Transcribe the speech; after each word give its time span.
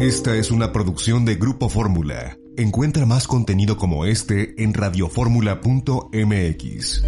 Esta 0.00 0.36
es 0.36 0.52
una 0.52 0.70
producción 0.70 1.24
de 1.24 1.34
Grupo 1.34 1.68
Fórmula. 1.68 2.36
Encuentra 2.56 3.04
más 3.04 3.26
contenido 3.26 3.76
como 3.76 4.04
este 4.04 4.54
en 4.62 4.72
radioformula.mx. 4.72 7.02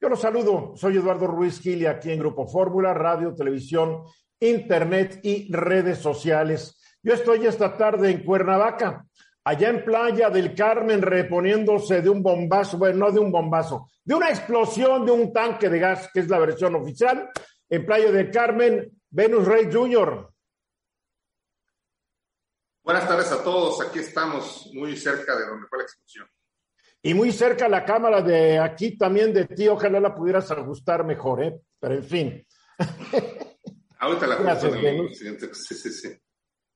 Yo 0.00 0.08
los 0.08 0.20
saludo, 0.20 0.74
soy 0.76 0.98
Eduardo 0.98 1.26
Ruiz 1.26 1.58
Gil 1.58 1.84
aquí 1.88 2.12
en 2.12 2.20
Grupo 2.20 2.46
Fórmula, 2.46 2.94
radio, 2.94 3.34
televisión, 3.34 4.04
internet 4.38 5.18
y 5.24 5.52
redes 5.52 5.98
sociales. 5.98 6.80
Yo 7.02 7.14
estoy 7.14 7.46
esta 7.46 7.76
tarde 7.76 8.12
en 8.12 8.22
Cuernavaca, 8.22 9.04
allá 9.42 9.70
en 9.70 9.84
Playa 9.84 10.30
del 10.30 10.54
Carmen, 10.54 11.02
reponiéndose 11.02 12.00
de 12.00 12.10
un 12.10 12.22
bombazo, 12.22 12.78
bueno, 12.78 13.06
no 13.06 13.10
de 13.10 13.18
un 13.18 13.32
bombazo, 13.32 13.88
de 14.04 14.14
una 14.14 14.28
explosión 14.28 15.04
de 15.04 15.10
un 15.10 15.32
tanque 15.32 15.68
de 15.68 15.80
gas, 15.80 16.08
que 16.14 16.20
es 16.20 16.28
la 16.28 16.38
versión 16.38 16.76
oficial, 16.76 17.28
en 17.68 17.84
Playa 17.84 18.12
del 18.12 18.30
Carmen, 18.30 18.88
Venus 19.10 19.48
Rey 19.48 19.68
Jr. 19.68 20.30
Buenas 22.90 23.06
tardes 23.06 23.30
a 23.30 23.44
todos. 23.44 23.80
Aquí 23.82 24.00
estamos 24.00 24.68
muy 24.74 24.96
cerca 24.96 25.38
de 25.38 25.46
donde 25.46 25.68
fue 25.68 25.78
la 25.78 25.84
explosión. 25.84 26.26
Y 27.00 27.14
muy 27.14 27.30
cerca 27.30 27.68
la 27.68 27.84
cámara 27.84 28.20
de 28.20 28.58
aquí 28.58 28.98
también 28.98 29.32
de 29.32 29.44
ti. 29.44 29.68
Ojalá 29.68 30.00
la 30.00 30.12
pudieras 30.12 30.50
ajustar 30.50 31.04
mejor, 31.04 31.40
¿eh? 31.40 31.60
Pero 31.78 31.94
en 31.94 32.02
fin. 32.02 32.46
Ahorita 34.00 34.26
la 34.26 34.34
Gracias. 34.34 34.72
Sí, 35.52 35.74
sí, 35.76 35.90
sí. 35.92 36.08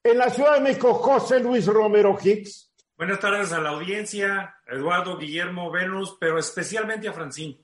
En 0.04 0.18
la 0.18 0.30
Ciudad 0.30 0.54
de 0.54 0.60
México, 0.60 0.94
José 0.94 1.40
Luis 1.40 1.66
Romero 1.66 2.16
Hicks. 2.22 2.72
Buenas 2.96 3.18
tardes 3.18 3.52
a 3.52 3.60
la 3.60 3.70
audiencia, 3.70 4.54
Eduardo, 4.68 5.18
Guillermo, 5.18 5.72
Venus, 5.72 6.16
pero 6.20 6.38
especialmente 6.38 7.08
a 7.08 7.12
Francín. 7.12 7.60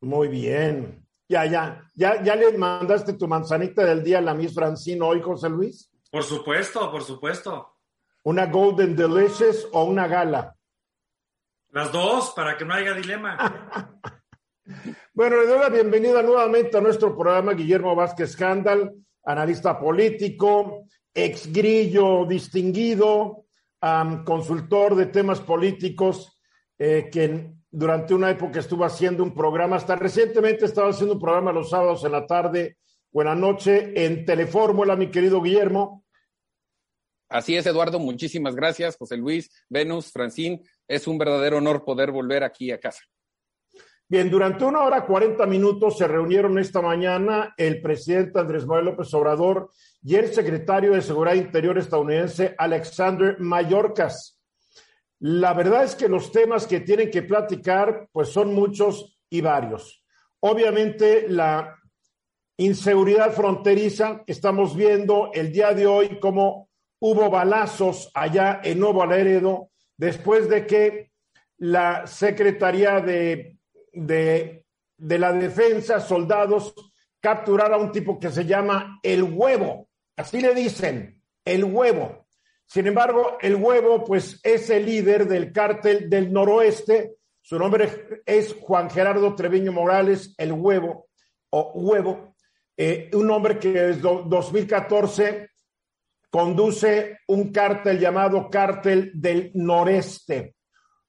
Muy 0.00 0.26
bien. 0.26 1.06
Ya, 1.28 1.46
ya, 1.46 1.88
ya, 1.94 2.20
ya 2.24 2.34
le 2.34 2.58
mandaste 2.58 3.12
tu 3.12 3.28
manzanita 3.28 3.84
del 3.84 4.02
día 4.02 4.18
a 4.18 4.22
la 4.22 4.34
Miss 4.34 4.52
Francine 4.52 5.00
hoy, 5.00 5.22
José 5.22 5.48
Luis. 5.48 5.91
Por 6.12 6.24
supuesto, 6.24 6.90
por 6.90 7.02
supuesto. 7.02 7.74
¿Una 8.24 8.44
Golden 8.44 8.94
Delicious 8.94 9.66
o 9.72 9.84
una 9.84 10.06
gala? 10.06 10.54
Las 11.70 11.90
dos, 11.90 12.34
para 12.36 12.58
que 12.58 12.66
no 12.66 12.74
haya 12.74 12.92
dilema. 12.92 13.98
Bueno, 15.14 15.40
le 15.40 15.46
doy 15.48 15.58
la 15.58 15.68
bienvenida 15.68 16.22
nuevamente 16.22 16.78
a 16.78 16.80
nuestro 16.80 17.14
programa 17.16 17.52
Guillermo 17.52 17.96
Vázquez 17.96 18.32
Scandal, 18.32 18.94
analista 19.24 19.78
político, 19.78 20.86
ex 21.12 21.52
grillo 21.52 22.24
distinguido, 22.24 23.44
am, 23.80 24.24
consultor 24.24 24.94
de 24.94 25.06
temas 25.06 25.40
políticos, 25.40 26.40
eh, 26.78 27.10
que 27.12 27.52
durante 27.70 28.14
una 28.14 28.30
época 28.30 28.60
estuvo 28.60 28.84
haciendo 28.84 29.22
un 29.24 29.34
programa, 29.34 29.76
hasta 29.76 29.96
recientemente 29.96 30.64
estaba 30.64 30.90
haciendo 30.90 31.14
un 31.14 31.20
programa 31.20 31.52
los 31.52 31.70
sábados 31.70 32.04
en 32.04 32.12
la 32.12 32.26
tarde 32.26 32.78
o 33.12 33.20
en 33.20 33.28
la 33.28 33.34
noche 33.34 33.92
en 34.06 34.24
Telefórmula, 34.24 34.94
mi 34.96 35.10
querido 35.10 35.42
Guillermo. 35.42 36.01
Así 37.32 37.56
es, 37.56 37.64
Eduardo. 37.64 37.98
Muchísimas 37.98 38.54
gracias, 38.54 38.96
José 38.96 39.16
Luis, 39.16 39.50
Venus, 39.70 40.12
Francín. 40.12 40.62
Es 40.86 41.06
un 41.06 41.16
verdadero 41.16 41.56
honor 41.56 41.82
poder 41.82 42.10
volver 42.10 42.44
aquí 42.44 42.70
a 42.70 42.78
casa. 42.78 43.02
Bien, 44.06 44.28
durante 44.28 44.64
una 44.64 44.82
hora 44.82 45.06
cuarenta 45.06 45.46
minutos 45.46 45.96
se 45.96 46.06
reunieron 46.06 46.58
esta 46.58 46.82
mañana 46.82 47.54
el 47.56 47.80
presidente 47.80 48.38
Andrés 48.38 48.66
Manuel 48.66 48.84
López 48.84 49.14
Obrador 49.14 49.70
y 50.02 50.16
el 50.16 50.34
secretario 50.34 50.92
de 50.92 51.00
Seguridad 51.00 51.36
Interior 51.36 51.78
estadounidense 51.78 52.54
Alexander 52.58 53.40
Mayorkas. 53.40 54.38
La 55.20 55.54
verdad 55.54 55.84
es 55.84 55.94
que 55.94 56.08
los 56.08 56.30
temas 56.30 56.66
que 56.66 56.80
tienen 56.80 57.10
que 57.10 57.22
platicar 57.22 58.10
pues 58.12 58.28
son 58.28 58.52
muchos 58.52 59.18
y 59.30 59.40
varios. 59.40 60.04
Obviamente 60.40 61.26
la 61.30 61.78
inseguridad 62.58 63.32
fronteriza, 63.32 64.22
estamos 64.26 64.76
viendo 64.76 65.30
el 65.32 65.50
día 65.50 65.72
de 65.72 65.86
hoy 65.86 66.20
cómo 66.20 66.68
hubo 67.02 67.28
balazos 67.30 68.10
allá 68.14 68.60
en 68.62 68.78
Nuevo 68.78 69.04
Laredo 69.04 69.70
después 69.96 70.48
de 70.48 70.66
que 70.66 71.10
la 71.58 72.06
Secretaría 72.06 73.00
de, 73.00 73.58
de, 73.92 74.64
de 74.96 75.18
la 75.18 75.32
Defensa, 75.32 76.00
soldados, 76.00 76.74
capturara 77.20 77.74
a 77.74 77.78
un 77.78 77.90
tipo 77.90 78.20
que 78.20 78.30
se 78.30 78.44
llama 78.44 79.00
el 79.02 79.24
huevo. 79.24 79.88
Así 80.16 80.40
le 80.40 80.54
dicen, 80.54 81.20
el 81.44 81.64
huevo. 81.64 82.26
Sin 82.66 82.86
embargo, 82.86 83.36
el 83.40 83.56
huevo, 83.56 84.04
pues, 84.04 84.40
es 84.44 84.70
el 84.70 84.86
líder 84.86 85.26
del 85.26 85.52
cártel 85.52 86.08
del 86.08 86.32
noroeste. 86.32 87.16
Su 87.40 87.58
nombre 87.58 88.22
es 88.24 88.56
Juan 88.60 88.88
Gerardo 88.88 89.34
Treviño 89.34 89.72
Morales, 89.72 90.34
el 90.38 90.52
huevo, 90.52 91.08
o 91.50 91.72
huevo, 91.74 92.36
eh, 92.76 93.10
un 93.12 93.28
hombre 93.30 93.58
que 93.58 93.72
desde 93.72 94.00
2014 94.00 95.51
conduce 96.32 97.18
un 97.28 97.52
cártel 97.52 98.00
llamado 98.00 98.48
Cártel 98.48 99.12
del 99.14 99.50
Noreste, 99.54 100.56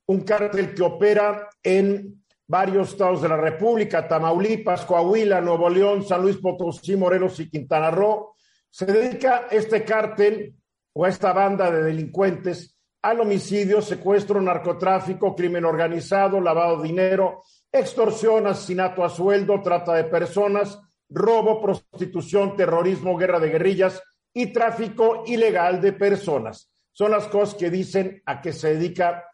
un 0.07 0.19
cártel 0.19 0.73
que 0.75 0.83
opera 0.83 1.47
en 1.63 2.25
varios 2.45 2.89
estados 2.89 3.21
de 3.21 3.29
la 3.29 3.37
República, 3.37 4.05
Tamaulipas, 4.05 4.83
Coahuila, 4.83 5.39
Nuevo 5.39 5.69
León, 5.69 6.03
San 6.03 6.21
Luis 6.21 6.35
Potosí, 6.37 6.97
Morelos 6.97 7.39
y 7.39 7.49
Quintana 7.49 7.89
Roo. 7.89 8.35
Se 8.69 8.85
dedica 8.85 9.47
este 9.49 9.85
cártel 9.85 10.55
o 10.91 11.07
esta 11.07 11.31
banda 11.31 11.71
de 11.71 11.83
delincuentes 11.83 12.77
al 13.01 13.21
homicidio, 13.21 13.81
secuestro, 13.81 14.41
narcotráfico, 14.41 15.33
crimen 15.37 15.63
organizado, 15.63 16.41
lavado 16.41 16.81
de 16.81 16.89
dinero, 16.89 17.43
extorsión, 17.71 18.45
asesinato 18.45 19.05
a 19.05 19.09
sueldo, 19.09 19.61
trata 19.61 19.93
de 19.93 20.03
personas, 20.03 20.81
robo, 21.07 21.61
prostitución, 21.61 22.57
terrorismo, 22.57 23.15
guerra 23.15 23.39
de 23.39 23.49
guerrillas 23.49 24.03
y 24.33 24.47
tráfico 24.47 25.23
ilegal 25.27 25.79
de 25.81 25.93
personas. 25.93 26.71
Son 26.91 27.11
las 27.11 27.27
cosas 27.27 27.55
que 27.55 27.69
dicen 27.69 28.21
a 28.25 28.41
qué 28.41 28.53
se 28.53 28.75
dedica 28.75 29.25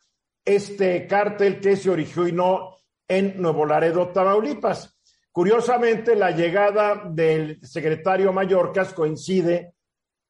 este 0.43 1.07
cártel 1.07 1.59
que 1.59 1.75
se 1.75 1.89
originó 1.89 2.75
en 3.07 3.41
Nuevo 3.41 3.65
Laredo, 3.65 4.09
Tamaulipas. 4.09 4.97
Curiosamente, 5.31 6.15
la 6.15 6.31
llegada 6.31 7.03
del 7.05 7.59
secretario 7.65 8.33
Mallorcas 8.33 8.93
coincide 8.93 9.75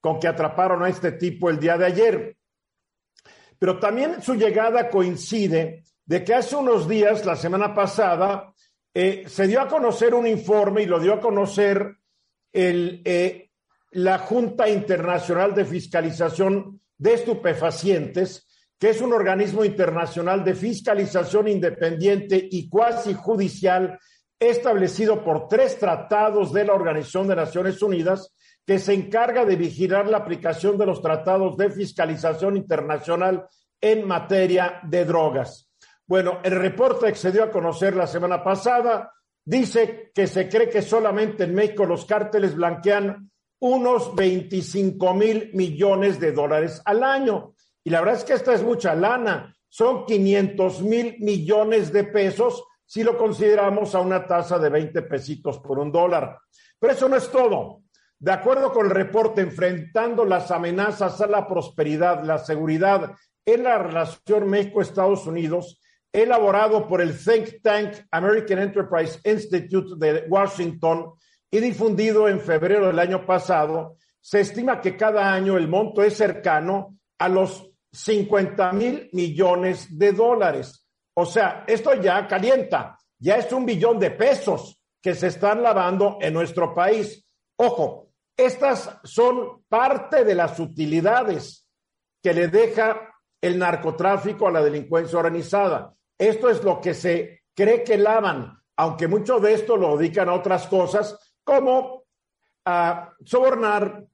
con 0.01 0.19
que 0.19 0.27
atraparon 0.27 0.83
a 0.83 0.89
este 0.89 1.13
tipo 1.13 1.49
el 1.49 1.59
día 1.59 1.77
de 1.77 1.85
ayer. 1.85 2.37
Pero 3.57 3.79
también 3.79 4.21
su 4.21 4.35
llegada 4.35 4.89
coincide 4.89 5.83
de 6.05 6.23
que 6.23 6.33
hace 6.33 6.55
unos 6.55 6.87
días, 6.87 7.25
la 7.25 7.35
semana 7.35 7.73
pasada, 7.73 8.53
eh, 8.93 9.25
se 9.27 9.47
dio 9.47 9.61
a 9.61 9.67
conocer 9.67 10.13
un 10.13 10.25
informe 10.25 10.83
y 10.83 10.85
lo 10.85 10.99
dio 10.99 11.13
a 11.13 11.19
conocer 11.19 11.97
el, 12.51 13.01
eh, 13.05 13.48
la 13.91 14.19
Junta 14.19 14.69
Internacional 14.69 15.53
de 15.55 15.65
Fiscalización 15.65 16.79
de 16.97 17.13
Estupefacientes, 17.13 18.47
que 18.77 18.89
es 18.89 19.01
un 19.01 19.13
organismo 19.13 19.65
internacional 19.65 20.43
de 20.43 20.55
fiscalización 20.55 21.47
independiente 21.47 22.47
y 22.49 22.69
cuasi 22.69 23.13
judicial 23.13 23.99
establecido 24.39 25.23
por 25.23 25.47
tres 25.47 25.77
tratados 25.77 26.53
de 26.53 26.65
la 26.65 26.73
Organización 26.73 27.27
de 27.27 27.35
Naciones 27.35 27.81
Unidas 27.81 28.33
que 28.65 28.79
se 28.79 28.93
encarga 28.93 29.45
de 29.45 29.55
vigilar 29.55 30.07
la 30.07 30.17
aplicación 30.17 30.77
de 30.77 30.85
los 30.85 31.01
tratados 31.01 31.57
de 31.57 31.71
fiscalización 31.71 32.55
internacional 32.55 33.47
en 33.81 34.07
materia 34.07 34.79
de 34.83 35.05
drogas. 35.05 35.69
Bueno, 36.05 36.39
el 36.43 36.51
reporte 36.51 37.07
que 37.07 37.17
se 37.17 37.31
dio 37.31 37.43
a 37.43 37.51
conocer 37.51 37.95
la 37.95 38.07
semana 38.07 38.43
pasada 38.43 39.11
dice 39.43 40.11
que 40.13 40.27
se 40.27 40.47
cree 40.47 40.69
que 40.69 40.81
solamente 40.81 41.43
en 41.43 41.53
México 41.53 41.85
los 41.85 42.05
cárteles 42.05 42.55
blanquean 42.55 43.29
unos 43.59 44.15
25 44.15 45.13
mil 45.13 45.51
millones 45.53 46.19
de 46.19 46.31
dólares 46.31 46.81
al 46.85 47.03
año. 47.03 47.53
Y 47.83 47.89
la 47.89 47.99
verdad 48.01 48.17
es 48.17 48.23
que 48.23 48.33
esta 48.33 48.53
es 48.53 48.63
mucha 48.63 48.95
lana. 48.95 49.55
Son 49.67 50.05
500 50.05 50.81
mil 50.81 51.17
millones 51.19 51.91
de 51.93 52.05
pesos 52.05 52.63
si 52.85 53.03
lo 53.03 53.17
consideramos 53.17 53.93
a 53.93 53.99
una 53.99 54.25
tasa 54.25 54.57
de 54.57 54.69
20 54.69 55.01
pesitos 55.03 55.59
por 55.59 55.77
un 55.77 55.91
dólar. 55.91 56.39
Pero 56.79 56.93
eso 56.93 57.07
no 57.07 57.17
es 57.17 57.29
todo. 57.29 57.83
De 58.17 58.31
acuerdo 58.31 58.73
con 58.73 58.87
el 58.87 58.91
reporte, 58.91 59.41
enfrentando 59.41 60.25
las 60.25 60.51
amenazas 60.51 61.21
a 61.21 61.27
la 61.27 61.47
prosperidad, 61.47 62.23
la 62.23 62.39
seguridad 62.39 63.13
en 63.45 63.63
la 63.63 63.77
relación 63.77 64.49
México-Estados 64.49 65.25
Unidos, 65.27 65.79
elaborado 66.11 66.87
por 66.87 67.01
el 67.01 67.17
think 67.17 67.61
tank 67.61 67.93
American 68.11 68.59
Enterprise 68.59 69.19
Institute 69.23 69.93
de 69.97 70.25
Washington 70.27 71.13
y 71.51 71.59
difundido 71.59 72.27
en 72.27 72.39
febrero 72.39 72.87
del 72.87 72.99
año 72.99 73.25
pasado, 73.25 73.97
se 74.21 74.41
estima 74.41 74.81
que 74.81 74.95
cada 74.95 75.33
año 75.33 75.57
el 75.57 75.67
monto 75.67 76.03
es 76.03 76.15
cercano 76.15 76.97
a 77.17 77.29
los 77.29 77.71
50 77.91 78.71
mil 78.73 79.09
millones 79.13 79.97
de 79.97 80.11
dólares. 80.11 80.85
O 81.15 81.25
sea, 81.25 81.63
esto 81.67 81.93
ya 81.95 82.27
calienta, 82.27 82.97
ya 83.17 83.37
es 83.37 83.51
un 83.51 83.65
billón 83.65 83.99
de 83.99 84.11
pesos 84.11 84.81
que 85.01 85.15
se 85.15 85.27
están 85.27 85.63
lavando 85.63 86.17
en 86.21 86.33
nuestro 86.33 86.73
país. 86.73 87.25
Ojo, 87.57 88.11
estas 88.37 88.99
son 89.03 89.63
parte 89.67 90.23
de 90.23 90.35
las 90.35 90.59
utilidades 90.59 91.67
que 92.21 92.33
le 92.33 92.47
deja 92.47 93.09
el 93.41 93.57
narcotráfico 93.57 94.47
a 94.47 94.51
la 94.51 94.61
delincuencia 94.61 95.19
organizada. 95.19 95.95
Esto 96.17 96.49
es 96.49 96.63
lo 96.63 96.79
que 96.81 96.93
se 96.93 97.43
cree 97.55 97.83
que 97.83 97.97
lavan, 97.97 98.61
aunque 98.75 99.07
mucho 99.07 99.39
de 99.39 99.53
esto 99.53 99.77
lo 99.77 99.97
dedican 99.97 100.29
a 100.29 100.33
otras 100.33 100.67
cosas, 100.67 101.28
como 101.49 102.03
a 102.65 103.11
sobornar, 103.25 104.05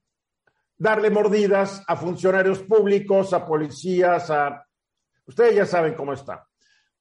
darle 0.78 1.10
mordidas 1.10 1.84
a 1.86 1.98
funcionarios 1.98 2.60
públicos, 2.60 3.34
a 3.34 3.46
policías, 3.46 4.32
a... 4.32 4.66
Ustedes 5.28 5.56
ya 5.56 5.66
saben 5.66 5.96
cómo 5.96 6.14
está. 6.14 6.48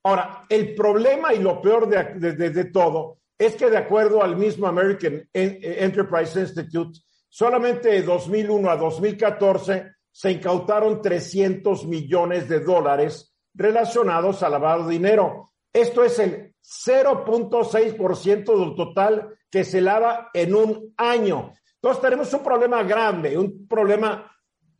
Ahora, 0.02 0.42
el 0.48 0.74
problema 0.74 1.32
y 1.32 1.38
lo 1.38 1.62
peor 1.62 1.88
de, 1.88 2.32
de, 2.32 2.64
todo 2.64 3.18
es 3.38 3.54
que 3.54 3.70
de 3.70 3.76
acuerdo 3.76 4.24
al 4.24 4.36
mismo 4.36 4.66
American 4.66 5.28
Enterprise 5.32 6.40
Institute, 6.40 6.98
solamente 7.28 7.90
de 7.90 8.02
2001 8.02 8.70
a 8.70 8.76
2014 8.76 9.92
se 10.10 10.30
incautaron 10.32 11.00
300 11.00 11.86
millones 11.86 12.48
de 12.48 12.60
dólares 12.60 13.34
relacionados 13.54 14.42
a 14.42 14.48
lavado 14.48 14.86
de 14.86 14.94
dinero. 14.94 15.52
Esto 15.72 16.04
es 16.04 16.18
el 16.18 16.53
0.6% 16.64 18.58
del 18.58 18.74
total 18.74 19.36
que 19.50 19.64
se 19.64 19.80
lava 19.80 20.30
en 20.32 20.54
un 20.54 20.94
año. 20.96 21.52
Entonces 21.74 22.02
tenemos 22.02 22.32
un 22.32 22.42
problema 22.42 22.82
grande, 22.82 23.36
un 23.36 23.68
problema 23.68 24.34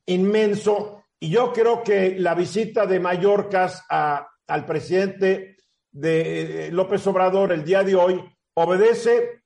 inmenso, 0.07 1.05
y 1.21 1.31
yo 1.31 1.53
creo 1.53 1.83
que 1.83 2.19
la 2.19 2.35
visita 2.35 2.87
de 2.87 3.01
Mallorca 3.01 3.71
al 4.47 4.67
presidente 4.67 5.57
de 5.91 6.71
López 6.73 7.07
Obrador 7.07 7.53
el 7.53 7.65
día 7.65 7.83
de 7.83 7.95
hoy 7.95 8.25
obedece 8.55 9.43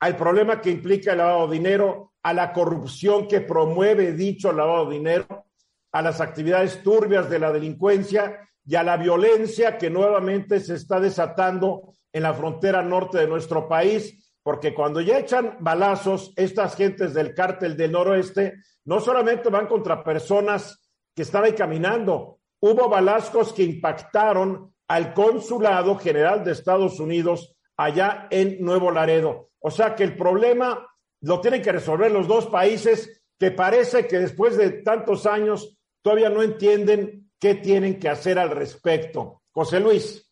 al 0.00 0.16
problema 0.16 0.60
que 0.60 0.70
implica 0.70 1.12
el 1.12 1.18
lavado 1.18 1.48
de 1.48 1.56
dinero, 1.56 2.12
a 2.22 2.32
la 2.32 2.52
corrupción 2.52 3.28
que 3.28 3.42
promueve 3.42 4.12
dicho 4.12 4.52
lavado 4.52 4.86
de 4.86 4.96
dinero, 4.96 5.46
a 5.92 6.02
las 6.02 6.20
actividades 6.20 6.82
turbias 6.82 7.28
de 7.28 7.38
la 7.38 7.52
delincuencia 7.52 8.48
y 8.66 8.74
a 8.76 8.82
la 8.82 8.96
violencia 8.96 9.76
que 9.76 9.90
nuevamente 9.90 10.60
se 10.60 10.74
está 10.74 11.00
desatando 11.00 11.94
en 12.12 12.22
la 12.22 12.34
frontera 12.34 12.82
norte 12.82 13.18
de 13.18 13.26
nuestro 13.26 13.68
país, 13.68 14.32
porque 14.42 14.74
cuando 14.74 15.00
ya 15.00 15.18
echan 15.18 15.56
balazos, 15.60 16.32
estas 16.36 16.76
gentes 16.76 17.14
del 17.14 17.34
cártel 17.34 17.76
del 17.76 17.92
noroeste 17.92 18.54
no 18.84 19.00
solamente 19.00 19.48
van 19.48 19.66
contra 19.66 20.04
personas 20.04 20.80
que 21.14 21.22
están 21.22 21.44
ahí 21.44 21.52
caminando, 21.52 22.38
hubo 22.60 22.88
balazos 22.88 23.52
que 23.52 23.62
impactaron 23.62 24.74
al 24.88 25.14
consulado 25.14 25.96
general 25.96 26.44
de 26.44 26.52
Estados 26.52 27.00
Unidos 27.00 27.56
allá 27.76 28.28
en 28.30 28.62
Nuevo 28.62 28.90
Laredo. 28.90 29.50
O 29.58 29.70
sea 29.70 29.94
que 29.94 30.04
el 30.04 30.16
problema 30.16 30.86
lo 31.22 31.40
tienen 31.40 31.62
que 31.62 31.72
resolver 31.72 32.10
los 32.10 32.28
dos 32.28 32.46
países 32.46 33.22
que 33.38 33.50
parece 33.50 34.06
que 34.06 34.18
después 34.18 34.56
de 34.56 34.82
tantos 34.82 35.26
años 35.26 35.78
todavía 36.02 36.28
no 36.28 36.42
entienden 36.42 37.23
qué 37.38 37.56
tienen 37.56 37.98
que 37.98 38.08
hacer 38.08 38.38
al 38.38 38.50
respecto. 38.50 39.42
José 39.50 39.80
Luis. 39.80 40.30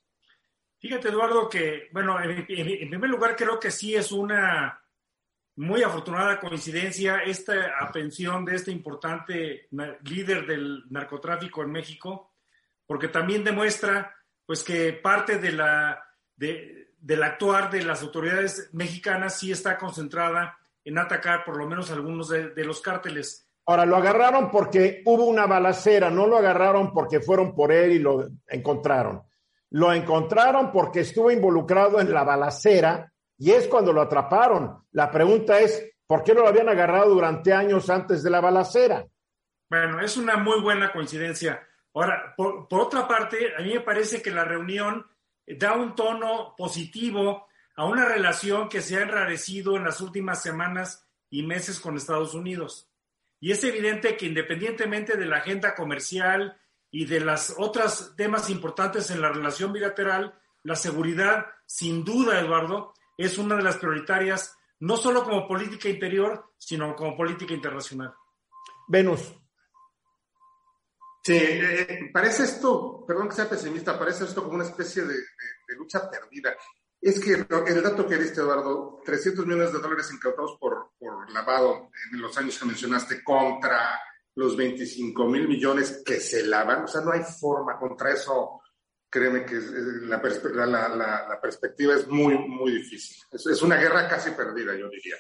Fíjate, 0.79 1.09
Eduardo, 1.09 1.49
que, 1.49 1.89
bueno, 1.93 2.21
en, 2.21 2.45
primer 2.45 3.09
lugar 3.09 3.37
creo 3.37 3.61
que 3.61 3.71
sí 3.71 3.95
es 3.95 4.11
una 4.11 4.81
muy 5.57 5.83
afortunada 5.83 6.41
coincidencia 6.41 7.19
esta 7.19 7.79
aprehensión 7.79 8.45
de 8.45 8.57
este 8.57 8.73
importante 8.73 9.69
líder 10.05 10.47
del 10.47 10.85
narcotráfico 10.91 11.63
en 11.63 11.71
México, 11.71 12.35
porque 12.87 13.09
también 13.09 13.45
demuestra 13.45 14.17
pues 14.45 14.65
que 14.65 14.93
parte 14.93 15.39
de 15.39 15.53
la, 15.53 16.03
de, 16.35 16.95
del 16.99 17.23
actuar 17.23 17.71
de 17.71 17.83
las 17.83 18.03
autoridades 18.03 18.71
mexicanas 18.73 19.39
sí 19.39 19.51
está 19.51 19.77
concentrada 19.77 20.59
en 20.85 20.99
atacar 20.99 21.45
por 21.45 21.57
lo 21.57 21.67
menos 21.67 21.91
algunos 21.91 22.29
de, 22.29 22.65
los 22.65 22.81
cárteles. 22.81 23.42
Ahora, 23.67 23.87
lo 23.87 23.97
agarraron 23.97 24.51
porque 24.51 25.03
hubo 25.05 25.25
una 25.25 25.47
balacera, 25.47 26.11
no 26.11 26.27
lo 26.27 26.37
agarraron 26.37 26.93
porque 26.93 27.21
fueron 27.21 27.55
por 27.55 27.73
él 27.73 27.93
y 27.93 27.99
lo 27.99 28.29
encontraron. 28.49 29.23
Lo 29.71 29.93
encontraron 29.93 30.73
porque 30.73 31.01
estuvo 31.01 31.31
involucrado 31.31 32.01
en 32.01 32.13
la 32.13 32.25
balacera 32.25 33.13
y 33.39 33.53
es 33.53 33.69
cuando 33.69 33.93
lo 33.93 34.03
atraparon. 34.03 34.85
La 34.93 35.11
pregunta 35.11 35.59
es, 35.61 35.95
¿por 36.07 36.23
qué 36.23 36.35
no 36.35 36.43
lo 36.43 36.49
habían 36.49 36.69
agarrado 36.69 37.15
durante 37.15 37.53
años 37.53 37.89
antes 37.89 38.23
de 38.23 38.31
la 38.31 38.41
balacera? 38.41 39.07
Bueno, 39.71 40.01
es 40.01 40.17
una 40.19 40.37
muy 40.37 40.61
buena 40.61 40.93
coincidencia. 40.93 41.67
Ahora, 41.95 42.35
por, 42.37 42.67
otra 42.71 43.09
parte, 43.09 43.55
a 43.57 43.63
mí 43.63 43.73
me 43.73 43.81
parece 43.81 44.21
que 44.21 44.31
la 44.31 44.45
reunión 44.45 45.07
da 45.47 45.73
un 45.73 45.95
tono 45.95 46.55
positivo 46.57 47.47
a 47.77 47.87
una 47.87 48.05
relación 48.05 48.69
que 48.69 48.83
se 48.83 48.99
ha 48.99 49.03
enrarecido 49.03 49.77
en 49.77 49.85
las 49.85 50.01
últimas 50.01 50.43
semanas 50.43 51.09
y 51.31 51.43
meses 51.43 51.81
con 51.81 51.97
Estados 51.97 52.35
Unidos. 52.35 52.92
Y 53.43 53.51
es 53.51 53.65
evidente 53.65 54.17
que 54.17 54.27
independientemente 54.27 55.17
de 55.17 55.27
la 55.27 55.39
agenda 55.39 55.75
comercial 55.75 56.57
y 56.93 57.07
de 57.07 57.19
las 57.19 57.53
otras 57.59 58.15
temas 58.17 58.49
importantes 58.51 59.11
en 59.11 59.21
la 59.21 59.31
relación 59.33 59.73
bilateral, 59.73 60.39
la 60.63 60.77
seguridad, 60.77 61.47
sin 61.67 62.05
duda, 62.05 62.39
Eduardo, 62.39 62.95
es 63.19 63.39
una 63.39 63.57
de 63.57 63.65
las 63.65 63.79
prioritarias, 63.79 64.57
no 64.79 64.97
solo 64.97 65.25
como 65.25 65.49
política 65.49 65.89
interior, 65.89 66.53
sino 66.57 66.95
como 66.95 67.17
política 67.17 67.53
internacional. 67.53 68.15
Venus. 68.87 69.35
Sí, 71.25 71.35
eh, 71.35 72.11
parece 72.13 72.45
esto, 72.45 73.05
perdón 73.05 73.29
que 73.29 73.35
sea 73.35 73.51
pesimista, 73.51 73.99
parece 73.99 74.23
esto 74.23 74.45
como 74.45 74.55
una 74.55 74.65
especie 74.65 75.03
de, 75.03 75.17
lucha 75.77 76.09
perdida. 76.09 76.55
Es 77.03 77.19
que 77.19 77.33
el 77.33 77.83
dato 77.83 78.07
que 78.07 78.17
diste, 78.17 78.41
Eduardo, 78.41 79.01
300 79.05 79.45
millones 79.45 79.73
de 79.73 79.81
dólares 79.81 80.09
incautados 80.13 80.57
por, 80.61 80.93
por 80.97 81.29
lavado 81.33 81.91
en 82.13 82.23
los 82.23 82.39
años 82.39 82.57
que 82.57 82.65
mencionaste 82.65 83.25
contra 83.25 84.01
los 84.37 84.57
25 84.57 85.27
mil 85.27 85.49
millones 85.49 86.01
que 86.07 86.21
se 86.21 86.47
lavan, 86.47 86.85
o 86.85 86.87
sea, 86.87 87.01
no 87.01 87.11
hay 87.11 87.23
forma 87.23 87.77
contra 87.77 88.13
eso. 88.13 88.61
Créeme 89.11 89.45
que 89.45 89.57
la, 89.57 90.89
la, 90.89 91.39
perspectiva 91.43 91.95
es 91.95 92.07
muy, 92.07 92.39
muy 92.39 92.73
difícil. 92.73 93.17
Es, 93.33 93.47
es, 93.47 93.61
una 93.61 93.77
guerra 93.77 94.09
casi 94.09 94.31
perdida, 94.31 94.75
yo 94.75 94.89
diría. 94.89 95.17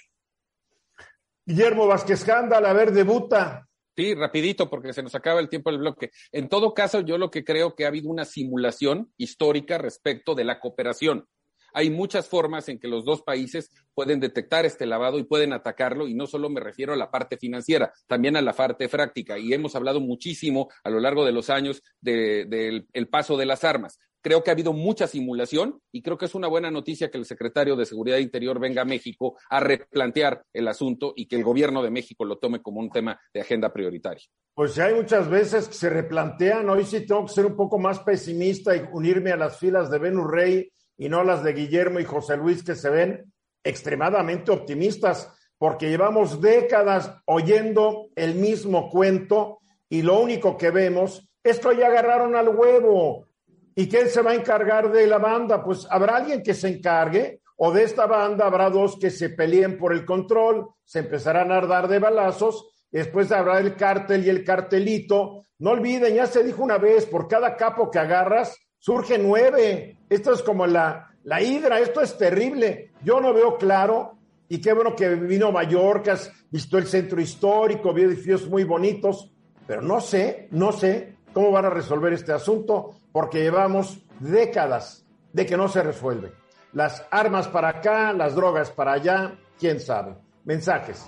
Guillermo 1.44 1.88
Vázquez 1.88 2.24
Gándal, 2.24 2.64
a 2.64 2.72
ver, 2.72 2.92
debuta. 2.92 3.68
Sí, 3.94 4.14
rapidito, 4.14 4.70
porque 4.70 4.94
se 4.94 5.02
nos 5.02 5.14
acaba 5.14 5.40
el 5.40 5.50
tiempo 5.50 5.70
del 5.70 5.80
bloque. 5.80 6.10
En 6.30 6.48
todo 6.48 6.72
caso, 6.72 7.00
yo 7.00 7.18
lo 7.18 7.30
que 7.30 7.44
creo 7.44 7.74
que 7.74 7.84
ha 7.84 7.88
habido 7.88 8.08
una 8.08 8.24
simulación 8.24 9.12
histórica 9.18 9.76
respecto 9.76 10.34
de 10.34 10.44
la 10.44 10.60
cooperación. 10.60 11.28
Hay 11.74 11.90
muchas 11.90 12.28
formas 12.28 12.68
en 12.68 12.78
que 12.78 12.88
los 12.88 13.04
dos 13.04 13.22
países 13.22 13.70
pueden 13.94 14.20
detectar 14.20 14.64
este 14.64 14.86
lavado 14.86 15.18
y 15.18 15.24
pueden 15.24 15.52
atacarlo, 15.52 16.08
y 16.08 16.14
no 16.14 16.26
solo 16.26 16.50
me 16.50 16.60
refiero 16.60 16.92
a 16.92 16.96
la 16.96 17.10
parte 17.10 17.36
financiera, 17.36 17.92
también 18.06 18.36
a 18.36 18.42
la 18.42 18.52
parte 18.52 18.88
práctica. 18.88 19.38
Y 19.38 19.52
hemos 19.52 19.74
hablado 19.74 20.00
muchísimo 20.00 20.68
a 20.84 20.90
lo 20.90 21.00
largo 21.00 21.24
de 21.24 21.32
los 21.32 21.50
años 21.50 21.82
del 22.00 22.86
paso 23.10 23.36
de 23.36 23.46
las 23.46 23.64
armas 23.64 23.98
creo 24.22 24.42
que 24.42 24.50
ha 24.50 24.54
habido 24.54 24.72
mucha 24.72 25.06
simulación 25.06 25.80
y 25.90 26.00
creo 26.00 26.16
que 26.16 26.26
es 26.26 26.34
una 26.34 26.48
buena 26.48 26.70
noticia 26.70 27.10
que 27.10 27.18
el 27.18 27.26
secretario 27.26 27.76
de 27.76 27.84
Seguridad 27.84 28.18
Interior 28.18 28.58
venga 28.58 28.82
a 28.82 28.86
México 28.86 29.36
a 29.50 29.60
replantear 29.60 30.44
el 30.52 30.68
asunto 30.68 31.12
y 31.16 31.26
que 31.26 31.36
el 31.36 31.44
gobierno 31.44 31.82
de 31.82 31.90
México 31.90 32.24
lo 32.24 32.38
tome 32.38 32.62
como 32.62 32.80
un 32.80 32.90
tema 32.90 33.20
de 33.34 33.40
agenda 33.40 33.72
prioritaria. 33.72 34.24
Pues 34.54 34.78
hay 34.78 34.94
muchas 34.94 35.28
veces 35.28 35.68
que 35.68 35.74
se 35.74 35.90
replantean. 35.90 36.68
Hoy 36.70 36.84
sí 36.84 37.04
tengo 37.04 37.26
que 37.26 37.32
ser 37.32 37.46
un 37.46 37.56
poco 37.56 37.78
más 37.78 37.98
pesimista 38.00 38.76
y 38.76 38.84
unirme 38.92 39.32
a 39.32 39.36
las 39.36 39.58
filas 39.58 39.90
de 39.90 39.98
Venus 39.98 40.30
Rey 40.30 40.70
y 41.04 41.08
no 41.08 41.24
las 41.24 41.42
de 41.42 41.52
Guillermo 41.52 41.98
y 41.98 42.04
José 42.04 42.36
Luis 42.36 42.62
que 42.62 42.74
se 42.74 42.88
ven 42.88 43.32
extremadamente 43.64 44.52
optimistas 44.52 45.32
porque 45.58 45.88
llevamos 45.88 46.40
décadas 46.40 47.12
oyendo 47.26 48.08
el 48.14 48.34
mismo 48.34 48.88
cuento 48.88 49.58
y 49.88 50.02
lo 50.02 50.20
único 50.20 50.56
que 50.56 50.70
vemos 50.70 51.28
es 51.42 51.58
que 51.58 51.76
ya 51.76 51.88
agarraron 51.88 52.36
al 52.36 52.48
huevo 52.48 53.26
¿Y 53.74 53.88
quién 53.88 54.08
se 54.08 54.20
va 54.20 54.32
a 54.32 54.34
encargar 54.34 54.92
de 54.92 55.06
la 55.06 55.18
banda? 55.18 55.64
Pues 55.64 55.86
habrá 55.88 56.16
alguien 56.16 56.42
que 56.42 56.52
se 56.52 56.68
encargue, 56.68 57.40
o 57.56 57.72
de 57.72 57.84
esta 57.84 58.06
banda 58.06 58.46
habrá 58.46 58.68
dos 58.68 58.98
que 58.98 59.10
se 59.10 59.30
peleen 59.30 59.78
por 59.78 59.92
el 59.92 60.04
control, 60.04 60.68
se 60.84 60.98
empezarán 60.98 61.50
a 61.52 61.60
dar 61.62 61.88
de 61.88 61.98
balazos, 61.98 62.70
después 62.90 63.32
habrá 63.32 63.60
el 63.60 63.74
cártel 63.74 64.26
y 64.26 64.28
el 64.28 64.44
cartelito. 64.44 65.44
No 65.58 65.70
olviden, 65.70 66.14
ya 66.14 66.26
se 66.26 66.42
dijo 66.42 66.62
una 66.62 66.76
vez, 66.76 67.06
por 67.06 67.28
cada 67.28 67.56
capo 67.56 67.90
que 67.90 67.98
agarras, 67.98 68.58
surge 68.78 69.16
nueve. 69.16 69.96
Esto 70.12 70.34
es 70.34 70.42
como 70.42 70.66
la, 70.66 71.10
la 71.24 71.40
hidra, 71.40 71.80
esto 71.80 72.02
es 72.02 72.18
terrible. 72.18 72.90
Yo 73.02 73.18
no 73.18 73.32
veo 73.32 73.56
claro, 73.56 74.18
y 74.46 74.60
qué 74.60 74.74
bueno 74.74 74.94
que 74.94 75.08
vino 75.14 75.50
Mallorca, 75.50 76.12
has 76.12 76.30
visto 76.50 76.76
el 76.76 76.86
centro 76.86 77.18
histórico, 77.18 77.94
vi 77.94 78.02
edificios 78.02 78.46
muy 78.46 78.64
bonitos, 78.64 79.32
pero 79.66 79.80
no 79.80 80.02
sé, 80.02 80.48
no 80.50 80.70
sé 80.70 81.16
cómo 81.32 81.50
van 81.50 81.64
a 81.64 81.70
resolver 81.70 82.12
este 82.12 82.30
asunto 82.30 82.90
porque 83.10 83.40
llevamos 83.40 84.00
décadas 84.20 85.06
de 85.32 85.46
que 85.46 85.56
no 85.56 85.66
se 85.68 85.82
resuelve. 85.82 86.32
Las 86.74 87.06
armas 87.10 87.48
para 87.48 87.68
acá, 87.68 88.12
las 88.12 88.34
drogas 88.34 88.70
para 88.70 88.92
allá, 88.92 89.34
quién 89.58 89.80
sabe. 89.80 90.14
Mensajes. 90.44 91.06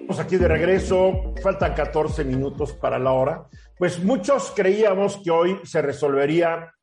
Estamos 0.00 0.18
aquí 0.18 0.36
de 0.36 0.48
regreso, 0.48 1.32
faltan 1.40 1.74
14 1.74 2.24
minutos 2.24 2.72
para 2.72 2.98
la 2.98 3.12
hora. 3.12 3.44
Pues 3.78 4.02
muchos 4.02 4.52
creíamos 4.56 5.18
que 5.18 5.30
hoy 5.30 5.60
se 5.62 5.80
resolvería 5.80 6.74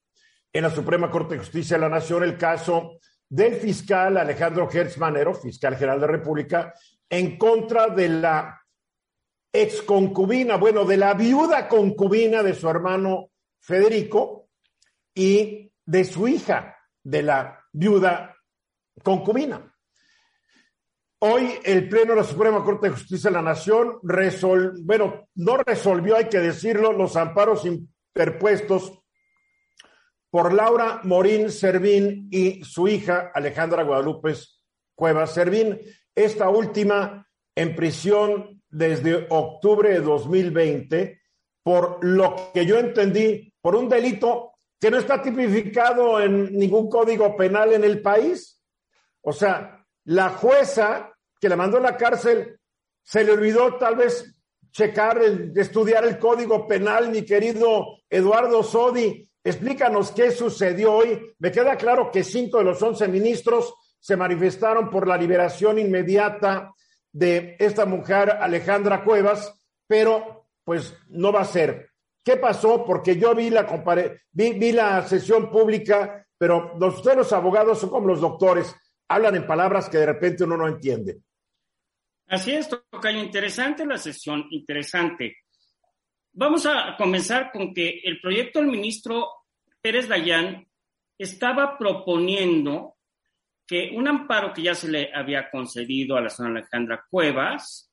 en 0.57 0.63
la 0.63 0.71
Suprema 0.71 1.11
Corte 1.11 1.35
de 1.35 1.41
Justicia 1.41 1.77
de 1.77 1.81
la 1.81 1.89
Nación 1.89 2.23
el 2.23 2.35
caso 2.35 2.97
del 3.29 3.57
fiscal 3.57 4.17
Alejandro 4.17 4.67
Gertz 4.67 4.97
Manero, 4.97 5.35
fiscal 5.35 5.75
general 5.75 5.99
de 5.99 6.07
la 6.07 6.13
República, 6.13 6.73
en 7.07 7.37
contra 7.37 7.89
de 7.89 8.09
la 8.09 8.59
ex 9.53 9.83
concubina, 9.83 10.57
bueno, 10.57 10.83
de 10.83 10.97
la 10.97 11.13
viuda 11.13 11.67
concubina 11.67 12.41
de 12.41 12.55
su 12.55 12.67
hermano 12.67 13.29
Federico 13.59 14.49
y 15.13 15.71
de 15.85 16.03
su 16.03 16.27
hija, 16.27 16.75
de 17.03 17.21
la 17.21 17.63
viuda 17.71 18.35
concubina. 19.03 19.71
Hoy 21.19 21.53
el 21.65 21.87
Pleno 21.87 22.13
de 22.13 22.21
la 22.21 22.23
Suprema 22.23 22.63
Corte 22.63 22.87
de 22.87 22.93
Justicia 22.93 23.29
de 23.29 23.35
la 23.35 23.43
Nación 23.43 23.99
resolvió, 24.01 24.71
bueno, 24.83 25.27
no 25.35 25.57
resolvió, 25.57 26.15
hay 26.15 26.29
que 26.29 26.39
decirlo, 26.39 26.93
los 26.93 27.15
amparos 27.15 27.63
interpuestos 27.63 29.03
por 30.29 30.53
Laura 30.53 31.01
Morín 31.03 31.51
Servín 31.51 32.27
y 32.31 32.63
su 32.63 32.87
hija 32.87 33.31
Alejandra 33.33 33.83
Guadalupe 33.83 34.33
Cuevas 34.95 35.33
Servín. 35.33 35.79
Esta 36.13 36.49
última 36.49 37.27
en 37.55 37.75
prisión 37.75 38.61
desde 38.69 39.27
octubre 39.29 39.89
de 39.89 40.01
2020 40.01 41.21
por 41.67 42.01
lo 42.01 42.53
que 42.53 42.65
yo 42.65 42.77
entendí, 42.77 43.53
por 43.59 43.75
un 43.75 43.89
delito 43.89 44.53
que 44.79 44.89
no 44.89 44.99
está 44.99 45.21
tipificado 45.21 46.21
en 46.21 46.57
ningún 46.57 46.89
código 46.89 47.35
penal 47.35 47.73
en 47.73 47.83
el 47.83 48.01
país. 48.01 48.63
O 49.19 49.33
sea, 49.33 49.85
la 50.05 50.29
jueza 50.29 51.11
que 51.41 51.49
la 51.49 51.57
mandó 51.57 51.75
a 51.75 51.81
la 51.81 51.97
cárcel 51.97 52.57
se 53.03 53.25
le 53.25 53.33
olvidó 53.33 53.75
tal 53.75 53.97
vez 53.97 54.33
checar, 54.71 55.19
estudiar 55.57 56.05
el 56.05 56.17
código 56.17 56.69
penal, 56.69 57.09
mi 57.11 57.25
querido 57.25 57.97
Eduardo 58.09 58.63
Sodi. 58.63 59.29
Explícanos 59.47 60.11
qué 60.11 60.29
sucedió 60.31 60.91
hoy. 60.91 61.33
Me 61.39 61.53
queda 61.53 61.77
claro 61.77 62.11
que 62.11 62.21
cinco 62.21 62.57
de 62.57 62.65
los 62.65 62.81
once 62.81 63.07
ministros 63.07 63.73
se 63.97 64.17
manifestaron 64.17 64.89
por 64.89 65.07
la 65.07 65.15
liberación 65.15 65.79
inmediata 65.79 66.73
de 67.13 67.55
esta 67.57 67.85
mujer, 67.85 68.29
Alejandra 68.29 69.05
Cuevas, 69.05 69.57
pero 69.87 70.49
pues 70.65 70.93
no 71.11 71.31
va 71.31 71.41
a 71.41 71.45
ser. 71.45 71.91
¿Qué 72.25 72.35
pasó? 72.35 72.83
Porque 72.83 73.15
yo 73.15 73.33
vi 73.33 73.49
la, 73.49 73.65
vi, 74.33 74.51
vi 74.51 74.71
la 74.73 75.07
sesión 75.07 75.49
pública, 75.49 76.27
pero 76.37 76.73
los, 76.77 76.97
ustedes 76.97 77.15
los 77.15 77.31
abogados 77.31 77.79
son 77.79 77.89
como 77.89 78.07
los 78.07 78.19
doctores, 78.19 78.75
hablan 79.07 79.37
en 79.37 79.47
palabras 79.47 79.87
que 79.87 79.99
de 79.99 80.07
repente 80.07 80.43
uno 80.43 80.57
no 80.57 80.67
entiende. 80.67 81.19
Así 82.27 82.51
es, 82.51 82.67
Tocayo, 82.67 83.23
interesante 83.23 83.85
la 83.85 83.97
sesión, 83.97 84.45
interesante. 84.51 85.37
Vamos 86.33 86.65
a 86.65 86.95
comenzar 86.97 87.49
con 87.51 87.73
que 87.73 88.01
el 88.03 88.19
proyecto 88.19 88.59
del 88.59 88.67
ministro 88.67 89.36
Pérez 89.81 90.07
Dayán 90.07 90.67
estaba 91.17 91.77
proponiendo 91.77 92.95
que 93.65 93.91
un 93.93 94.07
amparo 94.07 94.53
que 94.53 94.61
ya 94.61 94.75
se 94.75 94.89
le 94.89 95.11
había 95.13 95.49
concedido 95.49 96.15
a 96.15 96.21
la 96.21 96.29
señora 96.29 96.59
Alejandra 96.59 97.05
Cuevas 97.09 97.91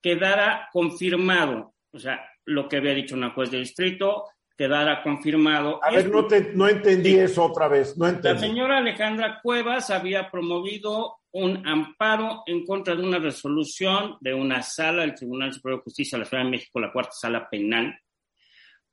quedara 0.00 0.68
confirmado. 0.72 1.74
O 1.92 1.98
sea, 1.98 2.24
lo 2.44 2.68
que 2.68 2.76
había 2.76 2.94
dicho 2.94 3.16
una 3.16 3.30
juez 3.30 3.50
de 3.50 3.58
distrito, 3.58 4.24
quedara 4.56 5.02
confirmado. 5.02 5.82
A 5.82 5.90
ver, 5.90 6.08
no, 6.10 6.26
te, 6.26 6.52
no 6.54 6.68
entendí 6.68 7.16
eso 7.16 7.44
otra 7.44 7.68
vez, 7.68 7.96
no 7.98 8.06
entendí. 8.06 8.40
La 8.40 8.46
señora 8.48 8.78
Alejandra 8.78 9.40
Cuevas 9.42 9.90
había 9.90 10.30
promovido 10.30 11.18
un 11.32 11.66
amparo 11.66 12.42
en 12.46 12.64
contra 12.64 12.94
de 12.94 13.02
una 13.02 13.18
resolución 13.18 14.16
de 14.20 14.32
una 14.32 14.62
sala 14.62 15.02
del 15.02 15.14
Tribunal 15.14 15.52
Superior 15.52 15.80
de 15.80 15.84
Justicia 15.84 16.16
de 16.16 16.24
la 16.24 16.28
Ciudad 16.28 16.44
de 16.44 16.50
México, 16.50 16.80
la 16.80 16.92
cuarta 16.92 17.12
sala 17.12 17.48
penal, 17.50 17.98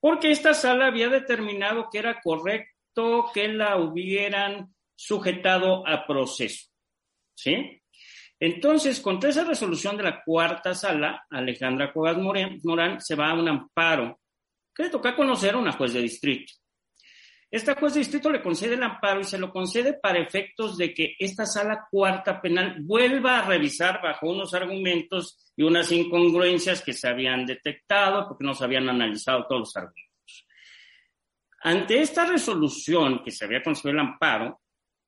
porque 0.03 0.31
esta 0.31 0.53
sala 0.53 0.87
había 0.87 1.07
determinado 1.07 1.87
que 1.89 1.99
era 1.99 2.19
correcto 2.19 3.31
que 3.33 3.47
la 3.47 3.77
hubieran 3.77 4.75
sujetado 4.93 5.87
a 5.87 6.05
proceso. 6.05 6.67
¿Sí? 7.33 7.81
Entonces, 8.37 8.99
contra 8.99 9.29
esa 9.29 9.45
resolución 9.45 9.95
de 9.95 10.03
la 10.03 10.21
cuarta 10.21 10.75
sala, 10.75 11.25
Alejandra 11.29 11.93
Cuevas 11.93 12.17
Morán 12.17 12.99
se 12.99 13.15
va 13.15 13.29
a 13.29 13.33
un 13.33 13.47
amparo 13.47 14.19
que 14.75 14.83
le 14.83 14.89
toca 14.89 15.15
conocer 15.15 15.53
a 15.53 15.59
una 15.59 15.71
juez 15.71 15.93
de 15.93 16.01
distrito. 16.01 16.51
Esta 17.53 17.75
juez 17.75 17.93
de 17.93 17.99
distrito 17.99 18.31
le 18.31 18.41
concede 18.41 18.73
el 18.73 18.81
amparo 18.81 19.19
y 19.19 19.25
se 19.25 19.37
lo 19.37 19.51
concede 19.51 19.93
para 19.93 20.17
efectos 20.17 20.75
de 20.75 20.91
que 20.91 21.15
esta 21.19 21.45
sala 21.45 21.85
cuarta 21.91 22.41
penal 22.41 22.77
vuelva 22.81 23.37
a 23.37 23.45
revisar 23.45 24.01
bajo 24.01 24.27
unos 24.27 24.55
argumentos 24.55 25.53
y 25.55 25.61
unas 25.61 25.91
incongruencias 25.91 26.81
que 26.81 26.93
se 26.93 27.07
habían 27.07 27.45
detectado 27.45 28.27
porque 28.27 28.43
no 28.43 28.55
se 28.55 28.63
habían 28.63 28.89
analizado 28.89 29.45
todos 29.47 29.59
los 29.59 29.77
argumentos. 29.77 30.47
Ante 31.61 32.01
esta 32.01 32.25
resolución 32.25 33.23
que 33.23 33.29
se 33.29 33.45
había 33.45 33.61
concedido 33.61 33.91
el 33.91 34.07
amparo, 34.07 34.61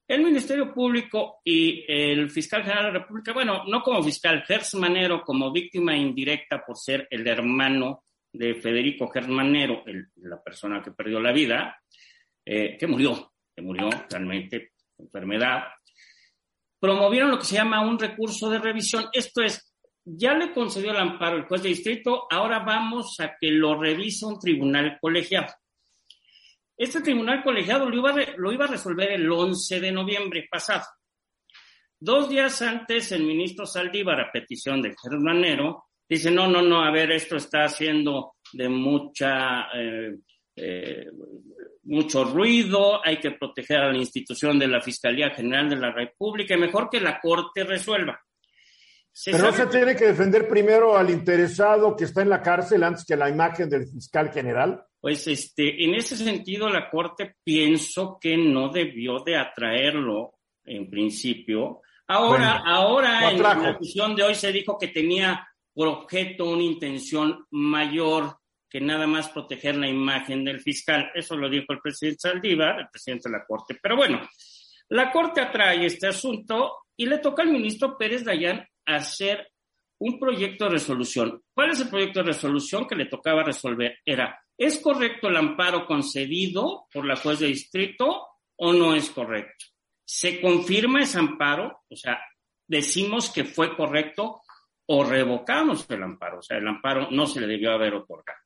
el 0.07 0.21
Ministerio 0.21 0.71
Público 0.71 1.41
y 1.43 1.83
el 1.87 2.29
fiscal 2.29 2.61
general 2.61 2.85
de 2.85 2.91
la 2.91 2.99
República, 2.99 3.33
bueno, 3.33 3.63
no 3.65 3.81
como 3.81 4.03
fiscal, 4.03 4.43
Gers 4.43 4.75
Manero 4.75 5.23
como 5.23 5.51
víctima 5.51 5.97
indirecta 5.97 6.63
por 6.63 6.77
ser 6.77 7.07
el 7.09 7.27
hermano 7.27 8.03
de 8.31 8.53
Federico 8.53 9.07
Gers 9.07 9.29
Manero, 9.29 9.83
la 10.17 10.43
persona 10.43 10.83
que 10.83 10.91
perdió 10.91 11.19
la 11.19 11.31
vida, 11.31 11.81
eh, 12.45 12.77
que 12.77 12.87
murió, 12.87 13.33
que 13.55 13.61
murió 13.61 13.89
realmente 14.09 14.73
enfermedad, 14.97 15.63
promovieron 16.79 17.31
lo 17.31 17.39
que 17.39 17.45
se 17.45 17.55
llama 17.55 17.81
un 17.81 17.97
recurso 17.97 18.49
de 18.49 18.59
revisión. 18.59 19.05
Esto 19.11 19.41
es, 19.41 19.73
ya 20.03 20.33
le 20.33 20.53
concedió 20.53 20.91
el 20.91 20.97
amparo 20.97 21.37
el 21.37 21.45
juez 21.45 21.63
de 21.63 21.69
distrito, 21.69 22.27
ahora 22.29 22.59
vamos 22.59 23.19
a 23.19 23.35
que 23.39 23.49
lo 23.49 23.79
revise 23.79 24.25
un 24.25 24.39
tribunal 24.39 24.97
colegiado. 25.01 25.51
Este 26.77 27.01
tribunal 27.01 27.41
colegiado 27.41 27.89
lo 27.89 28.51
iba, 28.51 28.65
a, 28.65 28.67
resolver 28.67 29.11
el 29.11 29.31
11 29.31 29.79
de 29.79 29.91
noviembre 29.91 30.47
pasado. 30.51 30.83
Dos 31.97 32.29
días 32.29 32.61
antes, 32.61 33.13
el 33.13 33.23
ministro 33.23 33.65
Saldívar, 33.65 34.19
a 34.19 34.31
petición 34.31 34.81
de 34.81 34.93
Germanero, 35.01 35.85
dice, 36.07 36.29
no, 36.29 36.47
no, 36.47 36.61
no, 36.61 36.83
a 36.83 36.91
ver, 36.91 37.11
esto 37.11 37.37
está 37.37 37.63
haciendo 37.63 38.35
de 38.51 38.67
mucha, 38.67 39.69
eh, 39.73 40.17
eh, 40.55 41.07
mucho 41.83 42.23
ruido, 42.23 43.05
hay 43.05 43.17
que 43.17 43.31
proteger 43.31 43.77
a 43.77 43.91
la 43.91 43.97
institución 43.97 44.57
de 44.57 44.67
la 44.67 44.81
Fiscalía 44.81 45.29
General 45.31 45.69
de 45.69 45.75
la 45.75 45.91
República 45.91 46.55
y 46.55 46.59
mejor 46.59 46.89
que 46.89 46.99
la 46.99 47.19
Corte 47.19 47.63
resuelva. 47.63 48.19
Pero 49.23 49.37
no 49.37 49.51
se 49.53 49.67
tiene 49.67 49.95
que 49.95 50.07
defender 50.07 50.47
primero 50.47 50.97
al 50.97 51.09
interesado 51.09 51.95
que 51.95 52.03
está 52.03 52.21
en 52.21 52.29
la 52.29 52.41
cárcel 52.41 52.83
antes 52.83 53.05
que 53.05 53.15
la 53.15 53.29
imagen 53.29 53.69
del 53.69 53.87
fiscal 53.87 54.29
general. 54.31 54.83
Pues 54.99 55.25
este, 55.27 55.85
en 55.85 55.95
ese 55.95 56.17
sentido, 56.17 56.69
la 56.69 56.89
Corte 56.89 57.35
pienso 57.43 58.17
que 58.19 58.35
no 58.35 58.69
debió 58.69 59.19
de 59.19 59.37
atraerlo 59.37 60.33
en 60.65 60.89
principio. 60.89 61.81
Ahora, 62.07 62.61
ahora 62.65 63.31
en 63.31 63.41
la 63.41 63.55
decisión 63.55 64.15
de 64.15 64.23
hoy 64.23 64.35
se 64.35 64.51
dijo 64.51 64.77
que 64.77 64.89
tenía 64.89 65.47
por 65.73 65.87
objeto 65.87 66.45
una 66.45 66.63
intención 66.63 67.45
mayor 67.51 68.37
que 68.75 68.81
nada 68.81 69.07
más 69.07 69.29
proteger 69.29 69.77
la 69.77 69.87
imagen 69.87 70.43
del 70.43 70.59
fiscal. 70.59 71.09
Eso 71.15 71.37
lo 71.37 71.49
dijo 71.49 71.71
el 71.71 71.79
presidente 71.79 72.19
Saldívar, 72.19 72.77
el 72.77 72.89
presidente 72.89 73.29
de 73.29 73.37
la 73.37 73.45
Corte. 73.45 73.79
Pero 73.81 73.95
bueno, 73.95 74.21
la 74.89 75.13
Corte 75.13 75.39
atrae 75.39 75.85
este 75.85 76.07
asunto 76.07 76.79
y 76.97 77.05
le 77.05 77.19
toca 77.19 77.43
al 77.43 77.53
ministro 77.53 77.97
Pérez 77.97 78.25
Dayán 78.25 78.67
hacer 78.85 79.49
un 79.99 80.19
proyecto 80.19 80.65
de 80.65 80.71
resolución. 80.71 81.41
¿Cuál 81.53 81.69
es 81.69 81.79
el 81.79 81.87
proyecto 81.87 82.19
de 82.19 82.25
resolución 82.25 82.85
que 82.85 82.97
le 82.97 83.05
tocaba 83.05 83.43
resolver? 83.43 83.99
Era, 84.05 84.37
¿es 84.57 84.77
correcto 84.79 85.29
el 85.29 85.37
amparo 85.37 85.85
concedido 85.85 86.87
por 86.91 87.05
la 87.05 87.15
juez 87.15 87.39
de 87.39 87.47
distrito 87.47 88.27
o 88.57 88.73
no 88.73 88.93
es 88.93 89.09
correcto? 89.09 89.67
¿Se 90.03 90.41
confirma 90.41 90.99
ese 90.99 91.17
amparo? 91.17 91.83
O 91.89 91.95
sea, 91.95 92.19
decimos 92.67 93.31
que 93.31 93.45
fue 93.45 93.73
correcto 93.73 94.41
o 94.87 95.05
revocamos 95.05 95.89
el 95.89 96.03
amparo. 96.03 96.39
O 96.39 96.41
sea, 96.41 96.57
el 96.57 96.67
amparo 96.67 97.07
no 97.09 97.25
se 97.25 97.39
le 97.39 97.47
debió 97.47 97.71
haber 97.71 97.93
otorgado. 97.93 98.44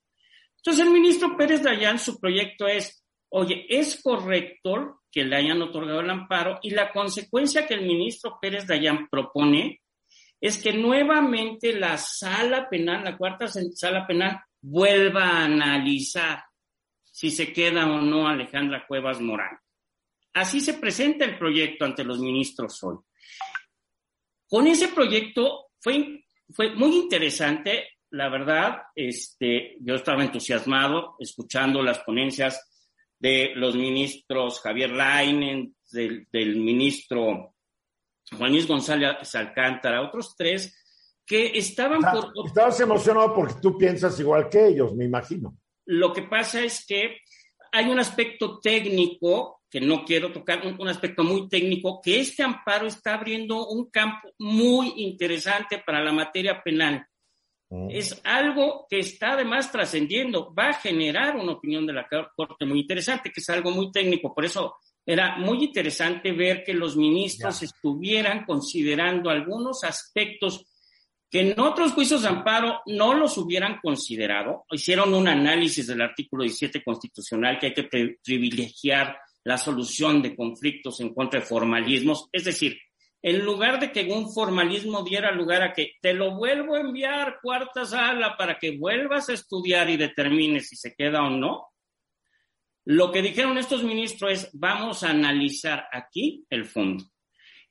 Entonces, 0.60 0.86
el 0.86 0.92
ministro 0.92 1.38
Pérez 1.38 1.64
Dayán, 1.64 2.00
su 2.00 2.20
proyecto 2.20 2.68
es, 2.68 3.04
oye, 3.30 3.66
¿es 3.70 4.02
correcto 4.02 5.02
que 5.12 5.24
le 5.24 5.38
hayan 5.38 5.62
otorgado 5.62 6.02
el 6.02 6.10
amparo? 6.10 6.60
Y 6.62 6.72
la 6.72 6.92
consecuencia 6.92 7.66
que 7.66 7.76
el 7.76 7.86
ministro 7.86 8.38
Pérez 8.42 8.68
Dayán 8.68 9.08
propone 9.10 9.82
es 10.42 10.62
que 10.62 10.74
nuevamente 10.74 11.74
la 11.74 11.98
sala 11.98 12.70
penal, 12.70 13.04
la 13.04 13.18
cuarta 13.18 13.48
sala 13.48 14.06
penal, 14.06 14.40
vuelva 14.62 15.24
a 15.24 15.46
analizar 15.46 16.44
si 17.04 17.32
se 17.32 17.52
queda 17.52 17.86
o 17.86 18.02
no 18.02 18.28
Alejandra 18.28 18.86
Cuevas 18.88 19.20
Morán. 19.20 19.58
Así 20.34 20.62
se 20.62 20.76
presenta 20.76 21.26
el 21.26 21.38
proyecto 21.38 21.86
ante 21.86 22.04
los 22.04 22.20
ministros 22.20 22.82
hoy. 22.84 22.98
Con 24.48 24.68
ese 24.68 24.90
proyecto 24.90 25.72
fue, 25.80 26.24
fue 26.50 26.72
muy 26.76 26.96
interesante, 26.96 27.99
la 28.12 28.30
verdad, 28.30 28.84
este, 28.96 29.78
yo 29.82 29.96
estaba 29.96 30.24
entusiasmado 30.24 31.16
escuchando 31.20 31.84
las 31.84 32.00
ponencias 32.00 32.68
de 33.20 33.52
los 33.56 33.76
ministros 33.76 34.62
Javier 34.62 34.92
Lainen, 34.92 35.76
del, 35.92 36.28
del 36.32 36.56
ministro 36.58 37.56
Juan 38.38 38.52
Luis 38.52 38.68
González 38.68 39.36
Alcántara, 39.36 40.02
otros 40.02 40.36
tres 40.36 40.76
que 41.26 41.58
estaban 41.58 42.02
por... 42.02 42.32
Estabas 42.46 42.80
emocionado 42.80 43.36
porque 43.36 43.56
tú 43.62 43.78
piensas 43.78 44.20
igual 44.20 44.50
que 44.50 44.68
ellos, 44.68 44.96
me 44.96 45.06
imagino. 45.06 45.58
Lo 45.86 46.12
que 46.12 46.24
pasa 46.24 46.62
es 46.64 46.86
que 46.86 47.18
hay 47.72 47.86
un 47.90 48.00
aspecto 48.00 48.60
técnico 48.60 49.62
que 49.70 49.80
no 49.80 50.04
quiero 50.04 50.32
tocar, 50.32 50.66
un, 50.66 50.88
aspecto 50.88 51.24
muy 51.24 51.48
técnico, 51.48 52.02
que 52.02 52.20
este 52.20 52.42
amparo 52.42 52.88
está 52.88 53.14
abriendo 53.14 53.68
un 53.68 53.92
campo 53.92 54.34
muy 54.40 54.94
interesante 54.98 55.82
para 55.86 56.04
la 56.04 56.12
materia 56.12 56.62
penal. 56.64 57.06
Mm. 57.70 57.90
Es 57.92 58.20
algo 58.24 58.88
que 58.90 59.00
está 59.00 59.34
además 59.34 59.72
trascendiendo, 59.72 60.54
va 60.54 60.70
a 60.70 60.74
generar 60.74 61.36
una 61.36 61.54
opinión 61.54 61.86
de 61.86 61.94
la 61.94 62.08
Corte 62.36 62.66
muy 62.66 62.82
interesante, 62.82 63.32
que 63.32 63.42
es 63.42 63.50
algo 63.50 63.72
muy 63.72 63.92
técnico. 63.92 64.34
Por 64.34 64.46
eso 64.46 64.76
era 65.06 65.38
muy 65.38 65.64
interesante 65.64 66.32
ver 66.32 66.64
que 66.64 66.74
los 66.74 66.96
ministros 66.96 67.64
estuvieran 67.64 68.46
considerando 68.46 69.30
algunos 69.30 69.84
aspectos 69.84 70.66
que 71.30 71.42
en 71.42 71.60
otros 71.60 71.92
juicios 71.94 72.24
de 72.24 72.30
amparo 72.30 72.82
no 72.88 73.14
los 73.14 73.38
hubieran 73.38 73.80
considerado. 73.82 74.66
Hicieron 74.72 75.14
un 75.14 75.28
análisis 75.28 75.86
del 75.86 76.02
artículo 76.02 76.44
17 76.44 76.84
constitucional 76.84 77.60
que 77.60 77.68
hay 77.68 77.74
que 77.74 78.18
privilegiar 78.24 79.16
la 79.44 79.58
solución 79.58 80.22
de 80.24 80.36
conflictos 80.36 81.00
en 81.02 81.14
contra 81.14 81.40
de 81.40 81.46
formalismos. 81.46 82.28
Es 82.32 82.46
decir, 82.46 82.80
en 83.22 83.44
lugar 83.44 83.80
de 83.80 83.92
que 83.92 84.06
un 84.12 84.32
formalismo 84.32 85.04
diera 85.04 85.32
lugar 85.32 85.62
a 85.62 85.74
que 85.74 85.94
te 86.02 86.14
lo 86.14 86.36
vuelvo 86.36 86.76
a 86.76 86.80
enviar 86.80 87.40
cuarta 87.42 87.86
sala 87.86 88.38
para 88.38 88.58
que 88.58 88.78
vuelvas 88.78 89.30
a 89.30 89.34
estudiar 89.34 89.90
y 89.90 89.98
determines 89.98 90.70
si 90.70 90.76
se 90.76 90.96
queda 90.96 91.24
o 91.24 91.30
no, 91.30 91.68
lo 92.86 93.12
que 93.12 93.22
dijeron 93.22 93.58
estos 93.58 93.84
ministros 93.84 94.32
es, 94.32 94.50
vamos 94.54 95.04
a 95.04 95.12
analizar 95.12 95.86
aquí 95.92 96.46
el 96.50 96.66
fondo. 96.66 97.04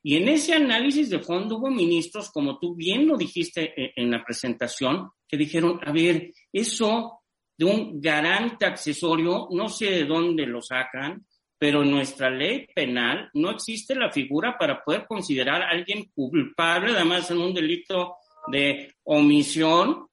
Y 0.02 0.16
en 0.16 0.28
ese 0.28 0.54
análisis 0.54 1.10
de 1.10 1.18
fondo 1.18 1.56
hubo 1.56 1.70
ministros, 1.70 2.30
como 2.30 2.58
tú 2.58 2.74
bien 2.74 3.06
lo 3.06 3.16
dijiste 3.16 3.74
eh, 3.76 3.92
en 3.96 4.10
la 4.10 4.24
presentación, 4.24 5.10
que 5.26 5.36
dijeron, 5.36 5.80
a 5.84 5.92
ver, 5.92 6.32
eso 6.52 7.22
de 7.56 7.64
un 7.64 8.00
garante 8.00 8.64
accesorio, 8.64 9.48
no 9.50 9.68
sé 9.68 9.86
de 9.86 10.04
dónde 10.04 10.46
lo 10.46 10.62
sacan, 10.62 11.26
pero 11.58 11.82
en 11.82 11.90
nuestra 11.90 12.30
ley 12.30 12.66
penal 12.74 13.30
no 13.34 13.50
existe 13.50 13.94
la 13.94 14.10
figura 14.10 14.56
para 14.56 14.82
poder 14.82 15.06
considerar 15.06 15.62
a 15.62 15.70
alguien 15.70 16.10
culpable, 16.14 16.92
además 16.92 17.30
en 17.30 17.38
un 17.38 17.52
delito 17.52 18.16
de 18.46 18.94
omisión. 19.04 20.06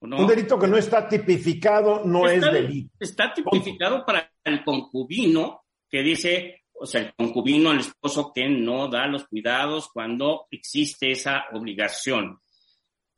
Un 0.00 0.26
delito 0.26 0.58
que 0.58 0.66
no 0.66 0.76
está 0.76 1.06
tipificado 1.08 2.04
no 2.04 2.26
es 2.28 2.40
delito. 2.40 2.94
Está 2.98 3.32
tipificado 3.32 4.04
para 4.04 4.30
el 4.44 4.64
concubino, 4.64 5.64
que 5.88 6.02
dice, 6.02 6.62
o 6.72 6.86
sea, 6.86 7.02
el 7.02 7.14
concubino, 7.14 7.72
el 7.72 7.80
esposo 7.80 8.32
que 8.34 8.48
no 8.48 8.88
da 8.88 9.06
los 9.06 9.26
cuidados 9.26 9.88
cuando 9.92 10.46
existe 10.50 11.10
esa 11.10 11.44
obligación. 11.52 12.40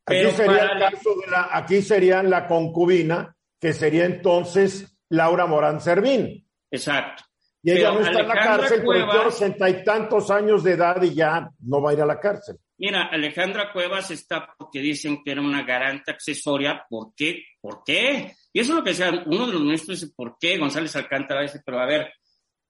Aquí 0.04 0.30
sería 0.30 0.64
el 0.64 0.78
caso 0.78 1.11
de 1.20 1.30
la, 1.30 1.49
aquí 1.52 1.82
sería 1.82 2.23
la 2.23 2.47
concubina, 2.47 3.37
que 3.61 3.73
sería 3.73 4.06
entonces 4.06 4.97
Laura 5.11 5.47
Morán 5.47 5.80
Servín. 5.80 6.49
Exacto. 6.70 7.25
Y 7.68 7.78
ella 7.78 7.92
no 7.92 8.00
está 8.00 8.20
en 8.20 8.28
la 8.28 8.34
cárcel 8.34 8.82
Cuevas, 8.82 9.16
por 9.16 9.26
ochenta 9.26 9.68
y 9.68 9.84
tantos 9.84 10.30
años 10.30 10.64
de 10.64 10.72
edad 10.72 11.02
y 11.02 11.14
ya 11.14 11.50
no 11.60 11.82
va 11.82 11.90
a 11.90 11.94
ir 11.94 12.00
a 12.00 12.06
la 12.06 12.18
cárcel. 12.18 12.56
Mira, 12.78 13.08
Alejandra 13.10 13.72
Cuevas 13.72 14.10
está 14.10 14.54
porque 14.56 14.80
dicen 14.80 15.22
que 15.22 15.32
era 15.32 15.40
una 15.40 15.64
garante 15.64 16.12
accesoria. 16.12 16.87
¿Por 16.88 17.12
qué? 17.14 17.42
¿Por 17.60 17.82
qué? 17.84 18.32
Y 18.52 18.60
eso 18.60 18.72
es 18.72 18.78
lo 18.78 18.84
que 18.84 18.90
decía 18.90 19.25
uno 19.26 19.46
de 19.46 19.52
los 19.52 19.62
ministros 19.62 20.00
dice, 20.00 20.12
¿por 20.16 20.37
qué? 20.40 20.56
González 20.56 20.94
Alcántara 20.96 21.42
dice, 21.42 21.60
pero 21.64 21.80
a 21.80 21.87
ver, 21.87 22.12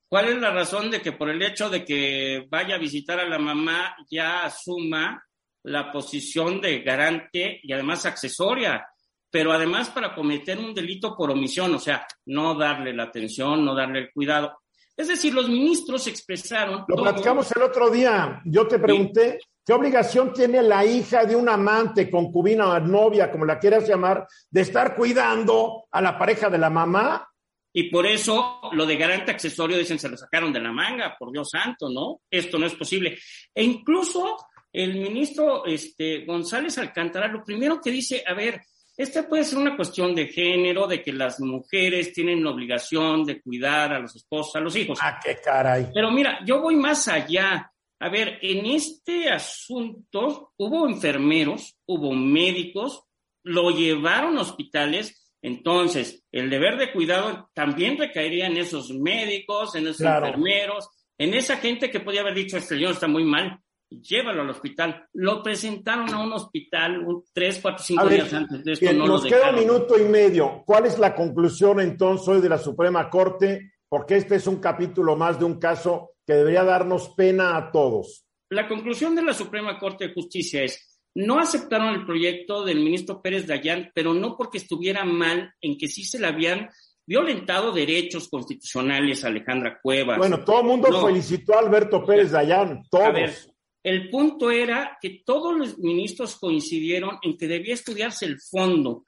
¿cuál 0.09 0.31
es 0.31 0.41
la 0.41 0.51
razón 0.51 0.91
de 0.91 1.01
que 1.01 1.13
por 1.13 1.29
el 1.29 1.41
hecho 1.43 1.71
de 1.71 1.85
que 1.85 2.47
vaya 2.51 2.75
a 2.75 2.79
visitar 2.79 3.21
a 3.21 3.29
la 3.29 3.39
mamá 3.39 3.95
ya 4.11 4.45
asuma 4.45 5.23
la 5.63 5.93
posición 5.93 6.61
de 6.61 6.81
garante 6.81 7.61
y 7.63 7.73
además 7.73 8.07
accesoria? 8.07 8.85
Pero 9.31 9.53
además 9.53 9.91
para 9.91 10.15
cometer 10.15 10.59
un 10.59 10.73
delito 10.73 11.15
por 11.15 11.31
omisión, 11.31 11.75
o 11.75 11.79
sea, 11.79 12.07
no 12.27 12.55
darle 12.55 12.95
la 12.95 13.05
atención, 13.05 13.63
no 13.63 13.75
darle 13.75 13.99
el 14.01 14.11
cuidado. 14.11 14.59
Es 14.99 15.07
decir, 15.07 15.33
los 15.33 15.49
ministros 15.49 16.09
expresaron. 16.09 16.85
Lo 16.89 16.97
platicamos 16.97 17.53
el 17.53 17.63
otro 17.63 17.89
día. 17.89 18.43
Yo 18.45 18.67
te 18.67 18.81
pregunté 18.81 19.39
qué 19.65 19.73
obligación 19.73 20.33
tiene 20.33 20.61
la 20.61 20.85
hija 20.85 21.25
de 21.25 21.37
un 21.37 21.49
amante, 21.49 22.11
concubina 22.11 22.69
o 22.69 22.81
novia, 22.81 23.31
como 23.31 23.45
la 23.45 23.61
quieras 23.61 23.89
llamar, 23.89 24.27
de 24.51 24.61
estar 24.61 24.97
cuidando 24.97 25.85
a 25.93 26.03
la 26.03 26.19
pareja 26.19 26.51
de 26.51 26.59
la 26.59 26.69
mamá. 26.69 27.29
Y 27.73 27.85
por 27.91 28.07
eso 28.07 28.61
lo 28.73 28.87
de 28.87 28.97
garante 28.97 29.31
accesorio, 29.31 29.79
dicen, 29.79 30.01
se 30.01 30.09
lo 30.09 30.17
sacaron 30.17 30.53
de 30.53 30.59
la 30.59 30.73
manga, 30.73 31.15
por 31.17 31.31
Dios 31.31 31.49
santo, 31.49 31.89
¿no? 31.89 32.23
Esto 32.29 32.59
no 32.59 32.67
es 32.67 32.75
posible. 32.75 33.17
E 33.55 33.63
incluso 33.63 34.37
el 34.73 34.95
ministro 34.95 35.65
este, 35.65 36.25
González 36.25 36.77
Alcántara, 36.77 37.29
lo 37.29 37.45
primero 37.45 37.81
que 37.81 37.93
dice, 37.93 38.25
a 38.27 38.35
ver, 38.35 38.63
esta 38.99 39.29
puede 39.29 39.45
ser 39.45 39.59
una 39.59 39.77
cuestión 39.77 40.13
de 40.13 40.27
género, 40.27 40.89
de 40.89 41.01
que 41.01 41.13
las 41.13 41.39
mujeres 41.39 42.13
tienen 42.13 42.43
la 42.43 42.51
obligación 42.51 43.25
de 43.25 43.41
cuidar 43.41 43.93
a 43.93 44.01
los 44.01 44.17
esposos, 44.17 44.57
a 44.57 44.61
los 44.61 44.75
hijos. 44.75 44.99
Ah, 45.01 45.21
qué 45.23 45.37
caray. 45.37 45.87
Pero 45.95 46.11
mira, 46.11 46.41
yo 46.45 46.61
voy 46.61 46.75
más 46.75 47.07
allá. 47.07 47.73
A 48.01 48.09
ver, 48.09 48.41
en 48.43 48.67
este 48.67 49.31
asunto 49.31 50.53
hubo 50.57 50.89
enfermeros, 50.89 51.79
hubo 51.87 52.13
médicos, 52.13 53.05
lo 53.45 53.71
llevaron 53.71 54.37
a 54.37 54.43
hospitales, 54.43 55.33
entonces 55.43 56.25
el 56.33 56.51
deber 56.51 56.77
de 56.77 56.91
cuidado 56.91 57.51
también 57.55 57.97
recaería 57.99 58.49
en 58.49 58.57
esos 58.57 58.91
médicos, 58.91 59.77
en 59.77 59.87
esos 59.87 60.01
enfermeros, 60.01 60.89
en 61.17 61.35
esa 61.35 61.57
gente 61.59 61.89
que 61.89 62.01
podía 62.01 62.23
haber 62.23 62.35
dicho, 62.35 62.57
este 62.57 62.75
señor 62.75 62.95
está 62.95 63.07
muy 63.07 63.23
mal, 63.23 63.61
llévalo 63.91 64.43
al 64.43 64.51
hospital. 64.51 65.07
Lo 65.15 65.43
presentaron 65.43 66.13
a 66.13 66.23
un 66.23 66.33
hospital 66.33 66.99
un, 67.07 67.25
tres, 67.33 67.59
cuatro, 67.61 67.83
cinco 67.83 68.09
días 68.09 68.33
antes 68.33 68.65
de 68.65 68.73
esto. 68.73 68.93
nos 68.93 69.25
queda 69.25 69.51
un 69.51 69.57
minuto 69.57 69.99
y 69.99 70.05
medio. 70.05 70.63
¿Cuál 70.65 70.87
es 70.87 70.99
la 70.99 71.15
conclusión 71.15 71.81
entonces 71.81 72.29
hoy 72.29 72.41
de 72.41 72.49
la 72.49 72.59
Suprema 72.59 73.09
Corte? 73.11 73.73
Porque 73.89 74.17
este 74.17 74.37
es 74.37 74.47
un 74.47 74.57
capítulo 74.57 75.17
más 75.17 75.39
de 75.39 75.45
un 75.45 75.59
caso 75.59 76.13
que 76.27 76.35
debería 76.35 76.65
darnos 76.65 77.11
pena 77.11 77.57
a 77.57 77.71
todos. 77.73 78.25
La 78.51 78.69
conclusión 78.69 79.15
de 79.15 79.23
la 79.23 79.35
Suprema 79.35 79.79
Corte 79.79 80.09
de 80.09 80.15
Justicia 80.15 80.63
es, 80.63 81.01
no 81.15 81.39
aceptaron 81.39 81.95
el 81.95 82.07
proyecto 82.07 82.65
del 82.65 82.81
ministro 82.81 83.21
Pérez 83.21 83.47
Dayán, 83.47 83.91
pero 83.95 84.15
no 84.15 84.37
porque 84.37 84.59
estuviera 84.59 85.05
mal 85.05 85.53
en 85.61 85.77
que 85.77 85.89
sí 85.89 86.05
se 86.05 86.19
le 86.19 86.27
habían 86.27 86.69
violentado 87.07 87.73
derechos 87.73 88.29
constitucionales 88.29 89.25
a 89.25 89.29
Alejandra 89.29 89.79
Cuevas. 89.83 90.19
Bueno, 90.19 90.45
todo 90.45 90.61
el 90.61 90.67
mundo 90.67 91.07
felicitó 91.07 91.55
a 91.55 91.61
Alberto 91.61 92.05
Pérez 92.05 92.31
Dayán, 92.31 92.83
todos. 92.91 93.51
El 93.89 94.11
punto 94.11 94.51
era 94.51 94.99
que 95.01 95.23
todos 95.25 95.57
los 95.57 95.79
ministros 95.79 96.37
coincidieron 96.37 97.19
en 97.23 97.39
que 97.39 97.49
debía 97.49 97.73
estudiarse 97.73 98.27
el 98.27 98.39
fondo 98.39 99.07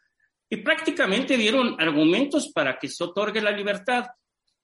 y 0.49 0.57
prácticamente 0.57 1.37
dieron 1.37 1.77
argumentos 1.79 2.51
para 2.51 2.79
que 2.79 2.89
se 2.89 3.05
otorgue 3.05 3.43
la 3.43 3.51
libertad. 3.51 4.07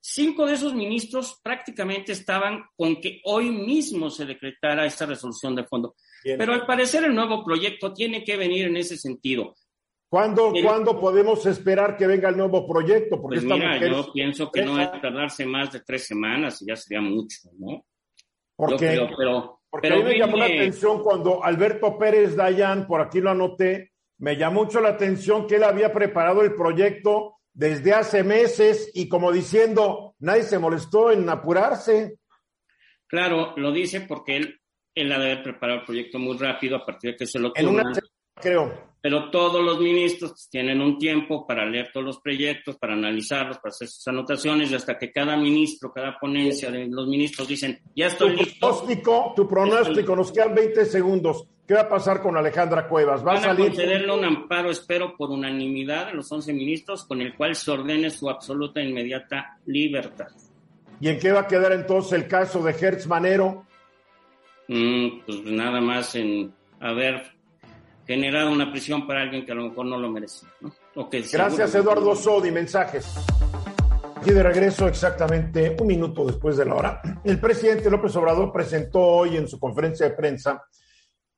Cinco 0.01 0.47
de 0.47 0.55
esos 0.55 0.73
ministros 0.73 1.39
prácticamente 1.43 2.13
estaban 2.13 2.65
con 2.75 2.99
que 2.99 3.21
hoy 3.25 3.51
mismo 3.51 4.09
se 4.09 4.25
decretara 4.25 4.87
esta 4.87 5.05
resolución 5.05 5.55
de 5.55 5.65
fondo. 5.65 5.97
Pero 6.25 6.55
al 6.55 6.65
parecer 6.65 7.05
el 7.05 7.15
nuevo 7.15 7.45
proyecto 7.45 7.93
tiene 7.93 8.25
que 8.25 8.39
venir 8.39 8.69
en 8.69 8.79
ese 8.79 8.97
sentido. 8.97 9.55
¿Cuándo, 10.09 10.51
podemos 10.99 11.45
esperar 11.45 11.95
que 11.99 12.07
venga 12.07 12.31
el 12.31 12.39
nuevo 12.39 12.67
proyecto? 12.67 13.21
Porque 13.21 13.43
pues 13.43 13.53
mira, 13.53 13.79
yo 13.87 14.11
pienso 14.15 14.51
que 14.51 14.65
no 14.65 14.77
debe 14.77 14.99
tardarse 14.99 15.45
más 15.45 15.71
de 15.73 15.81
tres 15.81 16.07
semanas 16.07 16.63
y 16.63 16.69
ya 16.69 16.77
sería 16.77 17.03
mucho, 17.03 17.51
¿no? 17.59 17.85
Porque, 18.57 19.07
pero, 19.19 19.61
porque 19.77 19.93
a 19.93 19.97
mí 19.97 20.03
me 20.05 20.19
llamó 20.19 20.39
la 20.39 20.47
atención 20.47 21.03
cuando 21.03 21.45
Alberto 21.45 21.99
Pérez 21.99 22.35
Dayan, 22.35 22.87
por 22.87 23.03
aquí 23.03 23.21
lo 23.21 23.31
anoté, 23.31 23.93
me 24.19 24.37
llamó 24.37 24.65
mucho 24.65 24.81
la 24.81 24.89
atención 24.89 25.47
que 25.47 25.57
él 25.57 25.65
había 25.65 25.93
preparado 25.93 26.41
el 26.41 26.55
proyecto 26.55 27.35
desde 27.53 27.93
hace 27.93 28.25
meses 28.25 28.91
y 28.95 29.07
como 29.07 29.31
diciendo, 29.31 30.15
nadie 30.21 30.45
se 30.45 30.59
molestó 30.59 31.11
en 31.11 31.29
apurarse. 31.29 32.17
Claro, 33.07 33.53
lo 33.59 33.71
dice 33.71 34.01
porque 34.01 34.37
él, 34.37 34.61
él 34.95 35.13
ha 35.13 35.19
de 35.19 35.33
haber 35.33 35.43
preparado 35.43 35.81
el 35.81 35.85
proyecto 35.85 36.19
muy 36.19 36.39
rápido 36.39 36.77
a 36.77 36.87
partir 36.87 37.11
de 37.11 37.17
que 37.19 37.27
se 37.27 37.39
lo 37.39 37.53
En 37.55 37.69
una 37.69 37.93
creo 38.35 38.96
pero 39.01 39.31
todos 39.31 39.65
los 39.65 39.81
ministros 39.81 40.49
tienen 40.51 40.81
un 40.81 40.99
tiempo 40.99 41.47
para 41.47 41.65
leer 41.65 41.91
todos 41.93 42.07
los 42.07 42.21
proyectos, 42.21 42.77
para 42.77 42.95
analizarlos, 42.95 43.59
para 43.59 43.71
hacer 43.71 43.89
sus 43.89 44.07
anotaciones, 44.09 44.71
y 44.71 44.75
hasta 44.75 44.99
que 44.99 45.13
cada 45.13 45.37
ministro, 45.37 45.93
cada 45.93 46.19
ponencia 46.19 46.71
de 46.71 46.87
los 46.89 47.07
ministros 47.07 47.47
dicen, 47.47 47.79
ya 47.95 48.07
estoy 48.07 48.37
tu 48.37 48.43
listo. 48.43 48.59
Pronóstico, 48.67 49.33
tu 49.37 49.49
pronóstico, 49.49 50.17
nos 50.17 50.33
quedan 50.33 50.55
20 50.55 50.85
segundos. 50.87 51.47
¿Qué 51.67 51.75
va 51.75 51.83
a 51.83 51.89
pasar 51.89 52.23
con 52.23 52.37
Alejandra 52.37 52.87
Cuevas? 52.89 53.21
¿Va 53.23 53.35
Van 53.35 53.37
a, 53.39 53.41
salir? 53.41 53.67
concederle 53.67 54.13
un 54.13 54.25
amparo, 54.25 54.71
espero, 54.71 55.17
por 55.17 55.31
unanimidad 55.31 56.07
de 56.07 56.15
los 56.15 56.31
11 56.31 56.53
ministros, 56.53 57.05
con 57.05 57.21
el 57.21 57.35
cual 57.35 57.57
se 57.57 57.71
ordene 57.73 58.11
su 58.11 58.31
absoluta 58.31 58.81
e 58.81 58.89
inmediata 58.89 59.59
libertad. 59.67 60.29
¿Y 61.01 61.09
en 61.09 61.19
qué 61.19 61.33
va 61.33 61.41
a 61.41 61.47
quedar 61.47 61.73
entonces 61.73 62.13
el 62.13 62.29
caso 62.29 62.63
de 62.63 62.73
Hertz 62.73 63.07
Manero? 63.07 63.67
Mm, 64.69 65.21
pues 65.27 65.43
nada 65.45 65.81
más 65.81 66.15
en 66.15 66.53
haber 66.81 67.36
generado 68.07 68.51
una 68.51 68.71
prisión 68.71 69.07
para 69.07 69.23
alguien 69.23 69.45
que 69.45 69.53
a 69.53 69.55
lo 69.55 69.69
mejor 69.69 69.87
no 69.87 69.99
lo 69.99 70.09
merece. 70.09 70.47
¿no? 70.61 70.73
Gracias, 71.33 71.75
Eduardo 71.75 72.15
Sodi. 72.15 72.51
Mensajes. 72.51 73.15
Aquí 74.17 74.31
de 74.31 74.43
regreso 74.43 74.89
exactamente 74.89 75.77
un 75.79 75.87
minuto 75.87 76.25
después 76.25 76.57
de 76.57 76.65
la 76.65 76.75
hora. 76.75 77.03
El 77.25 77.39
presidente 77.41 77.91
López 77.91 78.15
Obrador 78.17 78.53
presentó 78.53 79.01
hoy 79.01 79.37
en 79.37 79.49
su 79.49 79.59
conferencia 79.59 80.09
de 80.09 80.15
prensa 80.15 80.65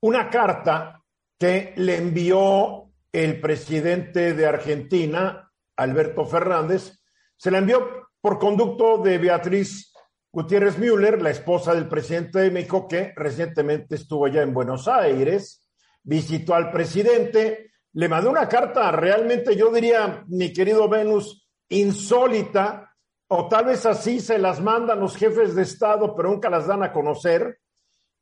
una 0.01 0.31
carta 0.31 1.03
que 1.39 1.73
le 1.77 1.97
envió 1.97 2.85
el 3.13 3.41
presidente 3.41 4.35
de 4.35 4.47
Argentina, 4.47 5.51
Alberto 5.77 6.25
Fernández. 6.25 7.01
Se 7.37 7.51
la 7.51 7.59
envió 7.59 8.09
por 8.21 8.39
conducto 8.39 8.99
de 8.99 9.19
Beatriz 9.19 9.93
Gutiérrez 10.31 10.79
Müller, 10.79 11.21
la 11.21 11.31
esposa 11.31 11.75
del 11.75 11.89
presidente 11.89 12.39
de 12.41 12.51
México, 12.51 12.87
que 12.87 13.13
recientemente 13.17 13.97
estuvo 13.97 14.29
ya 14.29 14.43
en 14.43 14.55
Buenos 14.55 14.87
Aires 14.87 15.68
visitó 16.09 16.55
al 16.55 16.71
presidente, 16.71 17.71
le 17.93 18.09
mandó 18.09 18.31
una 18.31 18.49
carta 18.49 18.91
realmente, 18.91 19.55
yo 19.55 19.71
diría, 19.71 20.25
mi 20.29 20.55
querido 20.55 20.89
Venus, 20.89 21.47
insólita, 21.69 22.97
o 23.29 23.47
tal 23.47 23.67
vez 23.67 23.85
así 23.85 24.19
se 24.19 24.39
las 24.39 24.59
mandan 24.59 25.01
los 25.01 25.17
jefes 25.17 25.55
de 25.55 25.63
Estado, 25.63 26.17
pero 26.17 26.31
nunca 26.31 26.49
las 26.49 26.67
dan 26.67 26.83
a 26.83 26.93
conocer. 26.93 27.61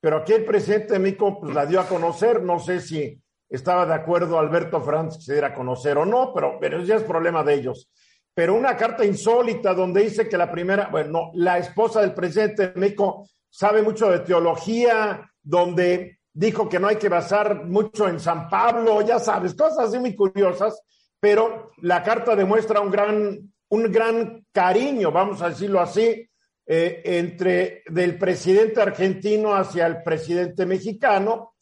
Pero 0.00 0.16
aquí 0.16 0.32
el 0.32 0.44
presidente 0.44 0.94
de 0.94 0.98
México 0.98 1.38
pues, 1.40 1.54
la 1.54 1.64
dio 1.64 1.80
a 1.80 1.86
conocer. 1.86 2.42
No 2.42 2.58
sé 2.58 2.80
si 2.80 3.22
estaba 3.48 3.86
de 3.86 3.94
acuerdo 3.94 4.36
Alberto 4.36 4.80
Franz 4.80 5.18
que 5.18 5.22
se 5.22 5.32
diera 5.34 5.48
a 5.48 5.54
conocer 5.54 5.96
o 5.96 6.04
no, 6.04 6.32
pero, 6.34 6.58
pero 6.60 6.80
ya 6.80 6.96
es 6.96 7.04
problema 7.04 7.44
de 7.44 7.54
ellos. 7.54 7.88
Pero 8.34 8.54
una 8.54 8.76
carta 8.76 9.04
insólita 9.04 9.74
donde 9.74 10.02
dice 10.02 10.28
que 10.28 10.36
la 10.36 10.50
primera, 10.50 10.88
bueno, 10.88 11.30
la 11.34 11.58
esposa 11.58 12.00
del 12.00 12.14
presidente 12.14 12.70
de 12.70 12.80
México 12.80 13.28
sabe 13.48 13.80
mucho 13.80 14.10
de 14.10 14.18
teología, 14.20 15.30
donde 15.40 16.15
dijo 16.36 16.68
que 16.68 16.78
no 16.78 16.88
hay 16.88 16.96
que 16.96 17.08
basar 17.08 17.64
mucho 17.64 18.06
en 18.06 18.20
San 18.20 18.50
Pablo, 18.50 19.00
ya 19.00 19.18
sabes, 19.18 19.54
cosas 19.54 19.88
así 19.88 19.98
muy 19.98 20.14
curiosas, 20.14 20.82
pero 21.18 21.70
la 21.78 22.02
carta 22.02 22.36
demuestra 22.36 22.80
un 22.80 22.90
gran, 22.90 23.54
un 23.70 23.90
gran 23.90 24.44
cariño, 24.52 25.10
vamos 25.10 25.40
a 25.40 25.48
decirlo 25.48 25.80
así, 25.80 26.28
eh, 26.66 27.02
entre 27.04 27.82
del 27.86 28.18
presidente 28.18 28.82
argentino 28.82 29.54
hacia 29.54 29.86
el 29.86 30.02
presidente 30.02 30.66
mexicano 30.66 31.54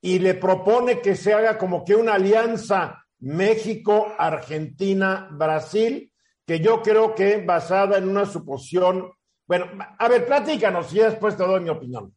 y 0.00 0.20
le 0.20 0.34
propone 0.34 1.00
que 1.00 1.16
se 1.16 1.34
haga 1.34 1.58
como 1.58 1.84
que 1.84 1.96
una 1.96 2.14
alianza 2.14 3.04
México, 3.18 4.14
Argentina, 4.16 5.28
Brasil, 5.32 6.12
que 6.46 6.60
yo 6.60 6.82
creo 6.82 7.16
que 7.16 7.38
basada 7.38 7.98
en 7.98 8.08
una 8.08 8.26
suposición. 8.26 9.10
Bueno, 9.44 9.66
a 9.98 10.08
ver, 10.08 10.24
platícanos 10.24 10.94
y 10.94 11.00
después 11.00 11.36
te 11.36 11.42
doy 11.42 11.60
mi 11.60 11.70
opinión. 11.70 12.14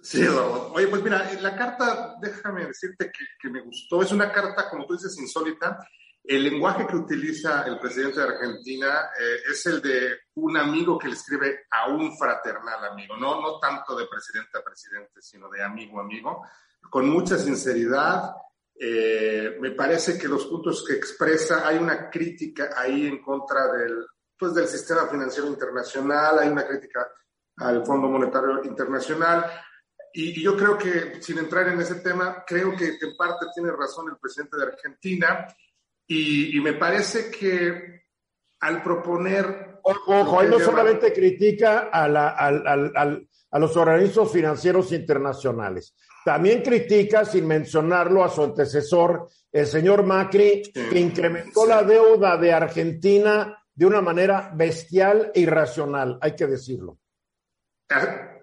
Sí. 0.00 0.24
Oye, 0.26 0.86
pues 0.86 1.02
mira, 1.02 1.28
la 1.40 1.56
carta, 1.56 2.16
déjame 2.20 2.66
decirte 2.66 3.10
que, 3.40 3.50
me 3.50 3.60
gustó. 3.60 4.02
Es 4.02 4.12
una 4.12 4.32
carta, 4.32 4.70
como 4.70 4.86
tú 4.86 4.94
dices, 4.94 5.18
insólita. 5.18 5.78
El 6.22 6.44
lenguaje 6.44 6.86
que 6.86 6.96
utiliza 6.96 7.62
el 7.66 7.78
presidente 7.78 8.20
de 8.20 8.26
Argentina 8.26 9.10
eh, 9.18 9.50
es 9.50 9.64
el 9.66 9.80
de 9.80 10.18
un 10.34 10.56
amigo 10.56 10.98
que 10.98 11.08
le 11.08 11.14
escribe 11.14 11.66
a 11.70 11.88
un 11.88 12.16
fraternal 12.18 12.84
amigo, 12.84 13.16
no, 13.16 13.40
no 13.40 13.58
tanto 13.58 13.96
de 13.96 14.06
presidente 14.06 14.58
a 14.58 14.62
presidente, 14.62 15.22
sino 15.22 15.48
de 15.48 15.62
amigo 15.62 15.98
a 15.98 16.02
amigo, 16.02 16.46
con 16.90 17.08
mucha 17.08 17.38
sinceridad. 17.38 18.34
Eh, 18.78 19.56
me 19.58 19.70
parece 19.70 20.18
que 20.18 20.28
los 20.28 20.46
puntos 20.46 20.84
que 20.86 20.94
expresa, 20.94 21.66
hay 21.66 21.78
una 21.78 22.10
crítica 22.10 22.70
ahí 22.76 23.06
en 23.06 23.22
contra 23.22 23.72
del, 23.72 24.06
pues, 24.38 24.54
del 24.54 24.68
sistema 24.68 25.06
financiero 25.08 25.48
internacional, 25.48 26.38
hay 26.38 26.48
una 26.48 26.66
crítica 26.66 27.08
al 27.56 27.84
Fondo 27.84 28.08
Monetario 28.08 28.62
Internacional, 28.64 29.44
y, 30.12 30.42
yo 30.42 30.56
creo 30.56 30.78
que, 30.78 31.22
sin 31.22 31.38
entrar 31.38 31.68
en 31.68 31.80
ese 31.80 31.96
tema, 31.96 32.44
creo 32.46 32.74
que 32.76 32.86
en 32.86 33.16
parte 33.16 33.46
tiene 33.54 33.70
razón 33.72 34.08
el 34.10 34.18
presidente 34.18 34.56
de 34.56 34.64
Argentina. 34.64 35.46
Y, 36.06 36.58
me 36.60 36.74
parece 36.74 37.30
que 37.30 38.02
al 38.60 38.82
proponer... 38.82 39.80
Ojo, 39.82 40.42
él 40.42 40.50
no 40.50 40.58
solamente 40.58 41.12
critica 41.12 41.88
a, 41.92 42.08
la, 42.08 42.28
a 42.30 43.58
los 43.58 43.76
organismos 43.76 44.30
financieros 44.30 44.92
internacionales, 44.92 45.94
también 46.24 46.62
critica, 46.62 47.24
sin 47.24 47.46
mencionarlo, 47.46 48.22
a 48.22 48.28
su 48.28 48.42
antecesor, 48.42 49.28
el 49.50 49.66
señor 49.66 50.02
Macri, 50.02 50.62
que 50.72 50.98
incrementó 51.00 51.66
la 51.66 51.82
deuda 51.82 52.36
de 52.36 52.52
Argentina 52.52 53.58
de 53.74 53.86
una 53.86 54.00
manera 54.00 54.52
bestial 54.54 55.30
e 55.34 55.40
irracional, 55.40 56.18
hay 56.20 56.34
que 56.34 56.46
decirlo. 56.46 56.98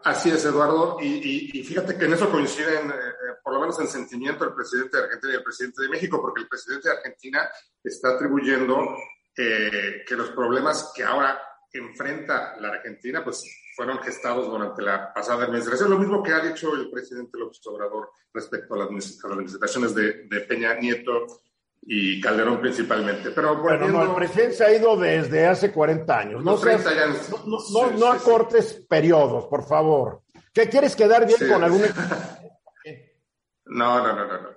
Así 0.04 0.30
es, 0.30 0.46
Eduardo. 0.46 0.98
Y, 1.02 1.64
fíjate 1.64 1.98
que 1.98 2.06
en 2.06 2.14
eso 2.14 2.30
coinciden, 2.30 2.90
eh, 2.90 2.94
eh, 2.94 3.34
por 3.44 3.54
lo 3.54 3.62
menos 3.62 3.80
en 3.80 3.88
sentimiento, 3.88 4.46
el 4.46 4.54
presidente 4.54 4.98
de 4.98 5.04
Argentina 5.04 5.34
y 5.34 5.36
el 5.38 5.44
presidente 5.44 5.82
de 5.82 5.90
México, 5.90 6.22
porque 6.22 6.42
el 6.42 6.48
presidente 6.48 6.90
de 6.90 6.96
Argentina 6.96 7.50
está 7.84 8.10
atribuyendo 8.10 8.96
eh, 9.38 10.04
que 10.08 10.16
los 10.16 10.30
problemas 10.32 10.92
que 10.96 11.04
ahora 11.04 11.42
enfrenta 11.74 12.56
la 12.60 12.70
Argentina, 12.70 13.24
pues 13.24 13.44
fueron 13.76 14.00
gestados 14.00 14.48
durante 14.48 14.82
la 14.82 15.14
pasada 15.14 15.46
administración. 15.46 15.90
Lo 15.90 16.00
mismo 16.00 16.24
que 16.24 16.32
ha 16.32 16.40
dicho 16.40 16.74
el 16.74 16.90
presidente 16.90 17.38
López 17.38 17.60
Obrador 17.66 18.12
respecto 18.34 18.74
a 18.74 18.78
las, 18.78 18.88
administraciones 19.24 19.94
de, 19.94 20.46
Peña 20.48 20.76
Nieto 20.76 21.42
y 21.86 22.20
Calderón 22.20 22.60
principalmente. 22.60 23.32
Pero 23.32 23.62
bueno, 23.62 23.88
no, 23.88 24.04
el 24.04 24.16
presidente 24.16 24.56
se 24.56 24.66
ha 24.66 24.76
ido 24.76 24.98
desde 24.98 25.46
hace 25.46 25.72
40 25.72 26.18
años. 26.18 26.44
No, 26.44 26.58
no, 26.58 27.92
no, 27.92 28.12
acortes 28.12 28.86
periodos, 28.90 29.46
por 29.46 29.66
favor. 29.66 30.24
¿Qué 30.52 30.68
quieres 30.68 30.96
quedar 30.96 31.28
bien 31.28 31.38
con 31.52 31.64
algún... 31.64 31.82
no, 33.66 34.04
no, 34.04 34.16
no, 34.16 34.26
no, 34.26 34.50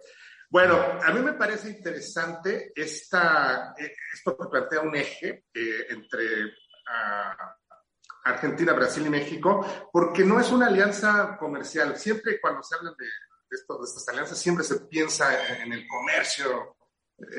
Bueno, 0.48 0.82
a 1.02 1.12
mí 1.12 1.20
me 1.20 1.34
parece 1.34 1.70
interesante 1.70 2.72
esta, 2.74 3.74
esto 3.76 4.36
que 4.38 4.48
plantea 4.48 4.80
un 4.80 4.96
eje 4.96 5.44
eh, 5.52 5.86
entre 5.90 6.24
ah, 6.88 7.56
Argentina, 8.24 8.72
Brasil 8.72 9.04
y 9.06 9.10
México, 9.10 9.88
porque 9.92 10.24
no 10.24 10.40
es 10.40 10.50
una 10.50 10.68
alianza 10.68 11.36
comercial. 11.38 11.98
Siempre 11.98 12.40
cuando 12.40 12.62
se 12.62 12.76
habla 12.76 12.94
de, 12.96 13.04
de 13.04 13.56
estas 13.56 14.08
alianzas, 14.08 14.38
siempre 14.38 14.64
se 14.64 14.80
piensa 14.80 15.60
en 15.62 15.72
el 15.72 15.86
comercio 15.86 16.77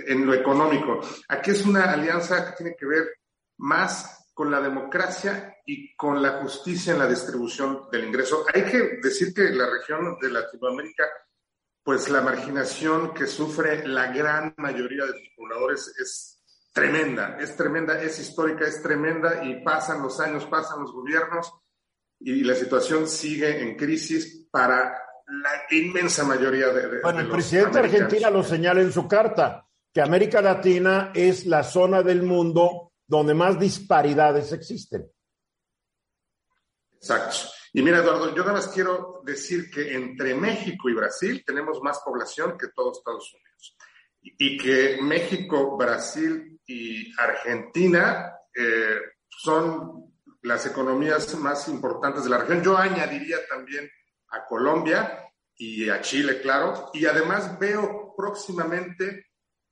en 0.07 0.25
lo 0.25 0.33
económico. 0.33 0.99
Aquí 1.27 1.51
es 1.51 1.65
una 1.65 1.91
alianza 1.91 2.45
que 2.45 2.63
tiene 2.63 2.75
que 2.77 2.85
ver 2.85 3.07
más 3.57 4.29
con 4.33 4.51
la 4.51 4.61
democracia 4.61 5.57
y 5.65 5.95
con 5.95 6.21
la 6.21 6.41
justicia 6.41 6.93
en 6.93 6.99
la 6.99 7.07
distribución 7.07 7.89
del 7.91 8.05
ingreso. 8.05 8.45
Hay 8.53 8.63
que 8.63 8.99
decir 9.01 9.33
que 9.33 9.49
la 9.49 9.69
región 9.69 10.17
de 10.19 10.29
Latinoamérica, 10.29 11.03
pues 11.83 12.09
la 12.09 12.21
marginación 12.21 13.13
que 13.13 13.27
sufre 13.27 13.87
la 13.87 14.11
gran 14.11 14.53
mayoría 14.57 15.05
de 15.05 15.11
sus 15.11 15.29
pobladores 15.35 15.93
es 15.99 16.41
tremenda, 16.71 17.37
es 17.39 17.55
tremenda, 17.55 18.01
es 18.01 18.19
histórica, 18.19 18.65
es 18.65 18.81
tremenda 18.81 19.43
y 19.43 19.61
pasan 19.63 20.01
los 20.01 20.19
años, 20.19 20.45
pasan 20.45 20.81
los 20.81 20.93
gobiernos 20.93 21.53
y 22.19 22.43
la 22.43 22.55
situación 22.55 23.07
sigue 23.07 23.61
en 23.61 23.75
crisis 23.75 24.47
para 24.49 24.97
la 25.27 25.51
inmensa 25.71 26.23
mayoría 26.23 26.69
de... 26.69 27.01
bueno, 27.01 27.19
el 27.19 27.29
presidente 27.29 27.79
de 27.79 27.85
Argentina 27.85 28.29
lo 28.29 28.43
señala 28.43 28.81
en 28.81 28.91
su 28.91 29.07
carta 29.07 29.68
que 29.93 30.01
América 30.01 30.41
Latina 30.41 31.11
es 31.13 31.45
la 31.45 31.63
zona 31.63 32.03
del 32.03 32.23
mundo 32.23 32.93
donde 33.07 33.33
más 33.33 33.59
disparidades 33.59 34.51
existen. 34.51 35.09
Exacto. 36.93 37.37
Y 37.73 37.81
mira, 37.81 37.99
Eduardo, 37.99 38.35
yo 38.35 38.41
nada 38.41 38.53
más 38.53 38.67
quiero 38.67 39.21
decir 39.23 39.69
que 39.69 39.93
entre 39.93 40.35
México 40.35 40.89
y 40.89 40.93
Brasil 40.93 41.43
tenemos 41.45 41.81
más 41.81 41.99
población 41.99 42.57
que 42.57 42.67
todos 42.69 42.97
Estados 42.97 43.33
Unidos. 43.33 43.77
Y 44.21 44.57
que 44.57 44.99
México, 45.01 45.77
Brasil 45.77 46.59
y 46.65 47.11
Argentina 47.19 48.33
eh, 48.53 48.99
son 49.29 50.13
las 50.41 50.65
economías 50.65 51.33
más 51.35 51.67
importantes 51.67 52.23
de 52.23 52.29
la 52.29 52.39
región. 52.39 52.61
Yo 52.63 52.77
añadiría 52.77 53.37
también 53.47 53.89
a 54.29 54.45
Colombia 54.45 55.31
y 55.55 55.89
a 55.89 56.01
Chile, 56.01 56.41
claro. 56.41 56.89
Y 56.93 57.05
además 57.05 57.57
veo 57.59 58.13
próximamente 58.15 59.28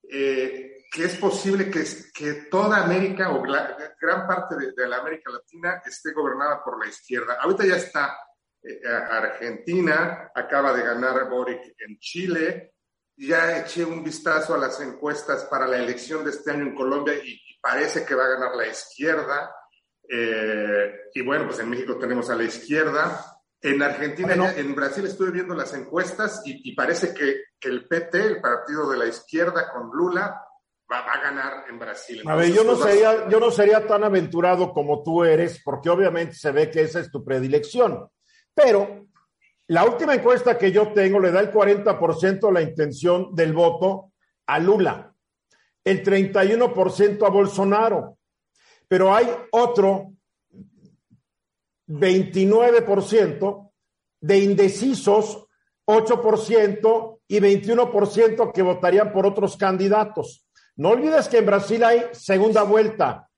eh, 0.10 0.86
que 0.92 1.04
es 1.04 1.18
posible 1.18 1.70
que, 1.70 1.84
que, 2.14 2.34
toda 2.50 2.84
América 2.84 3.32
o 3.32 3.42
gran 3.42 4.28
parte 4.28 4.56
de, 4.56 4.88
la 4.88 4.98
América 4.98 5.32
Latina 5.32 5.82
esté 5.86 6.14
gobernada 6.14 6.64
por 6.64 6.84
la 6.84 6.90
izquierda. 6.90 7.38
Ahorita 7.42 7.66
ya 7.66 7.76
está 7.76 8.18
eh, 8.64 8.80
Argentina, 8.88 10.32
acaba 10.34 10.74
de 10.74 10.84
ganar 10.84 11.30
Boric 11.30 11.76
en 11.80 12.00
Chile, 12.00 12.74
ya 13.18 13.58
eché 13.60 13.84
un 13.84 14.04
vistazo 14.04 14.54
a 14.54 14.58
las 14.58 14.80
encuestas 14.80 15.44
para 15.46 15.68
la 15.68 15.78
elección 15.78 16.24
de 16.24 16.32
este 16.32 16.52
año 16.52 16.64
en 16.64 16.76
Colombia 16.76 17.16
y, 17.16 17.42
parece 17.60 18.06
que 18.06 18.16
va 18.16 18.24
a 18.24 18.30
ganar 18.30 18.56
la 18.56 18.68
izquierda. 18.68 19.54
Eh, 20.08 21.10
y 21.14 21.22
bueno, 21.22 21.48
pues 21.48 21.60
en 21.60 21.70
México 21.70 21.98
tenemos 21.98 22.30
a 22.30 22.36
la 22.36 22.44
izquierda. 22.44 23.37
En 23.62 23.82
Argentina, 23.82 24.54
en 24.56 24.76
Brasil 24.76 25.06
estuve 25.06 25.32
viendo 25.32 25.56
las 25.56 25.74
encuestas 25.74 26.42
y, 26.46 26.76
parece 26.76 27.14
que, 27.14 27.42
el 27.68 27.88
PT, 27.88 28.18
el 28.20 28.42
partido 28.42 28.90
de 28.90 28.98
la 28.98 29.08
izquierda 29.08 29.72
con 29.74 29.90
Lula, 29.92 30.42
va, 30.90 31.00
a 31.00 31.22
ganar 31.22 31.66
en 31.68 31.80
Brasil. 31.80 32.22
a 32.26 32.36
ver, 32.36 32.54
yo 32.54 32.64
no, 32.64 32.76
sería, 32.76 33.28
yo 33.28 33.40
no 33.40 33.52
sería 33.52 33.86
tan 33.86 34.04
aventurado 34.04 34.72
como 34.72 35.02
tú 35.02 35.24
eres, 35.24 35.62
porque 35.64 35.90
obviamente 35.90 36.36
se 36.36 36.52
ve 36.52 36.70
que 36.70 36.82
esa 36.82 37.00
es 37.00 37.12
tu 37.12 37.26
predilección. 37.26 38.08
Pero 38.54 39.08
la 39.68 39.84
última 39.84 40.14
encuesta 40.14 40.58
que 40.58 40.72
yo 40.72 40.94
tengo 40.94 41.20
le 41.20 41.32
da 41.32 41.40
el 41.42 41.52
40% 41.52 42.52
la 42.52 42.62
intención 42.62 43.36
del 43.36 43.54
voto 43.54 44.14
a 44.46 44.60
Lula, 44.60 45.14
el 45.84 46.04
31% 46.04 47.26
a 47.26 47.30
Bolsonaro. 47.30 48.18
Pero 48.88 49.14
hay 49.14 49.30
otro 49.52 50.14
29% 51.88 53.72
de 54.20 54.40
indecisos, 54.40 55.48
8% 55.86 57.20
y 57.28 57.40
21% 57.40 58.52
que 58.52 58.62
votarían 58.62 59.12
por 59.12 59.26
otros 59.26 59.58
candidatos. 59.58 60.46
No 60.76 60.90
olvides 60.90 61.28
que 61.28 61.38
en 61.40 61.46
Brasil 61.46 61.84
hay 61.84 62.04
segunda 62.12 62.64
vuelta. 62.64 63.30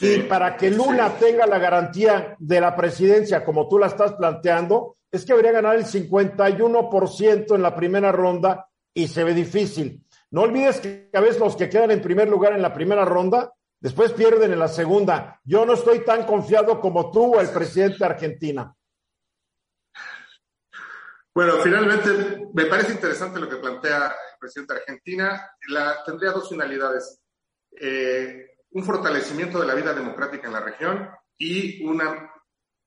y 0.00 0.22
para 0.22 0.56
que 0.56 0.70
Lula 0.70 1.16
tenga 1.20 1.46
la 1.46 1.58
garantía 1.58 2.34
de 2.38 2.60
la 2.60 2.74
presidencia, 2.74 3.44
como 3.44 3.68
tú 3.68 3.78
la 3.78 3.86
estás 3.86 4.14
planteando, 4.14 4.96
es 5.10 5.24
que 5.24 5.32
debería 5.32 5.52
ganar 5.52 5.76
el 5.76 5.84
51% 5.84 7.54
en 7.54 7.62
la 7.62 7.76
primera 7.76 8.10
ronda 8.10 8.68
y 8.92 9.06
se 9.06 9.22
ve 9.22 9.34
difícil. 9.34 10.04
No 10.30 10.42
olvides 10.42 10.80
que 10.80 11.10
a 11.12 11.20
veces 11.20 11.38
los 11.38 11.54
que 11.54 11.68
quedan 11.68 11.92
en 11.92 12.02
primer 12.02 12.28
lugar 12.28 12.54
en 12.54 12.62
la 12.62 12.72
primera 12.72 13.04
ronda, 13.04 13.52
después 13.84 14.12
pierden 14.12 14.50
en 14.50 14.58
la 14.58 14.68
segunda. 14.68 15.38
Yo 15.44 15.66
no 15.66 15.74
estoy 15.74 16.02
tan 16.06 16.24
confiado 16.24 16.80
como 16.80 17.10
tú 17.10 17.34
o 17.34 17.40
el 17.40 17.50
presidente 17.50 17.98
de 17.98 18.06
Argentina. 18.06 18.74
Bueno, 21.34 21.58
finalmente 21.62 22.48
me 22.54 22.64
parece 22.64 22.92
interesante 22.92 23.38
lo 23.38 23.46
que 23.46 23.56
plantea 23.56 24.06
el 24.06 24.38
presidente 24.40 24.72
de 24.72 24.80
Argentina. 24.80 25.50
La, 25.68 26.02
tendría 26.02 26.30
dos 26.30 26.48
finalidades. 26.48 27.20
Eh, 27.78 28.56
un 28.70 28.84
fortalecimiento 28.84 29.60
de 29.60 29.66
la 29.66 29.74
vida 29.74 29.92
democrática 29.92 30.46
en 30.46 30.54
la 30.54 30.60
región 30.60 31.10
y 31.36 31.84
una, 31.84 32.32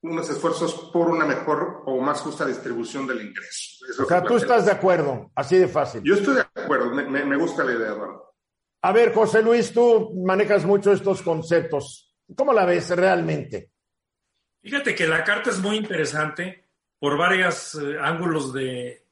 unos 0.01 0.27
esfuerzos 0.31 0.89
por 0.91 1.11
una 1.11 1.25
mejor 1.25 1.83
o 1.85 2.01
más 2.01 2.21
justa 2.21 2.43
distribución 2.43 3.05
del 3.05 3.21
ingreso. 3.21 3.85
o 3.99 4.05
sea, 4.05 4.23
tú 4.23 4.37
estás 4.37 4.65
de 4.65 4.71
acuerdo, 4.71 5.29
así 5.35 5.57
de 5.57 5.67
fácil. 5.67 6.01
Yo 6.03 6.15
estoy 6.15 6.35
de 6.35 6.41
acuerdo, 6.41 6.89
me, 6.89 7.23
me, 7.23 7.35
gusta 7.37 7.63
la 7.63 7.73
idea, 7.73 7.89
Eduardo. 7.89 8.26
A 8.81 8.91
ver, 8.91 9.13
José 9.13 9.41
Luis, 9.41 9.73
tú 9.73 10.13
manejas 10.25 10.65
mucho 10.65 10.91
estos 10.91 11.21
conceptos. 11.21 12.13
¿Cómo 12.35 12.53
la 12.53 12.65
ves 12.65 12.89
realmente? 12.89 13.71
Fíjate 14.61 14.93
que 14.93 15.07
la 15.07 15.23
carta 15.23 15.49
es 15.49 15.59
muy 15.59 15.77
interesante 15.77 16.65
por 16.99 17.17
varios 17.17 17.75
eh, 17.75 17.97
ángulos 18.01 18.53
de, 18.53 19.03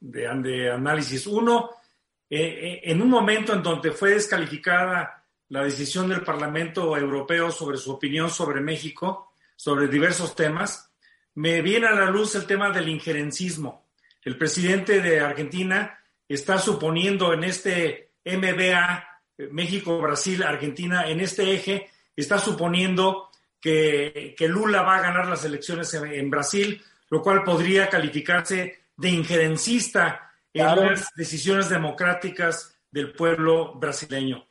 análisis. 0.72 1.26
Uno, 1.26 1.70
eh, 2.28 2.38
eh, 2.38 2.80
en 2.84 3.00
un 3.00 3.08
momento 3.08 3.54
en 3.54 3.62
donde 3.62 3.92
fue 3.92 4.10
descalificada 4.10 5.24
la 5.48 5.62
decisión 5.62 6.08
del 6.08 6.22
Parlamento 6.22 6.96
Europeo 6.96 7.50
sobre 7.50 7.78
su 7.78 7.92
opinión 7.92 8.30
sobre 8.30 8.60
México, 8.60 9.32
sobre 9.54 9.88
diversos 9.88 10.34
temas, 10.34 10.92
me 11.34 11.62
viene 11.62 11.86
a 11.86 11.94
la 11.94 12.10
luz 12.10 12.34
el 12.34 12.46
tema 12.46 12.70
del 12.70 12.88
injerencismo. 12.88 13.86
El 14.22 14.36
presidente 14.36 15.00
de 15.00 15.20
Argentina 15.20 15.98
está 16.28 16.58
suponiendo 16.58 17.32
en 17.32 17.44
este 17.44 18.14
MBA, 18.24 19.15
México, 19.50 19.98
Brasil, 19.98 20.42
Argentina, 20.42 21.08
en 21.08 21.20
este 21.20 21.54
eje, 21.54 21.90
está 22.14 22.38
suponiendo 22.38 23.30
que, 23.60 24.34
que 24.36 24.48
Lula 24.48 24.82
va 24.82 24.96
a 24.96 25.02
ganar 25.02 25.26
las 25.26 25.44
elecciones 25.44 25.92
en 25.94 26.30
Brasil 26.30 26.82
lo 27.10 27.22
cual 27.22 27.44
podría 27.44 27.88
calificarse 27.88 28.86
de 28.96 29.08
injerencista 29.08 30.32
en 30.52 30.66
las 30.66 31.14
decisiones 31.14 31.68
democráticas 31.68 32.76
del 32.90 33.12
pueblo 33.12 33.74
brasileño. 33.74 34.46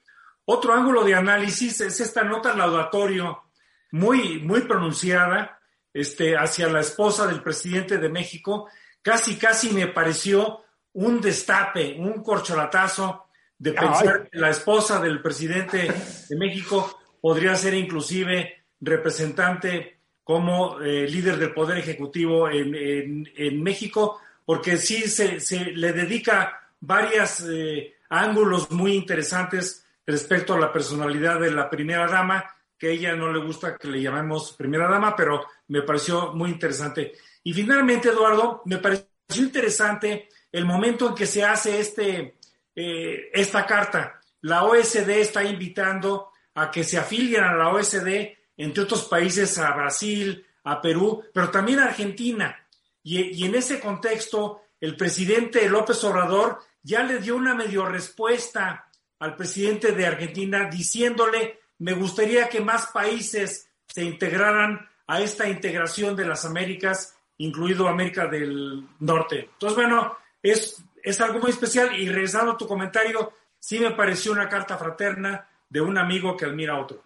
Otro 0.46 0.74
ángulo 0.74 1.04
de 1.04 1.16
análisis 1.16 1.82
es 1.82 2.00
esta 2.00 2.24
nota 2.24 2.56
laudatorio 2.56 3.44
muy, 3.92 4.40
muy 4.40 4.62
pronunciada 4.62 5.60
este, 5.94 6.38
hacia 6.38 6.68
la 6.68 6.82
esposa 6.82 7.26
del 7.26 7.42
presidente 7.42 7.98
de 7.98 8.10
México. 8.10 8.70
Casi, 9.02 9.38
casi 9.38 9.70
me 9.72 9.88
pareció 9.88 10.64
un 10.94 11.20
destape, 11.20 11.96
un 11.98 12.22
corcholatazo 12.22 13.25
de 13.58 13.72
pensar 13.72 14.30
que 14.30 14.38
la 14.38 14.50
esposa 14.50 15.00
del 15.00 15.22
presidente 15.22 15.92
de 16.30 16.36
México 16.36 17.00
podría 17.22 17.56
ser 17.56 17.74
inclusive 17.74 18.66
representante 18.82 20.00
como 20.24 20.82
eh, 20.82 21.08
líder 21.08 21.38
del 21.38 21.54
Poder 21.54 21.78
Ejecutivo 21.78 22.50
en, 22.50 23.30
en, 23.36 23.64
México, 23.64 24.20
porque 24.44 24.78
sí 24.78 25.04
se, 25.04 25.40
se 25.40 25.66
le 25.66 25.94
dedica 25.94 26.60
varios 26.80 27.42
eh, 27.48 27.96
ángulos 28.10 28.72
muy 28.72 28.94
interesantes 28.94 29.86
respecto 30.06 30.54
a 30.54 30.60
la 30.60 30.72
personalidad 30.72 31.40
de 31.40 31.52
la 31.52 31.70
primera 31.70 32.08
dama, 32.08 32.44
que 32.78 32.88
a 32.88 32.92
ella 32.92 33.16
no 33.16 33.32
le 33.32 33.40
gusta 33.40 33.78
que 33.78 33.88
le 33.88 34.02
llamemos 34.02 34.54
primera 34.54 34.88
dama, 34.88 35.16
pero 35.16 35.46
me 35.68 35.82
pareció 35.82 36.34
muy 36.34 36.52
interesante. 36.52 37.14
Y 37.44 37.54
finalmente, 37.54 38.10
Eduardo, 38.10 38.62
me 38.66 38.78
pareció 38.78 39.08
interesante 39.38 40.28
el 40.52 40.66
momento 40.66 41.10
en 41.10 41.16
que 41.16 41.26
se 41.26 41.44
hace 41.44 41.80
este, 41.80 42.38
eh, 42.76 43.30
esta 43.34 43.66
carta. 43.66 44.20
La 44.42 44.64
OSD 44.66 45.10
está 45.10 45.44
invitando 45.44 46.32
a 46.54 46.70
que 46.70 46.84
se 46.84 46.98
afilien 46.98 47.44
a 47.44 47.56
la 47.56 47.70
OSD 47.70 48.36
entre 48.58 48.84
otros 48.84 49.06
países, 49.06 49.58
a 49.58 49.72
Brasil, 49.74 50.46
a 50.64 50.82
Perú, 50.82 51.24
pero 51.34 51.52
también 51.52 51.80
a 51.80 51.86
Argentina. 51.86 52.58
Y, 53.04 53.46
en 53.46 53.56
ese 53.56 53.80
contexto, 53.80 54.62
el 54.80 54.96
presidente 54.96 55.70
López 55.70 56.04
Obrador 56.04 56.60
ya 56.82 57.04
le 57.04 57.20
dio 57.20 57.36
una 57.36 57.54
medio 57.54 57.86
respuesta 57.86 58.90
al 59.20 59.36
presidente 59.36 59.92
de 59.92 60.06
Argentina 60.06 60.70
diciéndole, 60.70 61.60
me 61.80 61.94
gustaría 61.94 62.50
que 62.50 62.62
más 62.62 62.88
países 62.88 63.70
se 63.88 64.04
integraran 64.04 64.88
a 65.08 65.22
esta 65.22 65.48
integración 65.48 66.16
de 66.16 66.26
las 66.26 66.46
Américas, 66.46 67.16
incluido 67.38 67.88
América 67.88 68.28
del 68.28 68.88
Norte. 69.00 69.50
Entonces, 69.54 69.76
bueno, 69.76 70.18
es, 70.42 70.84
es 71.06 71.22
algo 71.22 71.40
muy 71.40 71.52
especial 71.52 71.98
y 71.98 72.10
regresando 72.10 72.54
a 72.54 72.58
tu 72.58 72.68
comentario, 72.68 73.32
sí 73.60 73.80
me 73.80 73.92
pareció 73.92 74.32
una 74.32 74.50
carta 74.50 74.78
fraterna 74.78 75.48
de 75.70 75.82
un 75.82 75.98
amigo 75.98 76.36
que 76.36 76.46
admira 76.46 76.74
a 76.74 76.82
otro. 76.82 77.04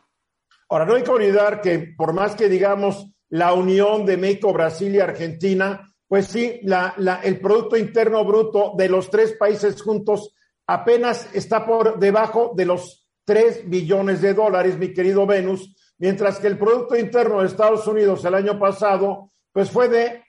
Ahora, 0.70 0.86
no 0.86 0.96
hay 0.96 1.04
que 1.04 1.12
olvidar 1.12 1.62
que 1.62 1.94
por 1.98 2.14
más 2.14 2.36
que 2.36 2.48
digamos 2.48 3.08
la 3.30 3.54
unión 3.54 4.06
de 4.06 4.18
México, 4.18 4.54
Brasil 4.54 4.96
y 4.96 5.00
Argentina, 5.00 5.94
pues 6.08 6.28
sí, 6.28 6.60
la, 6.64 6.96
el 7.24 7.40
Producto 7.40 7.76
Interno 7.76 8.24
Bruto 8.24 8.74
de 8.78 8.88
los 8.88 9.10
tres 9.10 9.34
países 9.34 9.82
juntos 9.82 10.34
apenas 10.66 11.30
está 11.34 11.66
por 11.66 12.00
debajo 12.00 12.54
de 12.56 12.66
los 12.66 13.08
3 13.26 13.70
billones 13.70 14.22
de 14.22 14.34
dólares, 14.34 14.78
mi 14.78 14.94
querido 14.94 15.28
Venus, 15.28 15.76
mientras 15.98 16.40
que 16.40 16.48
el 16.48 16.58
Producto 16.58 16.96
Interno 16.96 17.42
de 17.42 17.48
Estados 17.48 17.86
Unidos 17.86 18.26
el 18.26 18.34
año 18.34 18.58
pasado, 18.58 19.32
pues 19.52 19.70
fue 19.70 19.88
de 19.90 20.24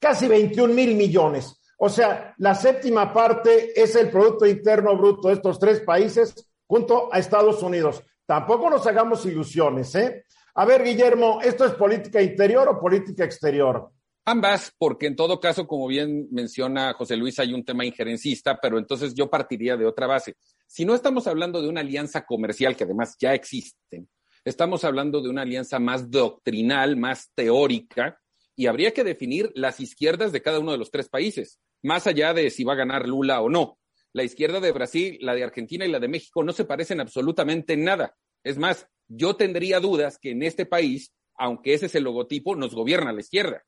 casi 0.00 0.26
21 0.26 0.72
mil 0.74 0.96
millones. 0.96 1.57
O 1.80 1.88
sea, 1.88 2.34
la 2.38 2.54
séptima 2.56 3.12
parte 3.12 3.80
es 3.80 3.94
el 3.94 4.10
Producto 4.10 4.46
Interno 4.46 4.96
Bruto 4.96 5.28
de 5.28 5.34
estos 5.34 5.60
tres 5.60 5.80
países 5.80 6.34
junto 6.66 7.08
a 7.12 7.18
Estados 7.18 7.62
Unidos. 7.62 8.02
Tampoco 8.26 8.68
nos 8.68 8.86
hagamos 8.86 9.24
ilusiones, 9.24 9.94
¿eh? 9.94 10.24
A 10.54 10.64
ver, 10.64 10.82
Guillermo, 10.82 11.40
¿esto 11.40 11.64
es 11.64 11.74
política 11.74 12.20
interior 12.20 12.68
o 12.68 12.80
política 12.80 13.24
exterior? 13.24 13.90
Ambas, 14.24 14.74
porque 14.76 15.06
en 15.06 15.14
todo 15.14 15.38
caso, 15.38 15.68
como 15.68 15.86
bien 15.86 16.26
menciona 16.32 16.92
José 16.94 17.16
Luis, 17.16 17.38
hay 17.38 17.54
un 17.54 17.64
tema 17.64 17.86
injerencista, 17.86 18.58
pero 18.60 18.76
entonces 18.76 19.14
yo 19.14 19.30
partiría 19.30 19.76
de 19.76 19.86
otra 19.86 20.08
base. 20.08 20.34
Si 20.66 20.84
no 20.84 20.96
estamos 20.96 21.28
hablando 21.28 21.62
de 21.62 21.68
una 21.68 21.80
alianza 21.80 22.26
comercial, 22.26 22.76
que 22.76 22.84
además 22.84 23.16
ya 23.20 23.34
existen, 23.34 24.08
estamos 24.44 24.84
hablando 24.84 25.22
de 25.22 25.30
una 25.30 25.42
alianza 25.42 25.78
más 25.78 26.10
doctrinal, 26.10 26.96
más 26.96 27.30
teórica, 27.36 28.20
y 28.56 28.66
habría 28.66 28.92
que 28.92 29.04
definir 29.04 29.52
las 29.54 29.78
izquierdas 29.78 30.32
de 30.32 30.42
cada 30.42 30.58
uno 30.58 30.72
de 30.72 30.78
los 30.78 30.90
tres 30.90 31.08
países, 31.08 31.60
más 31.82 32.06
allá 32.06 32.34
de 32.34 32.50
si 32.50 32.64
va 32.64 32.74
a 32.74 32.76
ganar 32.76 33.06
Lula 33.08 33.40
o 33.40 33.48
no 33.48 33.78
la 34.12 34.24
izquierda 34.24 34.60
de 34.60 34.72
Brasil, 34.72 35.18
la 35.20 35.34
de 35.34 35.44
Argentina 35.44 35.86
y 35.86 35.90
la 35.90 36.00
de 36.00 36.08
México 36.08 36.42
no 36.42 36.52
se 36.52 36.64
parecen 36.64 37.00
absolutamente 37.00 37.74
en 37.74 37.84
nada. 37.84 38.16
Es 38.42 38.58
más, 38.58 38.88
yo 39.06 39.36
tendría 39.36 39.80
dudas 39.80 40.18
que 40.18 40.30
en 40.30 40.42
este 40.42 40.66
país, 40.66 41.12
aunque 41.36 41.74
ese 41.74 41.86
es 41.86 41.94
el 41.94 42.04
logotipo, 42.04 42.56
nos 42.56 42.74
gobierna 42.74 43.12
la 43.12 43.20
izquierda. 43.20 43.62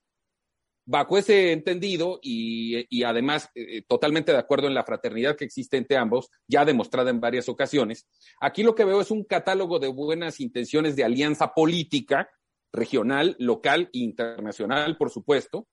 Bajo 0.86 1.18
ese 1.18 1.52
entendido 1.52 2.18
y, 2.22 3.04
además 3.04 3.48
eh, 3.54 3.78
eh, 3.78 3.82
totalmente 3.86 4.32
de 4.32 4.38
acuerdo 4.38 4.66
en 4.66 4.74
la 4.74 4.82
fraternidad 4.82 5.36
que 5.36 5.44
existe 5.44 5.76
entre 5.76 5.98
ambos, 5.98 6.30
ya 6.48 6.64
demostrada 6.64 7.10
en 7.10 7.20
varias 7.20 7.48
ocasiones, 7.48 8.08
aquí 8.40 8.62
lo 8.62 8.74
que 8.74 8.84
veo 8.84 9.00
es 9.00 9.10
un 9.10 9.24
catálogo 9.24 9.78
de 9.78 9.88
buenas 9.88 10.40
intenciones 10.40 10.96
de 10.96 11.04
alianza 11.04 11.52
política, 11.54 12.28
regional, 12.72 13.36
local 13.38 13.90
e 13.92 13.98
internacional, 13.98 14.96
por 14.96 15.10
supuesto, 15.10 15.68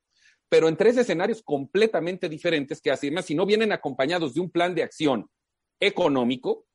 pero 0.50 0.68
en 0.68 0.78
tres 0.78 0.98
escenarios 0.98 1.42
completamente 1.44 2.30
diferentes 2.30 2.82
que 2.82 2.92
además 2.92 3.26
si 3.26 3.36
no 3.36 3.46
vienen 3.46 3.72
acompañados 3.72 4.34
de 4.34 4.42
un 4.42 4.50
plan 4.50 4.74
de 4.76 4.84
acción 4.84 5.30
económico, 5.80 6.66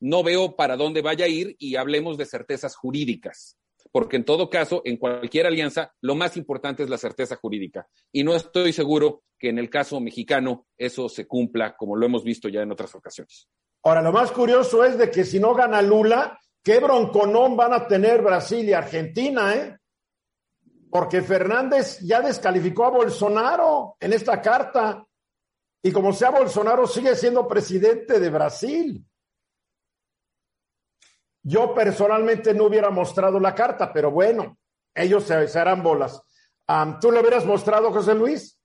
no 0.00 0.22
veo 0.22 0.56
para 0.56 0.76
dónde 0.76 1.02
vaya 1.02 1.24
a 1.24 1.28
ir 1.28 1.56
y 1.58 1.76
hablemos 1.76 2.18
de 2.18 2.26
certezas 2.26 2.76
jurídicas, 2.76 3.56
porque 3.92 4.16
en 4.16 4.24
todo 4.24 4.50
caso, 4.50 4.82
en 4.84 4.96
cualquier 4.96 5.46
alianza, 5.46 5.94
lo 6.00 6.14
más 6.14 6.36
importante 6.36 6.82
es 6.82 6.90
la 6.90 6.98
certeza 6.98 7.36
jurídica. 7.36 7.88
Y 8.12 8.24
no 8.24 8.34
estoy 8.34 8.72
seguro 8.72 9.22
que 9.38 9.48
en 9.48 9.58
el 9.58 9.70
caso 9.70 10.00
mexicano 10.00 10.66
eso 10.76 11.08
se 11.08 11.26
cumpla, 11.26 11.76
como 11.76 11.96
lo 11.96 12.06
hemos 12.06 12.24
visto 12.24 12.48
ya 12.48 12.62
en 12.62 12.72
otras 12.72 12.94
ocasiones. 12.94 13.48
Ahora, 13.82 14.02
lo 14.02 14.12
más 14.12 14.32
curioso 14.32 14.84
es 14.84 14.98
de 14.98 15.10
que 15.10 15.24
si 15.24 15.38
no 15.38 15.54
gana 15.54 15.80
Lula, 15.80 16.38
¿qué 16.62 16.78
bronconón 16.80 17.56
van 17.56 17.72
a 17.72 17.86
tener 17.86 18.22
Brasil 18.22 18.68
y 18.68 18.72
Argentina, 18.72 19.54
eh? 19.54 19.76
Porque 20.90 21.22
Fernández 21.22 22.00
ya 22.00 22.20
descalificó 22.20 22.86
a 22.86 22.90
Bolsonaro 22.90 23.96
en 24.00 24.12
esta 24.12 24.40
carta. 24.40 25.04
Y 25.82 25.92
como 25.92 26.12
sea 26.12 26.30
Bolsonaro, 26.30 26.86
sigue 26.86 27.14
siendo 27.14 27.46
presidente 27.46 28.18
de 28.18 28.30
Brasil. 28.30 29.04
Yo 31.42 31.74
personalmente 31.74 32.54
no 32.54 32.64
hubiera 32.64 32.90
mostrado 32.90 33.38
la 33.38 33.54
carta, 33.54 33.92
pero 33.92 34.10
bueno, 34.10 34.58
ellos 34.94 35.24
se, 35.24 35.58
harán 35.58 35.82
bolas. 35.82 36.20
¿Tú 37.00 37.12
lo 37.12 37.20
hubieras 37.20 37.44
mostrado, 37.44 37.92
José 37.92 38.14
Luis? 38.14 38.58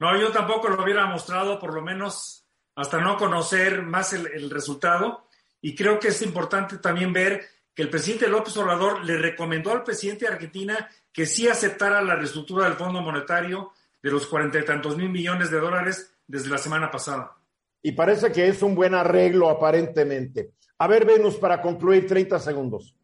No, 0.00 0.18
yo 0.18 0.32
tampoco 0.32 0.68
lo 0.68 0.82
hubiera 0.82 1.06
mostrado, 1.06 1.58
por 1.58 1.72
lo 1.72 1.82
menos 1.82 2.46
hasta 2.74 3.00
no 3.00 3.16
conocer 3.16 3.82
más 3.82 4.12
el, 4.12 4.26
el 4.26 4.50
resultado. 4.50 5.28
Y 5.60 5.74
creo 5.74 5.98
que 5.98 6.08
es 6.08 6.20
importante 6.22 6.78
también 6.78 7.12
ver 7.12 7.46
que 7.76 7.82
el 7.82 7.90
presidente 7.90 8.26
López 8.26 8.56
Obrador 8.56 9.04
le 9.04 9.18
recomendó 9.18 9.70
al 9.70 9.84
presidente 9.84 10.24
de 10.24 10.32
Argentina 10.32 10.88
que 11.12 11.26
sí 11.26 11.46
aceptara 11.46 12.00
la 12.00 12.16
reestructura 12.16 12.64
del 12.64 12.78
Fondo 12.78 13.02
Monetario 13.02 13.72
de 14.02 14.10
los 14.10 14.26
cuarenta 14.26 14.58
y 14.58 14.64
tantos 14.64 14.96
mil 14.96 15.10
millones 15.10 15.50
de 15.50 15.60
dólares 15.60 16.10
desde 16.26 16.48
la 16.48 16.56
semana 16.56 16.90
pasada. 16.90 17.36
y 17.82 17.92
parece 17.92 18.32
que 18.32 18.48
es 18.48 18.62
un 18.62 18.74
buen 18.74 18.94
arreglo 18.94 19.50
aparentemente. 19.50 20.54
A 20.78 20.88
ver, 20.88 21.04
Venus, 21.04 21.36
para 21.36 21.60
concluir, 21.60 22.06
30 22.06 22.38
segundos. 22.40 22.96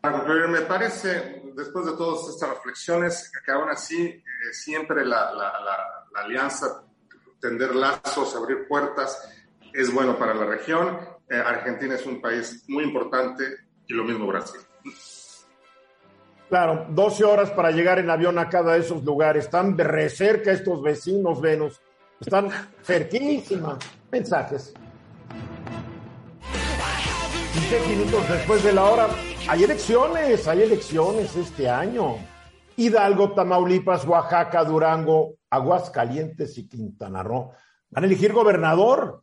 Para 0.00 0.16
concluir, 0.16 0.48
me 0.48 0.62
parece, 0.62 1.42
después 1.54 1.84
de 1.84 1.92
todas 1.92 2.28
estas 2.30 2.48
reflexiones, 2.48 3.30
que 3.44 3.52
aún 3.52 3.68
así 3.68 4.02
eh, 4.02 4.22
siempre 4.52 5.04
la, 5.04 5.30
alianza, 6.14 6.84
tender 7.38 7.76
lazos, 7.76 8.34
abrir 8.34 8.66
puertas, 8.66 9.30
es 9.72 9.92
bueno 9.92 10.18
para 10.18 10.34
la 10.34 10.46
región. 10.46 10.98
Eh, 11.28 11.36
Argentina 11.36 11.94
es 11.94 12.06
un 12.06 12.20
país 12.20 12.64
muy 12.66 12.82
importante 12.82 13.69
y 13.90 13.94
lo 13.94 14.04
mismo 14.04 14.26
Brasil. 14.26 14.60
Claro, 16.48 16.86
12 16.90 17.24
horas 17.24 17.50
para 17.50 17.70
llegar 17.70 17.98
en 17.98 18.10
avión 18.10 18.38
a 18.38 18.48
cada 18.48 18.72
de 18.74 18.80
esos 18.80 19.04
lugares. 19.04 19.44
Están 19.44 19.76
de 19.76 20.08
cerca 20.08 20.52
estos 20.52 20.82
vecinos, 20.82 21.40
Venus. 21.40 21.80
Están 22.20 22.48
cerquísimas. 22.82 23.78
Mensajes. 24.10 24.74
16 27.52 27.88
minutos 27.88 28.28
después 28.28 28.64
de 28.64 28.72
la 28.72 28.84
hora. 28.84 29.08
Hay 29.48 29.64
elecciones, 29.64 30.46
hay 30.48 30.62
elecciones 30.62 31.36
este 31.36 31.68
año. 31.68 32.16
Hidalgo, 32.76 33.32
Tamaulipas, 33.32 34.06
Oaxaca, 34.06 34.64
Durango, 34.64 35.34
Aguascalientes 35.50 36.56
y 36.58 36.68
Quintana 36.68 37.22
Roo 37.22 37.52
van 37.90 38.04
a 38.04 38.06
elegir 38.06 38.32
gobernador. 38.32 39.22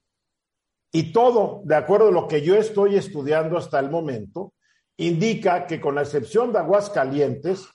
Y 0.92 1.12
todo, 1.12 1.62
de 1.66 1.76
acuerdo 1.76 2.10
a 2.10 2.12
lo 2.12 2.28
que 2.28 2.42
yo 2.42 2.56
estoy 2.56 2.96
estudiando 2.96 3.58
hasta 3.58 3.80
el 3.80 3.90
momento, 3.90 4.54
indica 4.98 5.66
que 5.66 5.80
con 5.80 5.96
la 5.96 6.02
excepción 6.02 6.52
de 6.52 6.60
Aguascalientes, 6.60 7.68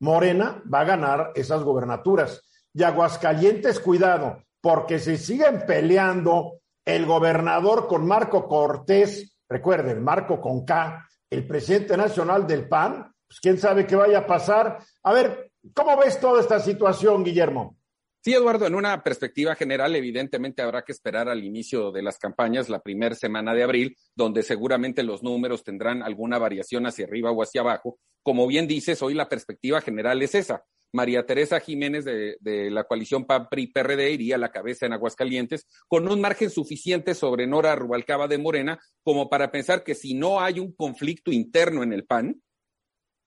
Morena 0.00 0.62
va 0.72 0.80
a 0.80 0.84
ganar 0.84 1.32
esas 1.34 1.62
gobernaturas. 1.62 2.42
Y 2.72 2.82
Aguascalientes, 2.82 3.80
cuidado, 3.80 4.42
porque 4.60 4.98
si 4.98 5.16
siguen 5.16 5.64
peleando 5.66 6.60
el 6.84 7.06
gobernador 7.06 7.86
con 7.86 8.06
Marco 8.06 8.48
Cortés, 8.48 9.36
recuerden, 9.48 10.02
Marco 10.02 10.40
con 10.40 10.64
K, 10.64 11.06
el 11.30 11.46
presidente 11.46 11.96
nacional 11.96 12.46
del 12.46 12.68
PAN, 12.68 13.12
pues 13.26 13.40
quién 13.40 13.58
sabe 13.58 13.86
qué 13.86 13.96
vaya 13.96 14.20
a 14.20 14.26
pasar. 14.26 14.78
A 15.02 15.12
ver, 15.12 15.52
¿cómo 15.74 15.96
ves 15.98 16.18
toda 16.18 16.40
esta 16.40 16.60
situación, 16.60 17.24
Guillermo? 17.24 17.77
Sí, 18.20 18.34
Eduardo, 18.34 18.66
en 18.66 18.74
una 18.74 19.04
perspectiva 19.04 19.54
general, 19.54 19.94
evidentemente 19.94 20.60
habrá 20.60 20.82
que 20.82 20.90
esperar 20.90 21.28
al 21.28 21.44
inicio 21.44 21.92
de 21.92 22.02
las 22.02 22.18
campañas, 22.18 22.68
la 22.68 22.80
primera 22.80 23.14
semana 23.14 23.54
de 23.54 23.62
abril, 23.62 23.96
donde 24.16 24.42
seguramente 24.42 25.04
los 25.04 25.22
números 25.22 25.62
tendrán 25.62 26.02
alguna 26.02 26.36
variación 26.36 26.86
hacia 26.86 27.06
arriba 27.06 27.30
o 27.30 27.42
hacia 27.42 27.60
abajo. 27.60 28.00
Como 28.24 28.48
bien 28.48 28.66
dices, 28.66 29.02
hoy 29.02 29.14
la 29.14 29.28
perspectiva 29.28 29.80
general 29.80 30.20
es 30.20 30.34
esa. 30.34 30.64
María 30.92 31.26
Teresa 31.26 31.60
Jiménez 31.60 32.04
de, 32.04 32.36
la 32.70 32.84
coalición 32.84 33.24
PAN-PRI-PRD 33.24 34.10
iría 34.10 34.34
a 34.34 34.38
la 34.38 34.50
cabeza 34.50 34.86
en 34.86 34.94
Aguascalientes 34.94 35.68
con 35.86 36.10
un 36.10 36.20
margen 36.20 36.50
suficiente 36.50 37.14
sobre 37.14 37.46
Nora 37.46 37.76
Rubalcaba 37.76 38.26
de 38.26 38.38
Morena 38.38 38.80
como 39.04 39.28
para 39.28 39.52
pensar 39.52 39.84
que 39.84 39.94
si 39.94 40.14
no 40.14 40.40
hay 40.40 40.58
un 40.58 40.72
conflicto 40.72 41.30
interno 41.30 41.82
en 41.84 41.92
el 41.92 42.04
PAN, 42.04 42.42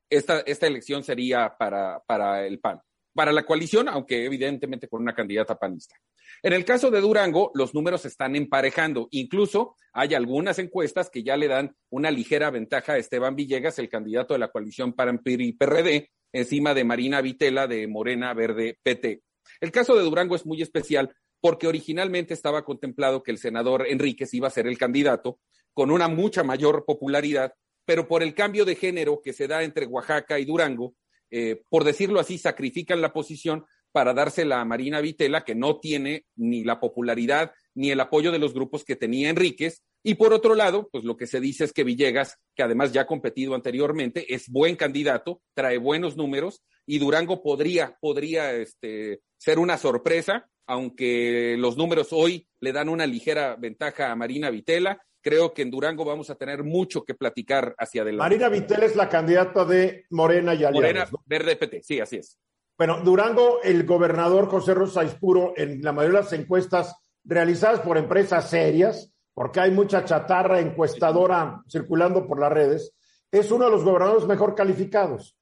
esta, 0.09 0.41
esta 0.41 0.67
elección 0.67 1.03
sería 1.03 1.55
para 1.57 2.45
el 2.45 2.59
PAN. 2.59 2.81
Para 3.13 3.31
la 3.31 3.43
coalición, 3.43 3.89
aunque 3.89 4.25
evidentemente 4.25 4.87
con 4.87 5.01
una 5.01 5.13
candidata 5.13 5.57
panista. 5.57 5.95
En 6.43 6.53
el 6.53 6.65
caso 6.65 6.89
de 6.89 7.01
Durango, 7.01 7.51
los 7.53 7.73
números 7.73 8.05
están 8.05 8.35
emparejando. 8.35 9.07
Incluso 9.11 9.75
hay 9.93 10.13
algunas 10.13 10.59
encuestas 10.59 11.09
que 11.09 11.23
ya 11.23 11.37
le 11.37 11.47
dan 11.47 11.75
una 11.89 12.09
ligera 12.09 12.49
ventaja 12.49 12.93
a 12.93 12.97
Esteban 12.97 13.35
Villegas, 13.35 13.79
el 13.79 13.89
candidato 13.89 14.33
de 14.33 14.39
la 14.39 14.49
coalición 14.49 14.93
PAN-PRI-PRD, 14.93 16.09
encima 16.31 16.73
de 16.73 16.83
Marina 16.83 17.21
Vitela 17.21 17.67
de 17.67 17.87
Morena 17.87 18.33
Verde 18.33 18.79
PT. 18.81 19.21
El 19.59 19.71
caso 19.71 19.95
de 19.95 20.03
Durango 20.03 20.35
es 20.35 20.45
muy 20.45 20.61
especial 20.61 21.13
porque 21.41 21.67
originalmente 21.67 22.33
estaba 22.33 22.63
contemplado 22.63 23.23
que 23.23 23.31
el 23.31 23.37
senador 23.37 23.85
Enríquez 23.87 24.33
iba 24.33 24.47
a 24.47 24.51
ser 24.51 24.67
el 24.67 24.77
candidato 24.77 25.39
con 25.73 25.91
una 25.91 26.07
mucha 26.07 26.43
mayor 26.43 26.85
popularidad, 26.85 27.53
pero 27.85 28.07
por 28.07 28.23
el 28.23 28.33
cambio 28.33 28.65
de 28.65 28.75
género 28.75 29.21
que 29.23 29.33
se 29.33 29.47
da 29.47 29.63
entre 29.63 29.85
Oaxaca 29.85 30.39
y 30.39 30.45
Durango, 30.45 30.95
eh, 31.31 31.63
por 31.69 31.83
decirlo 31.83 32.19
así, 32.19 32.37
sacrifican 32.37 33.01
la 33.01 33.13
posición 33.13 33.65
para 33.91 34.13
dársela 34.13 34.61
a 34.61 34.65
Marina 34.65 35.01
Vitela, 35.01 35.43
que 35.43 35.55
no 35.55 35.79
tiene 35.79 36.25
ni 36.35 36.63
la 36.63 36.79
popularidad 36.79 37.51
ni 37.73 37.91
el 37.91 37.99
apoyo 37.99 38.31
de 38.31 38.39
los 38.39 38.53
grupos 38.53 38.83
que 38.83 38.95
tenía 38.95 39.29
Enríquez. 39.29 39.81
Y 40.03 40.15
por 40.15 40.33
otro 40.33 40.55
lado, 40.55 40.89
pues 40.91 41.03
lo 41.03 41.15
que 41.15 41.27
se 41.27 41.39
dice 41.39 41.63
es 41.63 41.73
que 41.73 41.83
Villegas, 41.83 42.37
que 42.55 42.63
además 42.63 42.91
ya 42.91 43.01
ha 43.01 43.07
competido 43.07 43.55
anteriormente, 43.55 44.33
es 44.33 44.49
buen 44.49 44.75
candidato, 44.75 45.41
trae 45.53 45.77
buenos 45.77 46.17
números 46.17 46.63
y 46.85 46.99
Durango 46.99 47.43
podría, 47.43 47.97
podría 48.01 48.53
este, 48.53 49.21
ser 49.37 49.59
una 49.59 49.77
sorpresa, 49.77 50.49
aunque 50.65 51.55
los 51.57 51.77
números 51.77 52.09
hoy 52.11 52.47
le 52.59 52.71
dan 52.71 52.89
una 52.89 53.05
ligera 53.05 53.55
ventaja 53.55 54.11
a 54.11 54.15
Marina 54.15 54.49
Vitela. 54.49 55.01
Creo 55.21 55.53
que 55.53 55.61
en 55.61 55.71
Durango 55.71 56.03
vamos 56.03 56.29
a 56.29 56.35
tener 56.35 56.63
mucho 56.63 57.03
que 57.03 57.13
platicar 57.13 57.75
hacia 57.77 58.01
adelante. 58.01 58.23
Marina 58.23 58.49
Vitela 58.49 58.85
es 58.85 58.95
la 58.95 59.07
candidata 59.07 59.63
de 59.65 60.05
Morena 60.09 60.53
y 60.53 60.63
Aliados. 60.63 60.75
Morena, 60.75 61.09
Verde 61.25 61.55
PT, 61.55 61.83
sí, 61.83 61.99
así 61.99 62.17
es. 62.17 62.39
Bueno, 62.77 63.01
Durango, 63.01 63.61
el 63.61 63.85
gobernador 63.85 64.47
José 64.47 64.73
Rosa 64.73 65.03
Ispuro, 65.03 65.53
en 65.55 65.83
la 65.83 65.91
mayoría 65.91 66.19
de 66.19 66.23
las 66.23 66.33
encuestas 66.33 66.95
realizadas 67.23 67.81
por 67.81 67.97
empresas 67.97 68.49
serias, 68.49 69.13
porque 69.35 69.59
hay 69.59 69.69
mucha 69.69 70.03
chatarra 70.03 70.59
encuestadora 70.59 71.61
circulando 71.69 72.25
por 72.25 72.39
las 72.39 72.51
redes, 72.51 72.95
es 73.31 73.51
uno 73.51 73.65
de 73.65 73.71
los 73.71 73.83
gobernadores 73.83 74.25
mejor 74.25 74.55
calificados. 74.55 75.37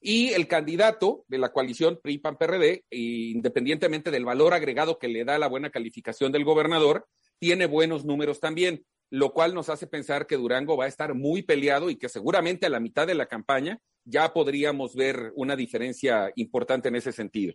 Y 0.00 0.30
el 0.30 0.48
candidato 0.48 1.24
de 1.28 1.38
la 1.38 1.52
coalición 1.52 2.00
PRI-PAN-PRD, 2.02 2.86
independientemente 2.90 4.10
del 4.10 4.24
valor 4.24 4.52
agregado 4.54 4.98
que 4.98 5.06
le 5.06 5.24
da 5.24 5.38
la 5.38 5.48
buena 5.48 5.70
calificación 5.70 6.32
del 6.32 6.44
gobernador, 6.44 7.06
tiene 7.42 7.66
buenos 7.66 8.04
números 8.04 8.38
también, 8.38 8.86
lo 9.10 9.32
cual 9.32 9.52
nos 9.52 9.68
hace 9.68 9.88
pensar 9.88 10.28
que 10.28 10.36
Durango 10.36 10.76
va 10.76 10.84
a 10.84 10.88
estar 10.88 11.12
muy 11.12 11.42
peleado 11.42 11.90
y 11.90 11.96
que 11.96 12.08
seguramente 12.08 12.66
a 12.66 12.68
la 12.68 12.78
mitad 12.78 13.04
de 13.04 13.16
la 13.16 13.26
campaña 13.26 13.80
ya 14.04 14.32
podríamos 14.32 14.94
ver 14.94 15.32
una 15.34 15.56
diferencia 15.56 16.30
importante 16.36 16.86
en 16.86 16.94
ese 16.94 17.10
sentido. 17.10 17.54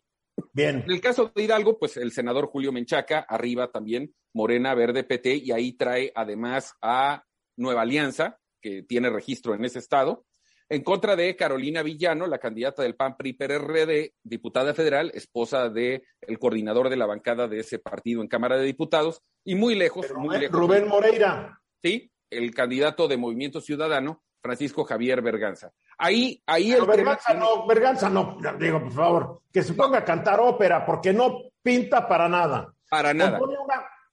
Bien. 0.52 0.84
En 0.86 0.91
el 0.91 1.00
caso 1.00 1.32
de 1.34 1.41
Hidalgo, 1.41 1.80
pues 1.80 1.95
el 1.95 2.12
senador 2.12 2.47
Julio 2.47 2.73
Menchaca, 2.73 3.19
arriba 3.19 3.71
también 3.71 4.13
Morena 4.34 4.76
Verde 4.76 5.06
PT, 5.06 5.38
y 5.38 5.54
ahí 5.54 5.71
trae 5.71 6.12
además 6.13 6.73
a 6.82 7.23
Nueva 7.56 7.84
Alianza, 7.84 8.39
que 8.62 8.84
tiene 8.84 9.10
registro 9.10 9.56
en 9.56 9.63
ese 9.63 9.80
estado, 9.80 10.26
en 10.70 10.84
contra 10.84 11.16
de 11.16 11.36
Carolina 11.36 11.82
Villano, 11.82 12.28
la 12.28 12.40
candidata 12.40 12.84
del 12.84 12.96
PAN 12.96 13.16
PRI 13.16 13.34
PRD, 13.34 14.14
diputada 14.24 14.74
federal, 14.74 15.12
esposa 15.14 15.70
del 15.70 16.04
el 16.22 16.40
coordinador 16.40 16.90
de 16.90 16.98
la 16.98 17.06
bancada 17.06 17.48
de 17.48 17.60
ese 17.60 17.80
partido 17.80 18.22
en 18.22 18.28
Cámara 18.28 18.58
de 18.58 18.66
Diputados, 18.66 19.22
y 19.44 19.56
muy 19.56 19.76
lejos, 19.76 20.06
muy 20.16 20.38
lejos. 20.38 20.58
Rubén 20.58 20.88
Moreira. 20.88 21.62
Sí, 21.82 22.12
el 22.30 22.54
candidato 22.54 23.08
de 23.08 23.18
Movimiento 23.18 23.62
Ciudadano, 23.62 24.24
Francisco 24.42 24.84
Javier 24.84 25.22
Berganza. 25.22 25.72
Ahí, 25.98 26.42
ahí 26.46 26.72
el 26.72 26.86
Berganza 26.86 27.34
no, 27.34 27.66
Berganza 27.66 28.10
no, 28.10 28.38
digo, 28.60 28.82
por 28.82 28.92
favor, 28.92 29.42
que 29.52 29.64
se 29.64 29.74
ponga 29.74 30.00
a 30.00 30.06
cantar 30.06 30.40
ópera, 30.40 30.86
porque 30.86 31.14
no 31.14 31.44
pinta 31.62 32.08
para 32.08 32.30
nada. 32.30 32.74
Para 32.90 33.14
nada. 33.14 33.40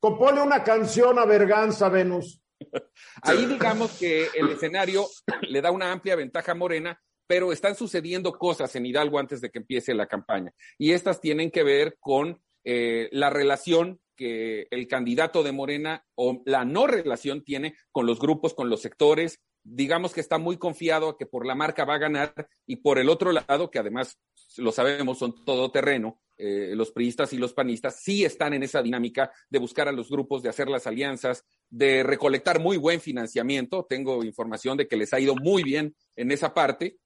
Compone 0.00 0.40
una, 0.42 0.62
canción 0.62 1.18
a 1.18 1.24
Berganza, 1.24 1.88
Venus. 1.88 2.40
Ahí 3.22 3.46
digamos 3.46 3.92
que 3.98 4.28
el 4.34 4.50
escenario 4.50 5.06
le 5.42 5.60
da 5.60 5.70
una 5.70 5.92
amplia 5.92 6.16
ventaja 6.16 6.52
a 6.52 6.56
Morena, 6.56 7.00
pero 7.26 7.52
están 7.52 7.74
sucediendo 7.74 8.32
cosas 8.32 8.74
en 8.76 8.86
Hidalgo 8.86 9.18
antes 9.18 9.40
de 9.40 9.50
que 9.50 9.58
empiece 9.58 9.94
la 9.94 10.06
campaña. 10.06 10.52
Y 10.78 10.92
estas 10.92 11.20
tienen 11.20 11.50
que 11.50 11.62
ver 11.62 11.96
con 12.00 12.40
eh, 12.64 13.08
la 13.12 13.30
relación 13.30 14.00
que 14.16 14.66
el 14.70 14.86
candidato 14.86 15.42
de 15.42 15.52
Morena 15.52 16.04
o 16.14 16.42
la 16.46 16.64
no 16.64 16.86
relación 16.86 17.42
tiene 17.42 17.76
con 17.90 18.06
los 18.06 18.18
grupos, 18.18 18.54
con 18.54 18.70
los 18.70 18.82
sectores, 18.82 19.40
digamos 19.64 20.12
que 20.12 20.20
está 20.20 20.38
muy 20.38 20.58
confiado 20.58 21.08
a 21.08 21.18
que 21.18 21.26
por 21.26 21.46
la 21.46 21.54
marca 21.54 21.84
va 21.84 21.94
a 21.94 21.98
ganar 21.98 22.34
y 22.66 22.76
por 22.76 22.98
el 22.98 23.08
otro 23.08 23.32
lado, 23.32 23.70
que 23.70 23.78
además 23.78 24.18
lo 24.58 24.70
sabemos, 24.70 25.18
son 25.18 25.44
todoterreno, 25.44 26.20
eh, 26.36 26.72
los 26.74 26.92
priistas 26.92 27.32
y 27.32 27.38
los 27.38 27.54
panistas 27.54 28.00
sí 28.00 28.24
están 28.24 28.52
en 28.54 28.62
esa 28.62 28.82
dinámica 28.82 29.32
de 29.48 29.58
buscar 29.58 29.88
a 29.88 29.92
los 29.92 30.10
grupos, 30.10 30.42
de 30.42 30.50
hacer 30.50 30.68
las 30.68 30.86
alianzas, 30.86 31.44
de 31.70 32.02
recolectar 32.02 32.60
muy 32.60 32.76
buen 32.76 33.00
financiamiento. 33.00 33.86
Tengo 33.88 34.22
información 34.22 34.76
de 34.76 34.86
que 34.86 34.96
les 34.96 35.12
ha 35.14 35.20
ido 35.20 35.34
muy 35.34 35.62
bien 35.62 35.94
en 36.14 36.30
esa 36.30 36.52
parte, 36.52 36.98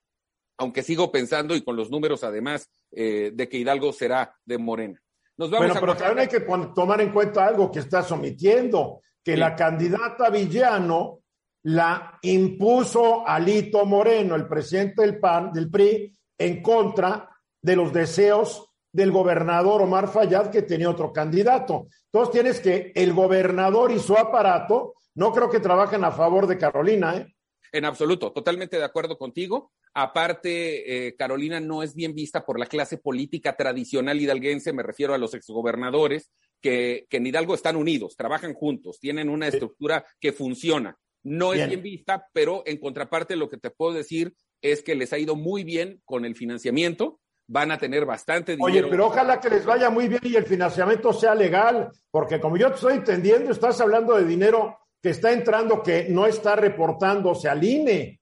aunque 0.56 0.82
sigo 0.82 1.12
pensando 1.12 1.54
y 1.54 1.62
con 1.62 1.76
los 1.76 1.90
números 1.90 2.24
además 2.24 2.68
eh, 2.90 3.30
de 3.32 3.48
que 3.48 3.58
Hidalgo 3.58 3.92
será 3.92 4.34
de 4.44 4.58
Morena. 4.58 5.00
Nos 5.36 5.50
vamos 5.50 5.68
bueno, 5.68 5.80
pero 5.80 5.96
también 5.96 6.18
hay 6.18 6.28
que 6.28 6.40
tomar 6.74 7.00
en 7.00 7.12
cuenta 7.12 7.46
algo 7.46 7.70
que 7.70 7.78
estás 7.78 8.10
omitiendo, 8.10 9.02
que 9.22 9.36
la 9.36 9.54
candidata 9.54 10.30
Villano 10.30 11.20
la 11.68 12.18
impuso 12.22 13.28
Alito 13.28 13.84
Moreno, 13.84 14.34
el 14.34 14.48
presidente 14.48 15.02
del 15.02 15.18
PAN, 15.18 15.52
del 15.52 15.70
PRI, 15.70 16.16
en 16.38 16.62
contra 16.62 17.28
de 17.60 17.76
los 17.76 17.92
deseos 17.92 18.70
del 18.90 19.12
gobernador 19.12 19.82
Omar 19.82 20.08
Fayad, 20.08 20.50
que 20.50 20.62
tenía 20.62 20.88
otro 20.88 21.12
candidato. 21.12 21.88
Entonces 22.06 22.32
tienes 22.32 22.60
que 22.60 22.90
el 22.94 23.12
gobernador 23.12 23.92
y 23.92 23.98
su 23.98 24.16
aparato 24.16 24.94
no 25.14 25.30
creo 25.32 25.50
que 25.50 25.60
trabajen 25.60 26.04
a 26.04 26.10
favor 26.10 26.46
de 26.46 26.56
Carolina, 26.56 27.16
¿eh? 27.18 27.34
En 27.70 27.84
absoluto, 27.84 28.32
totalmente 28.32 28.78
de 28.78 28.84
acuerdo 28.84 29.18
contigo. 29.18 29.72
Aparte, 29.92 31.08
eh, 31.08 31.16
Carolina 31.16 31.60
no 31.60 31.82
es 31.82 31.94
bien 31.94 32.14
vista 32.14 32.46
por 32.46 32.58
la 32.58 32.64
clase 32.64 32.96
política 32.96 33.56
tradicional 33.56 34.18
hidalguense, 34.18 34.72
me 34.72 34.82
refiero 34.82 35.12
a 35.12 35.18
los 35.18 35.34
exgobernadores, 35.34 36.30
que, 36.62 37.06
en 37.10 37.26
Hidalgo 37.26 37.54
están 37.54 37.76
unidos, 37.76 38.16
trabajan 38.16 38.54
juntos, 38.54 38.98
tienen 39.00 39.28
una 39.28 39.48
estructura 39.48 40.06
que 40.18 40.32
funciona. 40.32 40.96
No 41.28 41.52
es 41.52 41.68
bien 41.68 41.82
vista, 41.82 42.28
pero 42.32 42.62
en 42.66 42.78
contraparte 42.78 43.36
lo 43.36 43.48
que 43.48 43.58
te 43.58 43.70
puedo 43.70 43.92
decir 43.92 44.34
es 44.62 44.82
que 44.82 44.94
les 44.94 45.12
ha 45.12 45.18
ido 45.18 45.36
muy 45.36 45.64
bien 45.64 46.00
con 46.04 46.24
el 46.24 46.34
financiamiento, 46.34 47.20
van 47.46 47.72
a 47.72 47.78
tener 47.78 48.04
bastante 48.04 48.52
dinero. 48.52 48.86
Oye, 48.86 48.90
pero 48.90 49.06
ojalá 49.06 49.40
que 49.40 49.48
les 49.48 49.64
vaya 49.64 49.90
muy 49.90 50.08
bien 50.08 50.20
y 50.22 50.36
el 50.36 50.44
financiamiento 50.44 51.12
sea 51.12 51.34
legal, 51.34 51.90
porque 52.10 52.40
como 52.40 52.56
yo 52.56 52.68
te 52.68 52.74
estoy 52.74 52.94
entendiendo, 52.94 53.50
estás 53.50 53.80
hablando 53.80 54.16
de 54.16 54.24
dinero 54.24 54.78
que 55.02 55.10
está 55.10 55.32
entrando 55.32 55.82
que 55.82 56.08
no 56.08 56.26
está 56.26 56.56
reportándose 56.56 57.48
al 57.48 57.62
INE. 57.62 58.20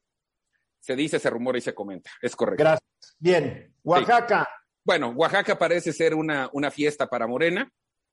Se 0.80 0.94
dice, 0.94 1.18
se 1.18 1.30
rumora 1.30 1.59
y 1.59 1.62
se 1.62 1.74
comenta, 1.74 2.11
es 2.22 2.36
correcto. 2.36 2.62
Gracias. 2.62 3.16
Bien, 3.18 3.74
Oaxaca. 3.82 4.48
Bueno, 4.84 5.09
Oaxaca 5.11 5.59
parece 5.59 5.92
ser 5.92 6.14
una, 6.14 6.48
una 6.52 6.70
fiesta 6.70 7.09
para 7.09 7.26
Morena, 7.26 7.68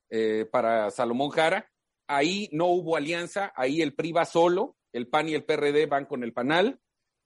eh, 0.10 0.48
para 0.52 0.90
Salomón 0.90 1.30
Jara. 1.30 1.70
Ahí 2.08 2.50
no 2.52 2.68
hubo 2.68 2.96
alianza, 2.96 3.54
ahí 3.56 3.82
el 3.82 3.94
PRI 3.94 4.12
va 4.12 4.26
solo, 4.26 4.76
el 4.94 5.08
PAN 5.08 5.30
y 5.30 5.34
el 5.34 5.44
PRD 5.44 5.86
van 5.88 6.06
con 6.06 6.24
el 6.24 6.32
PANAL, 6.34 6.80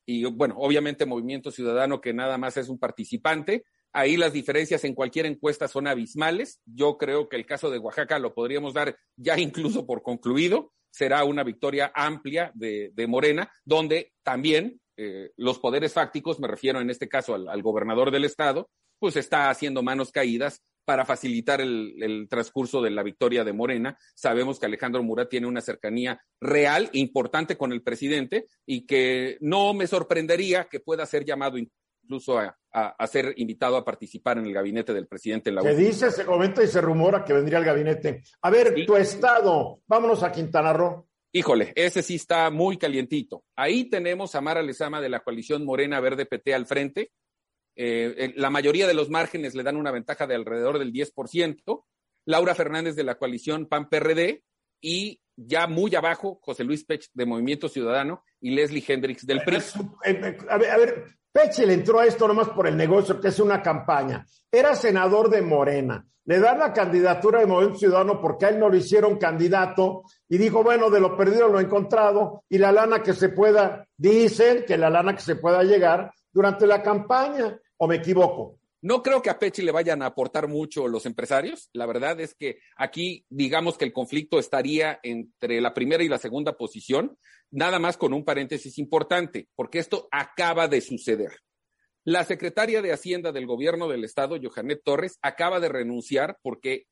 y 0.09 0.23
bueno, 0.23 0.55
obviamente 0.57 1.05
Movimiento 1.05 1.51
Ciudadano 1.51 1.99
que 1.99 2.13
nada 2.13 2.37
más 2.37 2.55
es 2.55 2.69
un 2.69 2.79
participante. 2.79 3.65
Ahí 3.91 4.15
las 4.15 4.31
diferencias 4.31 4.85
en 4.85 4.95
cualquier 4.95 5.25
encuesta 5.25 5.67
son 5.67 5.85
abismales. 5.85 6.61
Yo 6.65 6.97
creo 6.97 7.27
que 7.27 7.35
el 7.35 7.45
caso 7.45 7.69
de 7.69 7.77
Oaxaca 7.77 8.17
lo 8.17 8.33
podríamos 8.33 8.73
dar 8.73 8.97
ya 9.17 9.37
incluso 9.37 9.85
por 9.85 10.01
concluido. 10.01 10.71
Será 10.91 11.25
una 11.25 11.43
victoria 11.43 11.91
amplia 11.93 12.51
de, 12.55 13.05
Morena, 13.07 13.51
donde 13.65 14.13
también 14.23 14.79
eh, 14.95 15.31
los 15.35 15.59
poderes 15.59 15.93
fácticos, 15.93 16.39
me 16.39 16.47
refiero 16.47 16.79
en 16.79 16.89
este 16.89 17.09
caso 17.09 17.35
al, 17.35 17.61
gobernador 17.61 18.09
del 18.09 18.23
estado, 18.23 18.69
pues 18.99 19.17
está 19.17 19.49
haciendo 19.49 19.83
manos 19.83 20.11
caídas 20.11 20.63
para 20.87 21.03
facilitar 21.03 21.59
el, 21.59 22.27
transcurso 22.29 22.81
de 22.81 22.91
la 22.91 23.03
victoria 23.03 23.43
de 23.43 23.51
Morena. 23.51 23.97
Sabemos 24.15 24.57
que 24.57 24.67
Alejandro 24.67 25.03
Murat 25.03 25.29
tiene 25.29 25.45
una 25.45 25.59
cercanía 25.59 26.21
real 26.39 26.89
e 26.93 26.99
importante 26.99 27.57
con 27.57 27.73
el 27.73 27.83
presidente 27.83 28.45
y 28.65 28.85
que 28.85 29.37
no 29.41 29.73
me 29.73 29.85
sorprendería 29.85 30.69
que 30.71 30.79
pueda 30.79 31.05
ser 31.05 31.25
llamado 31.25 31.57
incluso 31.57 32.39
a, 32.39 32.55
ser 33.05 33.33
invitado 33.35 33.75
a 33.75 33.83
participar 33.83 34.37
en 34.37 34.45
el 34.45 34.53
gabinete 34.53 34.93
del 34.93 35.07
presidente. 35.07 35.51
se 35.61 35.75
dice, 35.75 36.09
se 36.09 36.23
comenta 36.23 36.63
y 36.63 36.67
se 36.67 36.79
rumora 36.79 37.25
que 37.25 37.33
vendría 37.33 37.57
al 37.57 37.65
gabinete. 37.65 38.23
A 38.43 38.49
ver, 38.49 38.73
tu 38.85 38.95
estado, 38.95 39.81
vámonos 39.87 40.23
a 40.23 40.31
Quintana 40.31 40.71
Roo. 40.71 41.05
Híjole, 41.33 41.73
ese 41.75 42.01
sí 42.01 42.15
está 42.15 42.49
muy 42.49 42.77
calientito. 42.77 43.43
Ahí 43.57 43.89
tenemos 43.89 44.35
a 44.35 44.41
Mara 44.41 44.61
Lezama 44.61 45.01
de 45.01 45.09
la 45.09 45.19
coalición 45.19 45.65
Morena 45.65 45.99
Verde 45.99 46.25
PT 46.25 46.53
al 46.53 46.65
frente. 46.65 47.11
Eh, 47.79 48.33
la 48.35 48.49
mayoría 48.49 48.87
de 48.87 48.95
los 48.95 49.09
márgenes 49.09 49.53
le 49.53 49.63
dan 49.63 49.77
una 49.77 49.91
ventaja 49.91 50.25
de 50.25 50.35
alrededor 50.35 50.79
del 50.79 50.91
10%. 50.91 51.85
Laura 52.25 52.55
Fernández 52.55 52.95
de 52.95 53.03
la 53.03 53.15
coalición 53.15 53.67
PAN-PRD 53.67 54.43
y 54.81 55.21
ya 55.35 55.67
muy 55.67 55.95
abajo 55.95 56.39
José 56.41 56.63
Luis 56.63 56.83
Pech 56.83 57.09
de 57.13 57.25
Movimiento 57.25 57.69
Ciudadano 57.69 58.23
y 58.41 58.51
Leslie 58.51 58.83
Hendrix 58.85 59.25
del 59.25 59.43
PRI. 59.43 59.59
A 60.49 60.57
ver, 60.57 60.71
a 60.71 60.77
ver, 60.77 61.05
Pech 61.31 61.59
le 61.59 61.73
entró 61.73 61.99
a 61.99 62.05
esto 62.07 62.27
nomás 62.27 62.49
por 62.49 62.67
el 62.67 62.75
negocio, 62.75 63.21
que 63.21 63.27
es 63.27 63.39
una 63.39 63.61
campaña. 63.61 64.25
Era 64.51 64.75
senador 64.75 65.29
de 65.29 65.43
Morena. 65.43 66.03
Le 66.25 66.39
dan 66.39 66.59
la 66.59 66.73
candidatura 66.73 67.39
de 67.39 67.45
Movimiento 67.45 67.79
Ciudadano 67.79 68.19
porque 68.19 68.47
a 68.47 68.49
él 68.49 68.59
no 68.59 68.67
lo 68.67 68.75
hicieron 68.75 69.17
candidato 69.17 70.03
y 70.27 70.37
dijo, 70.37 70.63
bueno, 70.63 70.89
de 70.89 70.99
lo 70.99 71.15
perdido 71.15 71.47
lo 71.47 71.59
he 71.59 71.63
encontrado 71.63 72.43
y 72.49 72.57
la 72.57 72.71
lana 72.71 73.01
que 73.01 73.13
se 73.13 73.29
pueda, 73.29 73.87
dicen 73.95 74.65
que 74.67 74.77
la 74.77 74.89
lana 74.89 75.15
que 75.15 75.21
se 75.21 75.37
pueda 75.37 75.63
llegar 75.63 76.11
durante 76.33 76.67
la 76.67 76.83
campaña, 76.83 77.57
¿o 77.77 77.87
me 77.87 77.95
equivoco? 77.95 78.59
No 78.81 79.01
creo 79.01 79.21
que 79.23 79.31
a 79.31 79.39
Pechi 79.39 79.63
le 79.63 79.71
vayan 79.71 80.03
a 80.03 80.07
aportar 80.07 80.47
mucho 80.47 80.87
los 80.87 81.05
empresarios. 81.07 81.69
La 81.73 81.87
verdad 81.87 82.19
es 82.19 82.35
que 82.35 82.59
aquí, 82.75 83.25
digamos 83.29 83.77
que 83.77 83.85
el 83.85 83.93
conflicto 83.93 84.37
estaría 84.37 84.99
entre 85.01 85.61
la 85.61 85.73
primera 85.73 86.03
y 86.03 86.07
la 86.07 86.19
segunda 86.19 86.57
posición, 86.57 87.17
nada 87.49 87.79
más 87.79 87.97
con 87.97 88.13
un 88.13 88.23
paréntesis 88.23 88.77
importante, 88.77 89.49
porque 89.55 89.79
esto 89.79 90.07
acaba 90.11 90.67
de 90.67 90.81
suceder. 90.81 91.39
La 92.03 92.23
secretaria 92.23 92.81
de 92.81 92.93
Hacienda 92.93 93.31
del 93.31 93.47
gobierno 93.47 93.87
del 93.87 94.03
estado, 94.03 94.37
Johanet 94.41 94.81
Torres, 94.83 95.17
acaba 95.21 95.59
de 95.59 95.69
renunciar 95.69 96.37
porque 96.41 96.85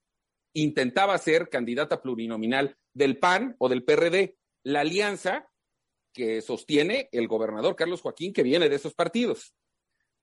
intentaba 0.54 1.18
ser 1.20 1.50
candidata 1.50 2.02
plurinominal 2.02 2.78
del 2.94 3.20
PAN 3.20 3.56
o 3.60 3.70
del 3.70 3.84
PRD, 3.84 4.36
la 4.64 4.82
alianza 4.82 5.48
que 6.14 6.42
sostiene 6.42 7.10
el 7.12 7.28
gobernador 7.28 7.76
Carlos 7.76 8.02
Joaquín, 8.02 8.34
que 8.34 8.44
viene 8.44 8.70
de 8.70 8.76
esos 8.76 8.94
partidos. 8.96 9.54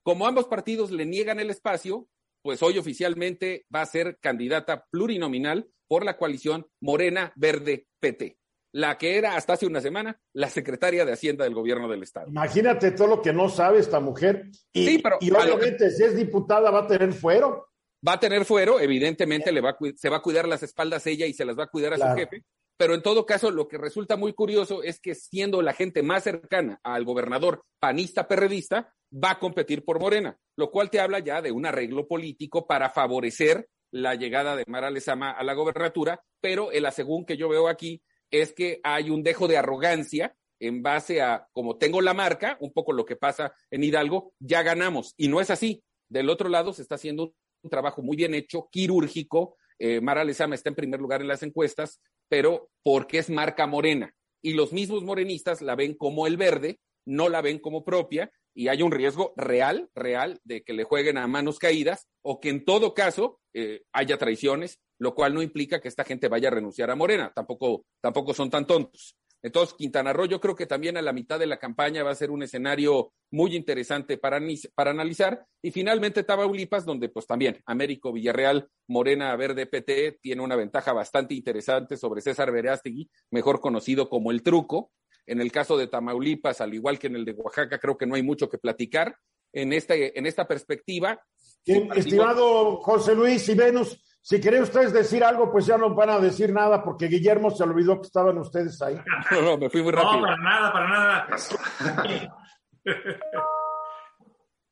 Como 0.03 0.27
ambos 0.27 0.47
partidos 0.47 0.91
le 0.91 1.07
niegan 1.07 1.39
el 1.39 1.51
espacio, 1.51 2.09
pues 2.43 2.63
hoy 2.63 2.79
oficialmente 2.79 3.67
va 3.75 3.83
a 3.83 3.87
ser 3.87 4.19
candidata 4.21 4.87
plurinominal 4.91 5.69
por 5.87 6.05
la 6.05 6.17
coalición 6.17 6.67
Morena 6.81 7.33
Verde 7.37 7.87
PT, 8.01 8.37
la 8.73 8.99
que 8.99 9.17
era 9.17 9.37
hasta 9.37 9.53
hace 9.53 9.67
una 9.67 9.81
semana 9.81 10.21
la 10.33 10.49
secretaria 10.49 11.05
de 11.05 11.13
Hacienda 11.13 11.45
del 11.45 11.55
gobierno 11.55 11.89
del 11.89 12.03
Estado. 12.03 12.29
Imagínate 12.29 12.91
todo 12.93 13.07
lo 13.09 13.23
que 13.23 13.33
no 13.33 13.49
sabe 13.49 13.79
esta 13.79 14.01
mujer. 14.01 14.51
Y, 14.73 14.87
sí, 14.87 14.99
pero, 14.99 15.19
y 15.21 15.31
obviamente, 15.31 15.91
si 15.91 16.03
es 16.03 16.17
diputada, 16.17 16.71
va 16.71 16.81
a 16.81 16.87
tener 16.87 17.13
fuero. 17.13 17.69
Va 18.07 18.15
a 18.15 18.21
tener 18.21 18.45
fuero, 18.45 18.81
evidentemente 18.81 19.53
le 19.53 19.61
va 19.61 19.77
se 19.95 20.09
va 20.09 20.17
a 20.17 20.23
cuidar 20.23 20.49
las 20.49 20.65
espaldas 20.65 21.07
ella 21.07 21.27
y 21.27 21.35
se 21.35 21.45
las 21.45 21.57
va 21.57 21.65
a 21.65 21.69
cuidar 21.69 21.95
a 21.95 21.99
su 21.99 22.17
jefe, 22.17 22.43
pero 22.83 22.97
en 22.97 23.03
todo 23.03 23.25
caso, 23.25 23.53
lo 23.53 23.69
que 23.69 23.79
resulta 23.79 24.17
muy 24.17 24.33
curioso 24.33 24.83
es 24.83 24.99
que 24.99 25.15
siendo 25.15 25.63
la 25.63 25.73
gente 25.73 26.03
más 26.03 26.25
cercana 26.25 26.81
al 26.83 27.05
gobernador 27.05 27.65
panista 27.79 28.27
perredista, 28.27 28.93
va 29.13 29.31
a 29.31 29.39
competir 29.39 29.85
por 29.85 30.01
Morena, 30.01 30.37
lo 30.57 30.73
cual 30.73 30.91
te 30.91 30.99
habla 30.99 31.21
ya 31.21 31.41
de 31.41 31.53
un 31.53 31.65
arreglo 31.65 32.09
político 32.09 32.67
para 32.67 32.91
favorecer 32.91 33.69
la 33.93 34.17
llegada 34.17 34.57
de 34.57 34.65
Mara 34.67 34.91
Lezama 34.91 35.31
a 35.31 35.45
la 35.45 35.55
gobernatura, 35.55 36.25
pero 36.41 36.73
el 36.73 36.85
asegún 36.85 37.25
que 37.25 37.37
yo 37.37 37.49
veo 37.49 37.69
aquí 37.69 38.03
es 38.33 38.53
que 38.53 38.81
hay 38.83 39.11
un 39.11 39.23
dejo 39.23 39.47
de 39.47 39.59
arrogancia 39.59 40.35
en 40.59 40.83
base 40.83 41.23
a, 41.23 41.47
como 41.53 41.77
tengo 41.77 42.01
la 42.01 42.15
marca, 42.15 42.57
un 42.59 42.73
poco 42.73 42.93
lo 42.93 43.05
que 43.05 43.15
pasa 43.15 43.55
en 43.71 43.85
Hidalgo, 43.85 44.33
ya 44.41 44.65
ganamos. 44.65 45.15
Y 45.17 45.29
no 45.29 45.41
es 45.41 45.51
así. 45.51 45.85
Del 46.09 46.29
otro 46.29 46.49
lado 46.49 46.73
se 46.73 46.83
está 46.83 46.97
haciendo 46.97 47.33
un 47.63 47.71
trabajo 47.71 48.03
muy 48.03 48.17
bien 48.17 48.35
hecho, 48.35 48.69
quirúrgico. 48.73 49.57
Eh, 49.79 50.01
Mara 50.01 50.23
está 50.23 50.45
en 50.45 50.75
primer 50.75 51.01
lugar 51.01 51.21
en 51.21 51.29
las 51.29 51.43
encuestas, 51.43 52.01
pero 52.33 52.71
porque 52.83 53.19
es 53.19 53.29
marca 53.29 53.67
morena. 53.67 54.15
Y 54.43 54.55
los 54.55 54.73
mismos 54.73 55.05
morenistas 55.05 55.61
la 55.61 55.75
ven 55.75 55.93
como 55.93 56.27
el 56.27 56.39
verde, 56.39 56.81
no 57.05 57.29
la 57.29 57.43
ven 57.43 57.59
como 57.59 57.85
propia, 57.85 58.33
y 58.55 58.69
hay 58.69 58.81
un 58.81 58.91
riesgo 58.91 59.35
real, 59.37 59.91
real, 59.95 60.41
de 60.43 60.63
que 60.63 60.73
le 60.73 60.85
jueguen 60.85 61.19
a 61.19 61.27
manos 61.27 61.59
caídas 61.59 62.09
o 62.23 62.41
que 62.41 62.49
en 62.49 62.65
todo 62.65 62.95
caso 62.95 63.39
eh, 63.53 63.83
haya 63.93 64.17
traiciones, 64.17 64.81
lo 64.99 65.15
cual 65.15 65.35
no 65.35 65.43
implica 65.43 65.83
que 65.83 65.89
esta 65.89 66.05
gente 66.05 66.29
vaya 66.29 66.49
a 66.49 66.53
renunciar 66.53 66.91
a 66.91 66.97
Morena, 66.97 67.33
tampoco, 67.35 67.85
tampoco 68.01 68.33
son 68.33 68.49
tan 68.49 68.67
tontos. 68.67 69.15
Entonces, 69.43 69.75
Quintana 69.75 70.13
Roo 70.13 70.27
yo 70.27 70.41
creo 70.41 70.55
que 70.55 70.67
también 70.67 70.97
a 70.97 71.03
la 71.03 71.13
mitad 71.13 71.39
de 71.39 71.47
la 71.47 71.59
campaña 71.59 72.05
va 72.05 72.13
a 72.13 72.15
ser 72.15 72.31
un 72.31 72.43
escenario 72.43 73.13
muy 73.31 73.57
interesante 73.57 74.17
para, 74.17 74.41
para 74.75 74.93
analizar. 74.93 75.45
Y 75.61 75.73
finalmente 75.73 76.23
Tamaulipas, 76.23 76.85
donde 76.85 77.09
pues 77.09 77.27
también 77.27 77.61
Américo 77.67 78.13
Villarreal, 78.13 78.69
Morena 78.87 79.35
Verde 79.37 79.67
PT, 79.67 80.19
tiene 80.23 80.43
una 80.43 80.55
ventaja 80.55 80.93
bastante 80.93 81.35
interesante 81.35 81.97
sobre 81.97 82.21
César 82.21 82.53
Verástegui, 82.53 83.11
mejor 83.31 83.61
conocido 83.61 84.09
como 84.09 84.31
el 84.31 84.43
truco. 84.43 84.93
En 85.27 85.41
el 85.41 85.51
caso 85.51 85.77
de 85.77 85.89
Tamaulipas, 85.89 86.61
al 86.61 86.75
igual 86.75 86.99
que 86.99 87.09
en 87.09 87.17
el 87.17 87.25
de 87.25 87.33
Oaxaca, 87.33 87.79
creo 87.79 87.99
que 87.99 88.07
no 88.07 88.15
hay 88.15 88.23
mucho 88.23 88.49
que 88.49 88.59
platicar. 88.59 89.17
En, 89.55 89.73
este, 89.75 90.19
en 90.19 90.25
esta 90.25 90.49
perspectiva. 90.49 91.21
estimado 91.67 92.77
José 92.79 93.15
Luis 93.15 93.47
y 93.51 93.55
Venus, 93.55 94.01
si 94.25 94.41
quieren 94.41 94.63
ustedes 94.63 94.93
decir 94.93 95.25
algo, 95.25 95.51
pues 95.51 95.67
ya 95.67 95.77
no 95.77 95.93
van 95.97 96.11
a 96.11 96.21
decir 96.21 96.53
nada 96.53 96.85
porque 96.85 97.09
Guillermo 97.09 97.51
se 97.51 97.65
olvidó 97.65 98.01
que 98.01 98.07
estaban 98.07 98.39
ustedes 98.39 98.81
ahí. 98.81 98.97
No, 99.33 99.43
no, 99.43 99.59
me 99.59 99.69
fui 99.69 99.83
muy 99.83 99.91
rápido. 99.91 100.21
No, 100.21 100.23
para 100.23 100.37
nada, 100.37 100.73
para 100.73 100.89
nada. 100.89 101.27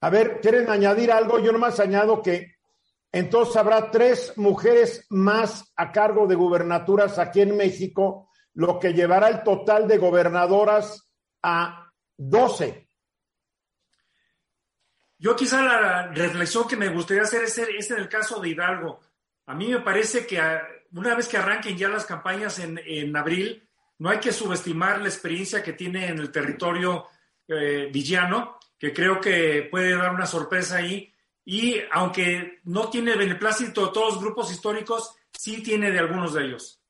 a 0.00 0.10
ver, 0.10 0.40
¿quieren 0.40 0.70
añadir 0.70 1.10
algo? 1.10 1.40
Yo 1.40 1.50
nomás 1.50 1.80
añado 1.80 2.22
que 2.22 2.54
entonces 3.10 3.56
habrá 3.56 3.90
tres 3.90 4.34
mujeres 4.36 5.04
más 5.10 5.72
a 5.74 5.90
cargo 5.90 6.28
de 6.28 6.36
gubernaturas 6.36 7.18
aquí 7.18 7.40
en 7.40 7.56
México, 7.56 8.30
lo 8.54 8.78
que 8.78 8.92
llevará 8.92 9.28
el 9.28 9.42
total 9.42 9.88
de 9.88 9.98
gobernadoras 9.98 11.12
a 11.42 11.90
12. 12.16 12.86
Yo 15.18 15.34
quizá 15.34 15.60
la 15.60 16.06
reflexión 16.06 16.68
que 16.68 16.76
me 16.76 16.88
gustaría 16.88 17.24
hacer 17.24 17.42
es, 17.42 17.58
es 17.58 17.90
en 17.90 17.98
el 17.98 18.08
caso 18.08 18.40
de 18.40 18.50
Hidalgo. 18.50 19.00
A 19.50 19.54
mí 19.54 19.66
me 19.66 19.80
parece 19.80 20.28
que 20.28 20.40
una 20.92 21.16
vez 21.16 21.26
que 21.26 21.36
arranquen 21.36 21.76
ya 21.76 21.88
las 21.88 22.06
campañas 22.06 22.60
en, 22.60 23.16
abril, 23.16 23.68
no 23.98 24.08
hay 24.08 24.20
que 24.20 24.30
subestimar 24.30 25.00
la 25.00 25.08
experiencia 25.08 25.60
que 25.60 25.72
tiene 25.72 26.06
en 26.06 26.20
el 26.20 26.30
territorio 26.30 27.08
eh, 27.48 27.90
villano, 27.92 28.60
que 28.78 28.92
creo 28.92 29.20
que 29.20 29.66
puede 29.68 29.96
dar 29.96 30.14
una 30.14 30.26
sorpresa 30.26 30.76
ahí. 30.76 31.12
Y 31.44 31.80
aunque 31.90 32.60
no 32.62 32.90
tiene 32.90 33.16
beneplácito 33.16 33.86
de 33.86 33.92
todos 33.92 34.14
los 34.14 34.22
grupos 34.22 34.52
históricos, 34.52 35.16
sí 35.36 35.64
tiene 35.64 35.90
de 35.90 35.98
algunos 35.98 36.32
de 36.34 36.44
ellos. 36.44 36.80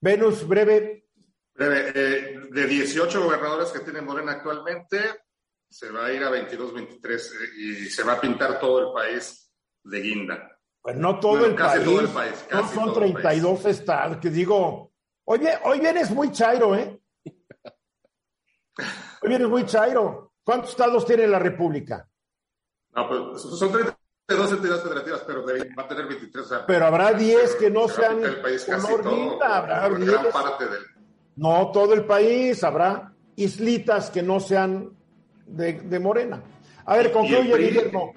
Venus, 0.00 0.48
breve. 0.48 1.10
Breve. 1.54 1.92
Eh, 1.94 2.40
de 2.50 2.66
18 2.66 3.22
gobernadores 3.22 3.68
que 3.68 3.80
tiene 3.80 4.00
Morena 4.00 4.32
actualmente, 4.32 5.24
se 5.68 5.90
va 5.90 6.06
a 6.06 6.12
ir 6.14 6.24
a 6.24 6.30
22, 6.30 6.72
23 6.72 7.32
eh, 7.32 7.36
y 7.58 7.74
se 7.90 8.02
va 8.02 8.14
a 8.14 8.20
pintar 8.22 8.58
todo 8.58 8.88
el 8.88 8.94
país 8.94 9.52
de 9.82 10.00
guinda. 10.00 10.53
Pues 10.84 10.96
no 10.96 11.18
todo, 11.18 11.46
el, 11.46 11.54
país, 11.54 11.82
todo 11.82 12.00
el 12.00 12.08
país. 12.08 12.46
no 12.52 12.68
son 12.68 12.92
32 12.92 13.64
estados. 13.64 14.18
Que 14.18 14.28
digo, 14.28 14.92
oye, 15.24 15.48
hoy 15.64 15.80
vienes 15.80 16.10
muy 16.10 16.30
chairo, 16.30 16.76
¿eh? 16.76 17.00
Hoy 19.22 19.28
vienes 19.30 19.48
muy 19.48 19.64
chairo. 19.64 20.34
¿Cuántos 20.44 20.72
estados 20.72 21.06
tiene 21.06 21.26
la 21.26 21.38
República? 21.38 22.06
No, 22.92 23.08
pues 23.08 23.40
son 23.40 23.72
32 23.72 24.52
entidades 24.52 24.82
federativas, 24.82 25.22
pero 25.26 25.46
va 25.46 25.82
a 25.84 25.88
tener 25.88 26.06
23. 26.06 26.48
pero 26.66 26.84
habrá 26.84 27.14
10 27.14 27.54
que 27.54 27.70
no 27.70 27.88
sean 27.88 28.22
el 28.22 28.42
país 28.42 28.66
casi 28.66 28.94
todo, 29.02 29.42
habrá 29.42 29.88
gran 29.88 30.26
parte 30.30 30.66
del... 30.66 30.82
No 31.36 31.72
todo 31.72 31.94
el 31.94 32.04
país, 32.04 32.62
habrá 32.62 33.10
islitas 33.36 34.10
que 34.10 34.22
no 34.22 34.38
sean 34.38 34.94
de, 35.46 35.80
de 35.80 35.98
Morena. 35.98 36.44
A 36.84 36.96
ver, 36.98 37.10
concluye, 37.10 37.56
Guillermo. 37.56 38.12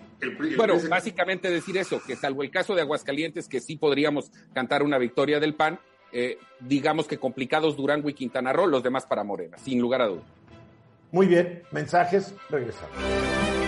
Bueno, 0.55 0.76
básicamente 0.89 1.49
decir 1.49 1.78
eso, 1.78 2.01
que 2.05 2.15
salvo 2.15 2.43
el 2.43 2.51
caso 2.51 2.76
de 2.76 2.82
Aguascalientes, 2.82 3.47
que 3.47 3.59
sí 3.59 3.76
podríamos 3.76 4.32
cantar 4.53 4.84
una 4.84 4.97
victoria 4.97 5.39
del 5.39 5.55
PAN, 5.55 5.80
eh, 6.11 6.38
digamos 6.59 7.07
que 7.07 7.18
complicados 7.18 7.76
Durango 7.76 8.09
y 8.09 8.13
Quintana 8.13 8.53
Roo, 8.53 8.68
los 8.68 8.84
demás 8.84 9.05
para 9.05 9.24
Morena, 9.24 9.57
sin 9.57 9.80
lugar 9.80 10.01
a 10.01 10.07
dudas. 10.07 10.26
Muy 11.11 11.28
bien, 11.28 11.63
mensajes, 11.72 12.34
regresamos. 12.49 12.97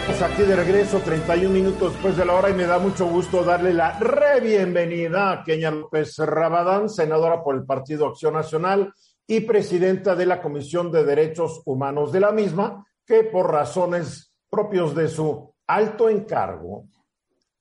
Pues 0.05 0.21
aquí 0.23 0.41
de 0.41 0.55
regreso, 0.55 0.99
31 0.99 1.53
minutos 1.53 1.93
después 1.93 2.17
de 2.17 2.25
la 2.25 2.33
hora, 2.33 2.49
y 2.49 2.53
me 2.53 2.65
da 2.65 2.79
mucho 2.79 3.05
gusto 3.05 3.43
darle 3.43 3.73
la 3.73 3.99
re 3.99 4.41
bienvenida 4.41 5.31
a 5.31 5.43
Kenia 5.43 5.69
López 5.69 6.17
Rabadán, 6.17 6.89
senadora 6.89 7.43
por 7.43 7.55
el 7.55 7.63
Partido 7.63 8.07
Acción 8.07 8.33
Nacional 8.33 8.91
y 9.27 9.41
presidenta 9.41 10.15
de 10.15 10.25
la 10.25 10.41
Comisión 10.41 10.91
de 10.91 11.05
Derechos 11.05 11.61
Humanos 11.65 12.11
de 12.11 12.21
la 12.21 12.31
misma, 12.31 12.87
que 13.05 13.23
por 13.23 13.51
razones 13.51 14.33
propios 14.49 14.95
de 14.95 15.07
su 15.07 15.48
alto 15.69 16.09
encargo 16.09 16.89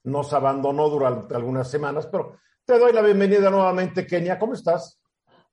nos 0.05 0.33
abandonó 0.33 0.89
durante 0.89 1.35
algunas 1.35 1.71
semanas, 1.71 2.09
pero 2.11 2.39
te 2.65 2.79
doy 2.79 2.93
la 2.93 3.03
bienvenida 3.03 3.51
nuevamente, 3.51 4.07
Kenia. 4.07 4.39
¿Cómo 4.39 4.55
estás? 4.55 4.99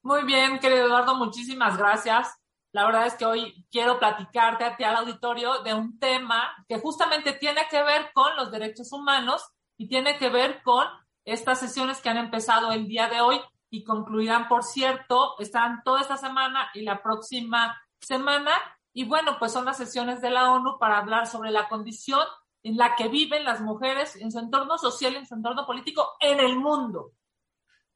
Muy 0.02 0.24
bien, 0.24 0.60
querido 0.60 0.86
Eduardo, 0.86 1.16
muchísimas 1.16 1.78
gracias. 1.78 2.34
La 2.72 2.86
verdad 2.86 3.08
es 3.08 3.16
que 3.16 3.26
hoy 3.26 3.66
quiero 3.70 4.00
platicarte 4.00 4.64
a 4.64 4.78
ti 4.78 4.86
al 4.86 4.96
auditorio 4.96 5.64
de 5.64 5.74
un 5.74 6.00
tema 6.00 6.54
que 6.70 6.80
justamente 6.80 7.34
tiene 7.34 7.62
que 7.70 7.84
ver 7.84 8.12
con 8.14 8.34
los 8.38 8.52
derechos 8.52 8.92
humanos 8.94 9.44
y 9.78 9.90
tiene 9.90 10.18
que 10.18 10.30
ver 10.30 10.64
con 10.64 10.86
estas 11.26 11.60
sesiones 11.60 12.00
que 12.00 12.10
han 12.10 12.18
empezado 12.18 12.72
el 12.72 12.88
día 12.88 13.10
de 13.10 13.20
hoy 13.20 13.42
y 13.70 13.84
concluirán, 13.84 14.48
por 14.48 14.64
cierto, 14.64 15.36
están 15.40 15.82
toda 15.84 16.02
esta 16.02 16.16
semana 16.16 16.70
y 16.74 16.84
la 16.84 17.04
próxima 17.04 17.76
semana. 18.00 18.52
Y 18.94 19.04
bueno, 19.04 19.38
pues 19.40 19.52
son 19.52 19.66
las 19.66 19.76
sesiones 19.76 20.22
de 20.22 20.30
la 20.30 20.52
ONU 20.52 20.78
para 20.80 21.00
hablar 21.00 21.28
sobre 21.28 21.52
la 21.52 21.68
condición 21.68 22.26
en 22.66 22.78
la 22.78 22.96
que 22.96 23.08
viven 23.10 23.46
las 23.46 23.62
mujeres 23.62 24.16
en 24.16 24.32
su 24.32 24.40
entorno 24.40 24.80
social 24.80 25.16
en 25.16 25.28
su 25.28 25.36
entorno 25.36 25.68
político 25.68 26.16
en 26.20 26.40
el 26.40 26.58
mundo. 26.58 27.12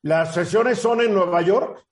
¿Las 0.03 0.35
sesiones 0.35 0.79
son 0.79 1.01
en 1.01 1.11
Nueva 1.11 1.41
York? 1.41 1.83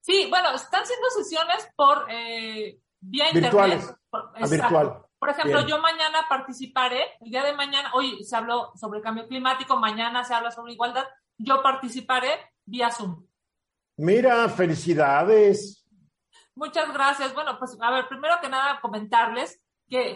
Sí, 0.00 0.26
bueno, 0.28 0.50
están 0.50 0.84
siendo 0.84 1.08
sesiones 1.10 1.68
por 1.76 2.06
eh, 2.10 2.80
vía 2.98 3.28
internet. 3.28 3.96
Por, 4.10 4.32
ah, 4.34 4.46
virtual. 4.50 5.02
Por 5.20 5.30
ejemplo, 5.30 5.64
yo 5.68 5.78
mañana 5.78 6.26
participaré, 6.28 7.16
el 7.20 7.30
día 7.30 7.44
de 7.44 7.54
mañana, 7.54 7.92
hoy 7.94 8.24
se 8.24 8.34
habló 8.34 8.72
sobre 8.74 9.00
cambio 9.00 9.28
climático, 9.28 9.76
mañana 9.76 10.24
se 10.24 10.34
habla 10.34 10.50
sobre 10.50 10.72
igualdad, 10.72 11.06
yo 11.38 11.62
participaré 11.62 12.52
vía 12.64 12.90
Zoom. 12.90 13.24
Mira, 13.98 14.48
felicidades. 14.48 15.86
Muchas 16.56 16.92
gracias. 16.92 17.32
Bueno, 17.34 17.56
pues 17.56 17.78
a 17.80 17.90
ver, 17.92 18.08
primero 18.08 18.34
que 18.42 18.48
nada 18.48 18.80
comentarles 18.80 19.63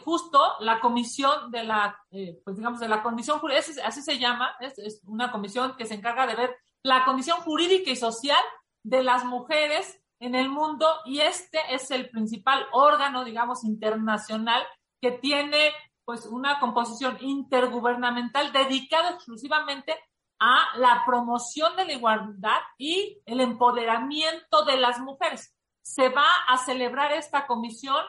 justo 0.04 0.40
la 0.60 0.80
comisión 0.80 1.50
de 1.50 1.64
la, 1.64 1.98
eh, 2.10 2.40
pues 2.44 2.56
digamos, 2.56 2.80
de 2.80 2.88
la 2.88 3.02
jurídica, 3.38 3.68
así 3.84 4.02
se 4.02 4.18
llama, 4.18 4.56
es, 4.60 5.00
una 5.04 5.30
comisión 5.30 5.76
que 5.76 5.86
se 5.86 5.94
encarga 5.94 6.26
de 6.26 6.34
ver 6.34 6.56
la 6.82 7.04
condición 7.04 7.38
jurídica 7.40 7.90
y 7.90 7.96
social 7.96 8.42
de 8.82 9.02
las 9.02 9.24
mujeres 9.24 10.00
en 10.20 10.34
el 10.34 10.48
mundo 10.48 10.86
y 11.04 11.20
este 11.20 11.58
es 11.70 11.90
el 11.90 12.10
principal 12.10 12.66
órgano, 12.72 13.24
digamos, 13.24 13.64
internacional 13.64 14.62
que 15.00 15.12
tiene 15.12 15.72
pues 16.04 16.26
una 16.26 16.58
composición 16.58 17.18
intergubernamental 17.20 18.52
dedicada 18.52 19.10
exclusivamente 19.10 19.94
a 20.40 20.76
la 20.76 21.02
promoción 21.06 21.76
de 21.76 21.84
la 21.84 21.92
igualdad 21.92 22.60
y 22.78 23.20
el 23.26 23.40
empoderamiento 23.40 24.64
de 24.64 24.76
las 24.78 24.98
mujeres. 25.00 25.54
Se 25.82 26.08
va 26.08 26.26
a 26.48 26.56
celebrar 26.58 27.12
esta 27.12 27.46
comisión 27.46 28.02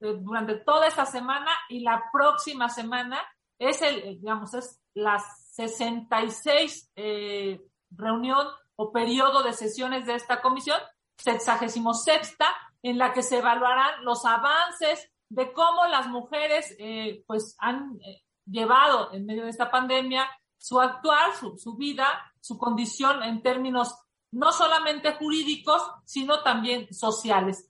durante 0.00 0.56
toda 0.56 0.86
esta 0.86 1.04
semana 1.04 1.50
y 1.68 1.80
la 1.80 2.04
próxima 2.12 2.68
semana 2.68 3.20
es 3.58 3.82
el, 3.82 4.18
digamos, 4.18 4.54
es 4.54 4.80
la 4.94 5.22
66 5.52 6.90
eh, 6.96 7.60
reunión 7.90 8.46
o 8.76 8.92
periodo 8.92 9.42
de 9.42 9.52
sesiones 9.52 10.06
de 10.06 10.14
esta 10.14 10.40
comisión, 10.40 10.80
sexagésimo 11.18 11.92
sexta, 11.92 12.46
en 12.82 12.96
la 12.96 13.12
que 13.12 13.22
se 13.22 13.38
evaluarán 13.38 14.04
los 14.04 14.24
avances 14.24 15.10
de 15.28 15.52
cómo 15.52 15.86
las 15.86 16.08
mujeres 16.08 16.74
eh, 16.78 17.22
pues 17.26 17.54
han 17.58 17.98
eh, 18.02 18.22
llevado 18.46 19.12
en 19.12 19.26
medio 19.26 19.44
de 19.44 19.50
esta 19.50 19.70
pandemia 19.70 20.28
su 20.58 20.80
actual, 20.80 21.32
su, 21.34 21.76
vida, 21.76 22.06
su 22.40 22.58
condición 22.58 23.22
en 23.22 23.42
términos 23.42 23.94
no 24.32 24.52
solamente 24.52 25.14
jurídicos, 25.14 25.82
sino 26.04 26.42
también 26.42 26.92
sociales. 26.92 27.69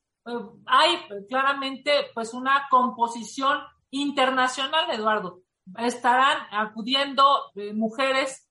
Hay 0.67 0.99
claramente 1.29 2.11
pues 2.15 2.35
una 2.35 2.67
composición 2.71 3.59
internacional, 3.91 4.91
Eduardo. 4.91 5.41
Estarán 5.79 6.39
acudiendo 6.51 7.53
eh, 7.55 7.73
mujeres 7.73 8.51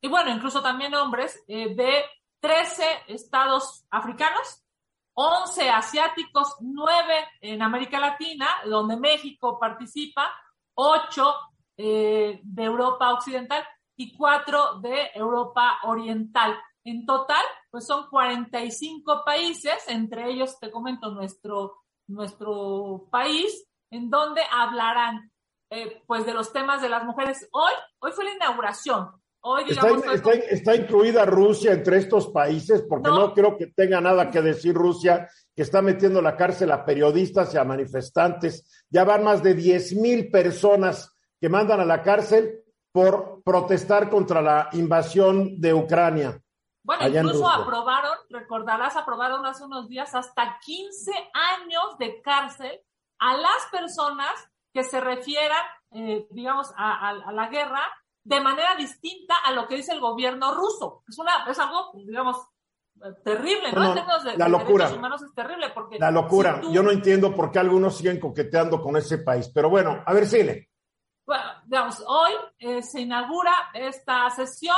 y 0.00 0.08
bueno, 0.08 0.30
incluso 0.30 0.60
también 0.60 0.94
hombres 0.94 1.42
eh, 1.46 1.74
de 1.74 2.04
13 2.40 2.84
estados 3.06 3.86
africanos, 3.88 4.64
11 5.14 5.70
asiáticos, 5.70 6.56
9 6.60 7.14
en 7.40 7.62
América 7.62 8.00
Latina, 8.00 8.48
donde 8.66 8.96
México 8.96 9.58
participa, 9.60 10.28
8 10.74 11.34
eh, 11.76 12.40
de 12.42 12.64
Europa 12.64 13.12
Occidental 13.12 13.64
y 13.96 14.16
cuatro 14.16 14.80
de 14.80 15.10
Europa 15.14 15.78
Oriental. 15.84 16.58
En 16.84 17.06
total, 17.06 17.44
pues 17.70 17.86
son 17.86 18.08
45 18.10 19.22
países, 19.24 19.74
entre 19.86 20.30
ellos 20.30 20.58
te 20.58 20.70
comento 20.70 21.10
nuestro, 21.10 21.82
nuestro 22.08 23.08
país, 23.10 23.68
en 23.90 24.10
donde 24.10 24.40
hablarán 24.50 25.30
eh, 25.70 26.02
pues 26.06 26.26
de 26.26 26.34
los 26.34 26.52
temas 26.52 26.82
de 26.82 26.88
las 26.88 27.04
mujeres. 27.04 27.48
Hoy, 27.52 27.72
hoy 28.00 28.12
fue 28.12 28.24
la 28.24 28.34
inauguración. 28.34 29.10
Hoy, 29.44 29.64
digamos, 29.64 30.04
está, 30.06 30.32
está, 30.32 30.76
incluida 30.76 31.24
Rusia 31.24 31.72
entre 31.72 31.98
estos 31.98 32.28
países, 32.28 32.84
porque 32.88 33.08
no. 33.08 33.18
no 33.18 33.34
creo 33.34 33.56
que 33.56 33.68
tenga 33.68 34.00
nada 34.00 34.30
que 34.30 34.40
decir 34.40 34.74
Rusia, 34.74 35.28
que 35.54 35.62
está 35.62 35.82
metiendo 35.82 36.20
la 36.20 36.36
cárcel 36.36 36.70
a 36.72 36.84
periodistas 36.84 37.54
y 37.54 37.58
a 37.58 37.64
manifestantes. 37.64 38.84
Ya 38.90 39.04
van 39.04 39.24
más 39.24 39.42
de 39.42 39.54
10 39.54 39.96
mil 39.96 40.30
personas 40.30 41.16
que 41.40 41.48
mandan 41.48 41.80
a 41.80 41.84
la 41.84 42.02
cárcel 42.02 42.62
por 42.92 43.42
protestar 43.42 44.10
contra 44.10 44.42
la 44.42 44.68
invasión 44.72 45.60
de 45.60 45.74
Ucrania. 45.74 46.41
Bueno, 46.84 47.06
incluso 47.06 47.48
aprobaron, 47.48 48.16
recordarás, 48.28 48.96
aprobaron 48.96 49.46
hace 49.46 49.64
unos 49.64 49.88
días 49.88 50.14
hasta 50.14 50.58
15 50.64 51.12
años 51.32 51.98
de 51.98 52.20
cárcel 52.22 52.80
a 53.18 53.36
las 53.36 53.66
personas 53.70 54.32
que 54.72 54.82
se 54.82 55.00
refieran, 55.00 55.64
eh, 55.92 56.26
digamos, 56.30 56.72
a, 56.76 57.10
a, 57.10 57.32
la 57.32 57.48
guerra 57.48 57.82
de 58.24 58.40
manera 58.40 58.74
distinta 58.76 59.34
a 59.44 59.52
lo 59.52 59.68
que 59.68 59.76
dice 59.76 59.92
el 59.92 60.00
gobierno 60.00 60.54
ruso. 60.54 61.04
Es, 61.06 61.18
una, 61.18 61.44
es 61.48 61.58
algo, 61.58 61.92
digamos, 61.94 62.36
terrible, 63.24 63.72
¿no? 63.72 63.94
de, 63.94 64.36
la 64.36 64.48
locura. 64.48 64.84
derechos 64.84 64.98
humanos 64.98 65.22
es 65.22 65.34
terrible 65.34 65.70
porque... 65.74 65.98
La 65.98 66.10
locura. 66.10 66.60
Yo 66.70 66.82
no 66.82 66.90
entiendo 66.90 67.34
por 67.34 67.50
qué 67.50 67.58
algunos 67.58 67.96
siguen 67.96 68.18
coqueteando 68.18 68.80
con 68.82 68.96
ese 68.96 69.18
país. 69.18 69.50
Pero 69.54 69.70
bueno, 69.70 70.02
a 70.04 70.12
ver, 70.12 70.26
Cine 70.26 70.68
bueno, 71.24 71.44
digamos, 71.64 72.02
hoy 72.06 72.32
eh, 72.58 72.82
se 72.82 73.00
inaugura 73.00 73.52
esta 73.74 74.28
sesión 74.30 74.76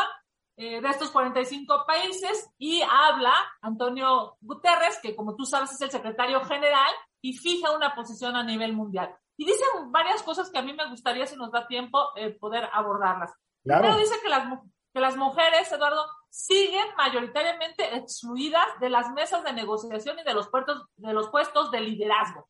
eh, 0.56 0.80
de 0.80 0.88
estos 0.88 1.10
45 1.10 1.84
países 1.86 2.50
y 2.58 2.82
habla 2.82 3.34
Antonio 3.60 4.36
Guterres, 4.40 4.98
que 5.02 5.16
como 5.16 5.34
tú 5.34 5.44
sabes 5.44 5.72
es 5.72 5.80
el 5.80 5.90
secretario 5.90 6.44
general 6.44 6.92
y 7.20 7.32
fija 7.32 7.72
una 7.72 7.94
posición 7.94 8.36
a 8.36 8.42
nivel 8.42 8.72
mundial. 8.72 9.14
Y 9.36 9.46
dice 9.46 9.64
varias 9.86 10.22
cosas 10.22 10.50
que 10.50 10.58
a 10.58 10.62
mí 10.62 10.72
me 10.72 10.88
gustaría, 10.88 11.26
si 11.26 11.36
nos 11.36 11.50
da 11.50 11.66
tiempo, 11.66 11.98
eh, 12.16 12.30
poder 12.30 12.68
abordarlas. 12.72 13.32
Claro. 13.64 13.82
Primero 13.82 14.00
dice 14.00 14.14
que 14.22 14.28
las, 14.28 14.44
que 14.92 15.00
las 15.00 15.16
mujeres, 15.16 15.72
Eduardo, 15.72 16.06
siguen 16.30 16.86
mayoritariamente 16.96 17.96
excluidas 17.96 18.66
de 18.80 18.90
las 18.90 19.10
mesas 19.12 19.42
de 19.42 19.52
negociación 19.52 20.18
y 20.18 20.24
de 20.24 20.34
los, 20.34 20.48
puestos, 20.48 20.86
de 20.96 21.12
los 21.12 21.28
puestos 21.30 21.70
de 21.70 21.80
liderazgo 21.80 22.48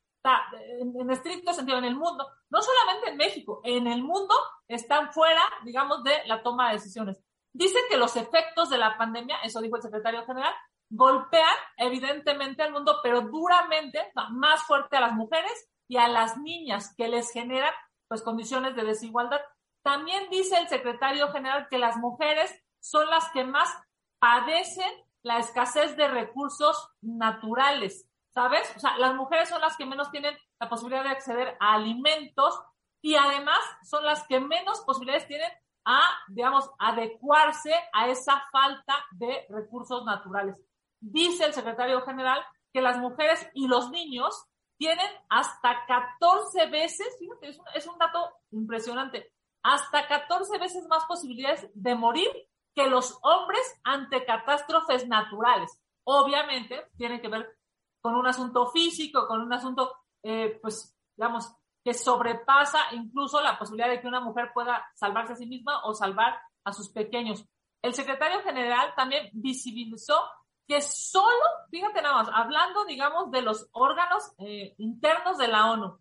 en, 0.81 1.01
en, 1.01 1.11
estricto 1.11 1.53
sentido 1.53 1.79
en 1.79 1.85
el 1.85 1.97
mundo, 1.97 2.27
no 2.51 2.63
solamente 2.63 3.11
en 3.11 3.17
México, 3.17 3.61
en 3.65 3.87
el 3.87 4.03
mundo 4.03 4.35
están 4.67 5.13
fuera, 5.13 5.43
digamos, 5.65 6.03
de 6.03 6.25
la 6.27 6.43
toma 6.43 6.69
de 6.69 6.77
decisiones. 6.77 7.19
Dice 7.55 7.79
que 7.89 7.97
los 7.97 8.17
efectos 8.17 8.69
de 8.69 8.79
la 8.79 8.99
pandemia, 8.99 9.37
eso 9.45 9.61
dijo 9.61 9.77
el 9.77 9.83
secretario 9.83 10.27
general, 10.27 10.53
golpean 10.91 11.57
evidentemente 11.77 12.65
al 12.65 12.73
mundo, 12.73 12.99
pero 13.01 13.23
duramente, 13.23 14.13
más 14.31 14.65
fuerte 14.65 14.97
a 14.97 15.01
las 15.01 15.13
mujeres 15.13 15.71
y 15.87 15.97
a 15.97 16.09
las 16.09 16.37
niñas 16.37 16.93
que 16.97 17.07
les 17.07 17.31
generan 17.31 17.73
pues 18.09 18.23
condiciones 18.23 18.75
de 18.75 18.83
desigualdad. 18.83 19.41
También 19.83 20.29
dice 20.31 20.59
el 20.59 20.69
secretario 20.69 21.31
general 21.31 21.69
que 21.71 21.79
las 21.79 21.97
mujeres 21.97 22.53
son 22.81 23.09
las 23.09 23.31
que 23.31 23.45
más 23.45 23.73
padecen 24.19 24.93
la 25.23 25.39
escasez 25.39 25.97
de 25.97 26.09
recursos 26.09 26.91
naturales, 27.03 28.09
¿sabes? 28.31 28.71
O 28.77 28.81
sea, 28.81 28.99
las 28.99 29.15
mujeres 29.15 29.49
son 29.49 29.61
las 29.61 29.77
que 29.77 29.87
menos 29.87 30.11
tienen 30.11 30.37
la 30.59 30.69
posibilidad 30.69 31.05
de 31.05 31.11
acceder 31.11 31.57
a 31.61 31.75
alimentos 31.75 32.61
y 33.01 33.15
además 33.15 33.59
son 33.85 34.05
las 34.05 34.27
que 34.27 34.41
menos 34.41 34.81
posibilidades 34.81 35.29
tienen 35.29 35.51
a, 35.85 36.01
digamos, 36.29 36.71
adecuarse 36.79 37.73
a 37.93 38.09
esa 38.09 38.43
falta 38.51 38.95
de 39.13 39.47
recursos 39.49 40.05
naturales. 40.05 40.57
Dice 41.01 41.45
el 41.45 41.53
secretario 41.53 42.01
general 42.03 42.43
que 42.73 42.81
las 42.81 42.99
mujeres 42.99 43.47
y 43.55 43.69
los 43.69 43.91
niños 43.91 44.47
tienen 44.77 45.07
hasta 45.29 45.85
14 45.87 46.67
veces, 46.67 47.07
fíjate, 47.19 47.49
es 47.75 47.87
un, 47.87 47.99
dato 47.99 48.31
impresionante, 48.51 49.33
hasta 49.63 50.07
14 50.09 50.59
veces 50.59 50.87
más 50.89 51.05
posibilidades 51.05 51.71
de 51.75 51.95
morir 51.95 52.29
que 52.75 52.89
los 52.89 53.19
hombres 53.23 53.81
ante 53.85 54.25
catástrofes 54.25 55.07
naturales. 55.07 55.79
Obviamente, 56.05 56.89
tiene 56.97 57.21
que 57.21 57.29
ver 57.29 57.57
con 58.01 58.17
un 58.17 58.27
asunto 58.27 58.67
físico, 58.67 59.27
con 59.27 59.41
un 59.41 59.53
asunto, 59.53 59.95
eh, 60.23 60.59
pues, 60.61 60.95
digamos, 61.17 61.55
que 61.85 61.95
sobrepasa 61.95 62.79
incluso 62.93 63.43
la 63.43 63.59
posibilidad 63.59 63.91
de 63.91 64.01
que 64.01 64.09
una 64.09 64.21
mujer 64.21 64.51
pueda 64.55 64.91
salvarse 64.95 65.35
a 65.35 65.37
sí 65.37 65.47
misma 65.47 65.85
o 65.85 65.93
salvar 65.93 66.41
a 66.65 66.73
sus 66.73 66.89
pequeños. 66.89 67.45
El 67.83 67.93
secretario 67.93 68.43
general 68.43 68.95
también 68.97 69.29
visibilizó 69.35 70.19
que 70.67 70.81
solo, 70.81 71.45
fíjate 71.71 72.01
nada 72.01 72.23
más, 72.23 72.31
hablando, 72.33 72.87
digamos, 72.87 73.31
de 73.31 73.43
los 73.43 73.69
órganos 73.73 74.33
eh, 74.39 74.75
internos 74.79 75.37
de 75.37 75.49
la 75.49 75.71
ONU, 75.71 76.01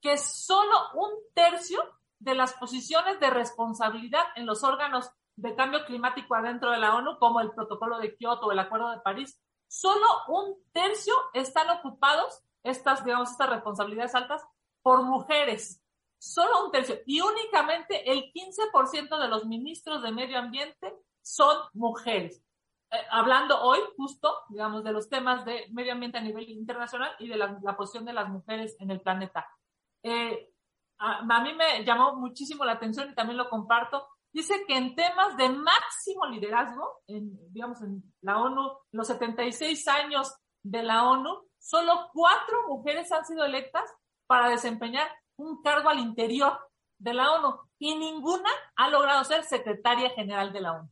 que 0.00 0.18
solo 0.18 0.76
un 0.94 1.10
tercio 1.32 1.80
de 2.18 2.34
las 2.34 2.54
posiciones 2.54 3.20
de 3.20 3.30
responsabilidad 3.30 4.24
en 4.34 4.46
los 4.46 4.64
órganos 4.64 5.10
de 5.36 5.54
cambio 5.54 5.84
climático 5.84 6.34
adentro 6.34 6.72
de 6.72 6.78
la 6.78 6.96
ONU, 6.96 7.18
como 7.18 7.40
el 7.40 7.52
protocolo 7.52 7.98
de 7.98 8.16
Kioto 8.16 8.46
o 8.46 8.52
el 8.52 8.58
Acuerdo 8.58 8.90
de 8.90 9.00
París, 9.00 9.40
solo 9.68 10.06
un 10.26 10.56
tercio 10.72 11.14
están 11.32 11.70
ocupados, 11.70 12.42
estas, 12.64 13.04
digamos, 13.04 13.30
estas 13.30 13.48
responsabilidades 13.48 14.14
altas, 14.16 14.44
por 14.82 15.02
mujeres. 15.02 15.82
Solo 16.18 16.66
un 16.66 16.70
tercio. 16.70 16.98
Y 17.06 17.20
únicamente 17.20 18.10
el 18.10 18.32
15% 18.32 19.18
de 19.18 19.28
los 19.28 19.46
ministros 19.46 20.02
de 20.02 20.12
medio 20.12 20.38
ambiente 20.38 20.94
son 21.22 21.56
mujeres. 21.72 22.42
Eh, 22.90 22.96
hablando 23.10 23.60
hoy 23.62 23.78
justo, 23.96 24.32
digamos, 24.48 24.84
de 24.84 24.92
los 24.92 25.08
temas 25.08 25.44
de 25.44 25.66
medio 25.70 25.92
ambiente 25.92 26.18
a 26.18 26.22
nivel 26.22 26.48
internacional 26.50 27.12
y 27.18 27.28
de 27.28 27.36
la, 27.36 27.76
posición 27.76 28.04
de 28.04 28.12
las 28.12 28.28
mujeres 28.28 28.76
en 28.80 28.90
el 28.90 29.00
planeta. 29.00 29.46
Eh, 30.02 30.50
a, 30.98 31.18
a, 31.18 31.40
mí 31.42 31.54
me 31.54 31.84
llamó 31.84 32.16
muchísimo 32.16 32.64
la 32.64 32.72
atención 32.72 33.10
y 33.10 33.14
también 33.14 33.38
lo 33.38 33.48
comparto 33.48 34.06
dice 34.32 34.64
que 34.66 34.76
en 34.76 34.94
temas 34.94 35.36
de 35.36 35.48
máximo 35.48 36.26
liderazgo, 36.26 37.02
en, 37.06 37.52
digamos, 37.52 37.80
en 37.82 38.02
la 38.22 38.38
ONU, 38.38 38.70
los 38.92 39.06
76 39.06 39.88
años 39.88 40.34
de 40.62 40.82
la 40.82 41.08
ONU, 41.08 41.48
solo 41.58 42.10
cuatro 42.12 42.68
mujeres 42.68 43.10
han 43.12 43.24
sido 43.24 43.44
electas 43.44 43.90
para 44.30 44.48
desempeñar 44.48 45.08
un 45.34 45.60
cargo 45.60 45.88
al 45.88 45.98
interior 45.98 46.56
de 46.98 47.14
la 47.14 47.32
ONU 47.32 47.58
y 47.80 47.96
ninguna 47.96 48.48
ha 48.76 48.88
logrado 48.88 49.24
ser 49.24 49.42
secretaria 49.42 50.10
general 50.10 50.52
de 50.52 50.60
la 50.60 50.72
ONU. 50.74 50.88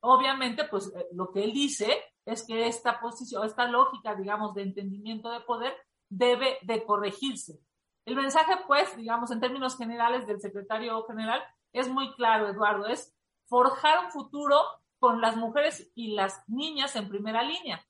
Obviamente, 0.00 0.64
pues 0.64 0.92
eh, 0.94 1.06
lo 1.12 1.30
que 1.32 1.42
él 1.42 1.54
dice 1.54 2.04
es 2.26 2.46
que 2.46 2.66
esta 2.66 3.00
posición, 3.00 3.46
esta 3.46 3.66
lógica, 3.66 4.14
digamos, 4.14 4.52
de 4.52 4.64
entendimiento 4.64 5.30
de 5.30 5.40
poder 5.40 5.74
debe 6.10 6.58
de 6.60 6.84
corregirse. 6.84 7.60
El 8.04 8.14
mensaje, 8.14 8.58
pues, 8.66 8.94
digamos, 8.94 9.30
en 9.30 9.40
términos 9.40 9.78
generales 9.78 10.26
del 10.26 10.42
secretario 10.42 11.02
general, 11.04 11.42
es 11.72 11.88
muy 11.88 12.12
claro, 12.12 12.46
Eduardo, 12.48 12.88
es 12.88 13.16
forjar 13.46 14.04
un 14.04 14.10
futuro 14.10 14.60
con 14.98 15.22
las 15.22 15.38
mujeres 15.38 15.90
y 15.94 16.08
las 16.08 16.46
niñas 16.46 16.94
en 16.96 17.08
primera 17.08 17.42
línea. 17.42 17.82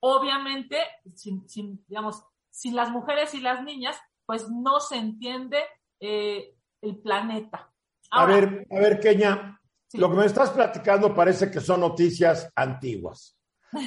Obviamente, 0.00 0.76
sin, 1.14 1.82
digamos, 1.86 2.22
sin 2.50 2.76
las 2.76 2.90
mujeres 2.90 3.32
y 3.32 3.40
las 3.40 3.62
niñas, 3.62 3.98
pues 4.30 4.48
no 4.48 4.78
se 4.78 4.94
entiende 4.94 5.58
eh, 5.98 6.54
el 6.82 6.98
planeta. 6.98 7.68
a 8.12 8.26
ver, 8.26 8.64
a 8.70 8.78
ver, 8.78 9.00
Keña, 9.00 9.60
lo 9.94 10.08
que 10.08 10.16
me 10.16 10.26
estás 10.26 10.50
platicando 10.50 11.12
parece 11.12 11.50
que 11.50 11.58
son 11.58 11.80
noticias 11.80 12.48
antiguas. 12.54 13.36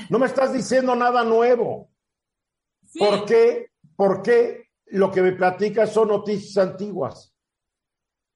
No 0.09 0.19
me 0.19 0.25
estás 0.25 0.51
diciendo 0.51 0.97
nada 0.97 1.23
nuevo. 1.23 1.93
¿Por 2.99 3.23
qué? 3.23 3.67
¿Por 3.95 4.21
qué 4.21 4.65
lo 4.87 5.09
que 5.09 5.21
me 5.21 5.31
platicas 5.31 5.93
son 5.93 6.09
noticias 6.09 6.57
antiguas? 6.57 7.33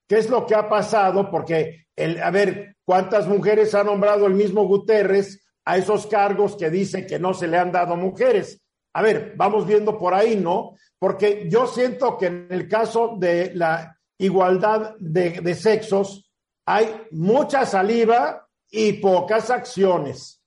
¿Qué 0.08 0.20
es 0.20 0.30
lo 0.30 0.46
que 0.46 0.56
ha 0.56 0.70
pasado? 0.70 1.30
Porque, 1.30 1.88
el, 1.94 2.24
a 2.24 2.32
ver, 2.32 2.78
¿cuántas 2.86 3.28
mujeres 3.28 3.76
ha 3.76 3.84
nombrado 3.84 4.28
el 4.28 4.34
mismo 4.34 4.66
Guterres 4.66 5.46
a 5.66 5.76
esos 5.76 6.08
cargos 6.08 6.56
que 6.56 6.70
dice 6.70 7.06
que 7.06 7.20
no 7.20 7.34
se 7.34 7.48
le 7.48 7.58
han 7.58 7.74
dado 7.74 7.98
mujeres? 7.98 8.64
A 8.98 9.02
ver, 9.04 9.34
vamos 9.36 9.68
viendo 9.68 9.96
por 9.96 10.16
ahí, 10.16 10.38
¿no? 10.38 10.76
Porque 10.98 11.48
yo 11.48 11.68
siento 11.68 12.18
que 12.18 12.26
en 12.26 12.48
el 12.50 12.68
caso 12.68 13.14
de 13.16 13.54
la 13.54 13.96
igualdad 14.18 14.96
de, 14.98 15.54
sexos 15.54 16.28
hay 16.66 17.06
mucha 17.12 17.64
saliva 17.68 18.48
y 18.72 18.94
pocas 18.94 19.52
acciones. 19.52 20.44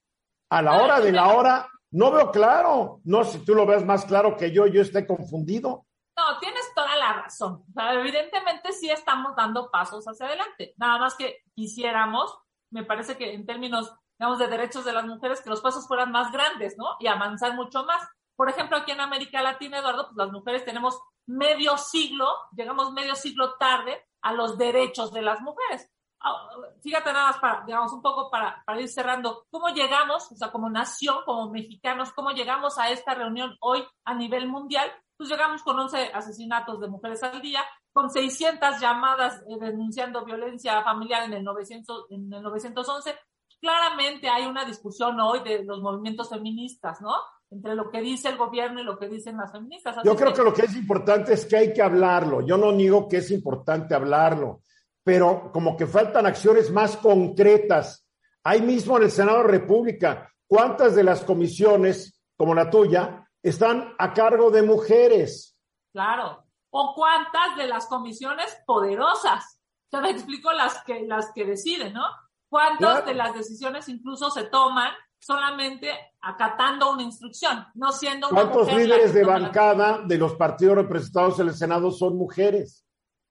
A 0.51 0.63
la 0.63 0.83
hora 0.83 0.99
de 0.99 1.13
la 1.13 1.29
hora, 1.29 1.69
no 1.93 2.11
veo 2.11 2.33
claro. 2.33 3.01
No, 3.05 3.23
si 3.23 3.39
tú 3.45 3.55
lo 3.55 3.67
ves 3.67 3.85
más 3.85 4.05
claro 4.05 4.37
que 4.37 4.51
yo, 4.51 4.67
yo 4.67 4.83
esté 4.83 5.07
confundido. 5.07 5.87
No, 6.19 6.41
tienes 6.41 6.75
toda 6.75 6.97
la 6.97 7.23
razón. 7.23 7.63
evidentemente 7.77 8.73
sí 8.73 8.91
estamos 8.91 9.37
dando 9.37 9.71
pasos 9.71 10.05
hacia 10.07 10.27
adelante. 10.27 10.75
Nada 10.77 10.99
más 10.99 11.15
que 11.15 11.45
quisiéramos, 11.55 12.37
me 12.73 12.83
parece 12.83 13.17
que 13.17 13.33
en 13.33 13.47
términos, 13.47 13.95
digamos, 14.19 14.41
de 14.41 14.49
derechos 14.49 14.85
de 14.85 14.93
las 14.93 15.07
mujeres, 15.07 15.41
que 15.41 15.51
los 15.51 15.61
pasos 15.61 15.87
fueran 15.87 16.11
más 16.11 16.33
grandes, 16.33 16.77
¿no? 16.77 16.97
Y 16.99 17.07
avanzar 17.07 17.55
mucho 17.55 17.85
más. 17.85 18.09
Por 18.41 18.49
ejemplo, 18.49 18.79
aquí 18.79 18.93
en 18.93 19.03
América 19.03 19.43
Latina, 19.43 19.81
Eduardo, 19.81 20.07
pues 20.07 20.17
las 20.17 20.33
mujeres 20.33 20.65
tenemos 20.65 20.99
medio 21.27 21.77
siglo, 21.77 22.27
llegamos 22.57 22.91
medio 22.91 23.15
siglo 23.15 23.59
tarde 23.59 24.03
a 24.23 24.33
los 24.33 24.57
derechos 24.57 25.13
de 25.13 25.21
las 25.21 25.43
mujeres. 25.43 25.93
Ah, 26.21 26.49
fíjate 26.83 27.13
nada 27.13 27.33
más 27.33 27.39
para, 27.39 27.67
digamos, 27.67 27.93
un 27.93 28.01
poco 28.01 28.31
para, 28.31 28.63
para 28.65 28.81
ir 28.81 28.89
cerrando, 28.89 29.45
¿cómo 29.51 29.69
llegamos, 29.69 30.33
o 30.33 30.37
sea, 30.37 30.51
como 30.51 30.71
nación, 30.71 31.19
como 31.27 31.51
mexicanos, 31.51 32.15
cómo 32.15 32.31
llegamos 32.31 32.79
a 32.79 32.89
esta 32.89 33.15
reunión 33.15 33.59
hoy 33.61 33.87
a 34.07 34.15
nivel 34.15 34.49
mundial? 34.49 34.91
pues 35.19 35.29
llegamos 35.29 35.63
con 35.63 35.79
11 35.79 36.13
asesinatos 36.15 36.81
de 36.81 36.89
mujeres 36.89 37.23
al 37.23 37.43
día, 37.43 37.63
con 37.93 38.09
600 38.09 38.81
llamadas 38.81 39.43
eh, 39.51 39.59
denunciando 39.61 40.25
violencia 40.25 40.83
familiar 40.83 41.25
en 41.25 41.35
el, 41.35 41.45
900, 41.45 42.07
en 42.09 42.33
el 42.33 42.43
911. 42.43 43.19
Claramente 43.61 44.31
hay 44.31 44.47
una 44.47 44.65
discusión 44.65 45.21
hoy 45.21 45.41
de 45.41 45.63
los 45.63 45.83
movimientos 45.83 46.31
feministas, 46.31 47.03
¿no? 47.03 47.13
Entre 47.51 47.75
lo 47.75 47.91
que 47.91 48.01
dice 48.01 48.29
el 48.29 48.37
gobierno 48.37 48.81
y 48.81 48.85
lo 48.85 48.99
que 48.99 49.09
dicen 49.09 49.37
las 49.37 49.51
feministas. 49.51 49.97
Yo 50.05 50.15
creo 50.15 50.33
que... 50.33 50.43
lo 50.43 50.55
que 50.55 50.63
es 50.63 50.77
importante 50.77 51.35
es 51.35 51.45
que 51.47 51.57
hay 51.57 51.73
que 51.73 51.83
hablarlo. 51.83 52.43
Yo 52.43 52.57
no 52.57 52.71
niego 52.71 53.09
que 53.09 53.19
es 53.19 53.31
importante 53.31 53.95
hablarlo, 53.95 54.63
pero 55.03 55.51
como 55.53 55.77
que 55.77 55.87
faltan 55.87 56.27
acciones 56.27 56.71
más 56.71 56.97
concretas. 56.97 58.07
Ahí 58.45 58.63
mismo 58.63 58.97
en 58.97 59.05
el 59.05 59.11
Senado 59.11 59.39
de 59.39 59.45
la 59.45 59.51
República, 59.51 60.33
¿cuántas 60.47 60.95
de 60.95 61.03
las 61.03 61.23
comisiones, 61.23 62.23
como 62.37 62.55
la 62.55 62.71
tuya, 62.71 63.27
están 63.43 63.95
a 63.99 64.13
cargo 64.13 64.51
de 64.51 64.63
mujeres. 64.63 65.57
Claro. 65.93 66.45
O 66.71 66.95
cuántas 66.95 67.57
de 67.57 67.67
las 67.67 67.87
comisiones 67.87 68.57
poderosas. 68.67 69.59
Te 69.91 70.01
me 70.01 70.11
explico 70.11 70.53
las 70.53 70.85
que, 70.85 71.03
las 71.03 71.33
que 71.33 71.45
deciden, 71.45 71.95
¿no? 71.95 72.05
¿Cuántas 72.49 73.05
de 73.07 73.15
las 73.15 73.35
decisiones 73.35 73.89
incluso 73.89 74.31
se 74.31 74.45
toman 74.45 74.93
solamente 75.21 75.91
acatando 76.23 76.93
una 76.93 77.03
instrucción, 77.03 77.65
no 77.75 77.93
siendo 77.93 78.29
¿Cuántos 78.31 78.73
líderes 78.73 79.15
de 79.15 79.25
bancada 79.25 80.01
de 80.05 80.19
los 80.19 80.35
partidos 80.35 80.77
representados 80.77 81.39
en 81.39 81.49
el 81.49 81.55
Senado 81.55 81.91
son 81.91 82.17
mujeres? 82.17 82.85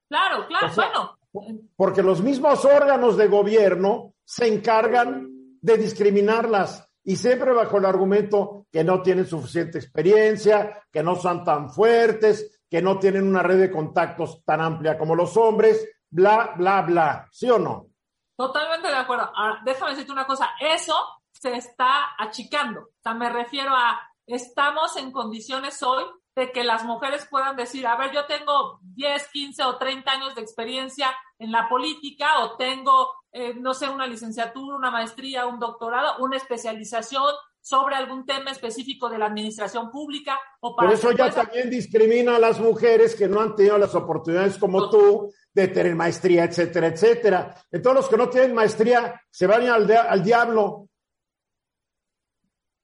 Claro, 0.07 0.47
claro, 0.47 1.17
bueno. 1.31 1.61
Porque 1.75 2.01
los 2.01 2.21
mismos 2.21 2.63
órganos 2.65 3.17
de 3.17 3.27
gobierno 3.27 4.13
se 4.23 4.47
encargan 4.47 5.27
de 5.61 5.77
discriminarlas 5.77 6.87
y 7.03 7.15
siempre 7.15 7.53
bajo 7.53 7.77
el 7.77 7.85
argumento 7.85 8.67
que 8.71 8.83
no 8.83 9.01
tienen 9.01 9.25
suficiente 9.25 9.77
experiencia, 9.77 10.83
que 10.91 11.03
no 11.03 11.15
son 11.15 11.43
tan 11.43 11.69
fuertes, 11.69 12.61
que 12.69 12.81
no 12.81 12.99
tienen 12.99 13.27
una 13.27 13.43
red 13.43 13.59
de 13.59 13.71
contactos 13.71 14.43
tan 14.45 14.61
amplia 14.61 14.97
como 14.97 15.15
los 15.15 15.35
hombres, 15.37 15.87
bla, 16.09 16.53
bla, 16.55 16.81
bla. 16.83 17.27
¿Sí 17.31 17.49
o 17.49 17.57
no? 17.57 17.87
Totalmente 18.35 18.87
de 18.87 18.95
acuerdo. 18.95 19.29
Ahora, 19.35 19.59
déjame 19.65 19.91
decirte 19.91 20.11
una 20.11 20.25
cosa, 20.25 20.51
eso 20.59 20.95
se 21.39 21.53
está 21.55 22.15
achicando. 22.17 22.81
O 22.81 23.01
sea, 23.01 23.13
me 23.13 23.29
refiero 23.29 23.71
a, 23.73 23.99
estamos 24.27 24.95
en 24.97 25.11
condiciones 25.11 25.81
hoy 25.81 26.03
de 26.35 26.51
que 26.51 26.63
las 26.63 26.85
mujeres 26.85 27.27
puedan 27.29 27.55
decir, 27.55 27.87
a 27.87 27.97
ver, 27.97 28.11
yo 28.13 28.25
tengo 28.25 28.79
10, 28.81 29.27
15 29.29 29.63
o 29.63 29.77
30 29.77 30.11
años 30.11 30.35
de 30.35 30.41
experiencia 30.41 31.13
en 31.39 31.51
la 31.51 31.67
política 31.67 32.39
o 32.43 32.55
tengo 32.55 33.19
eh, 33.31 33.53
no 33.53 33.75
sé, 33.75 33.87
una 33.87 34.07
licenciatura, 34.07 34.75
una 34.75 34.89
maestría, 34.89 35.45
un 35.45 35.59
doctorado, 35.59 36.17
una 36.23 36.37
especialización 36.37 37.31
sobre 37.61 37.95
algún 37.95 38.25
tema 38.25 38.49
específico 38.49 39.07
de 39.07 39.19
la 39.19 39.27
administración 39.27 39.91
pública 39.91 40.39
o 40.61 40.75
para 40.75 40.89
Pero 40.89 40.99
eso 40.99 41.11
ya 41.11 41.29
también 41.29 41.69
discrimina 41.69 42.37
a 42.37 42.39
las 42.39 42.59
mujeres 42.59 43.15
que 43.15 43.27
no 43.27 43.41
han 43.41 43.55
tenido 43.55 43.77
las 43.77 43.93
oportunidades 43.93 44.57
como 44.57 44.89
tú 44.89 45.31
de 45.53 45.67
tener 45.67 45.95
maestría, 45.95 46.45
etcétera, 46.45 46.87
etcétera. 46.87 47.55
Entonces 47.71 48.01
los 48.01 48.09
que 48.09 48.17
no 48.17 48.29
tienen 48.29 48.55
maestría 48.55 49.21
se 49.29 49.45
van 49.45 49.67
al, 49.67 49.91
al 49.91 50.23
diablo 50.23 50.88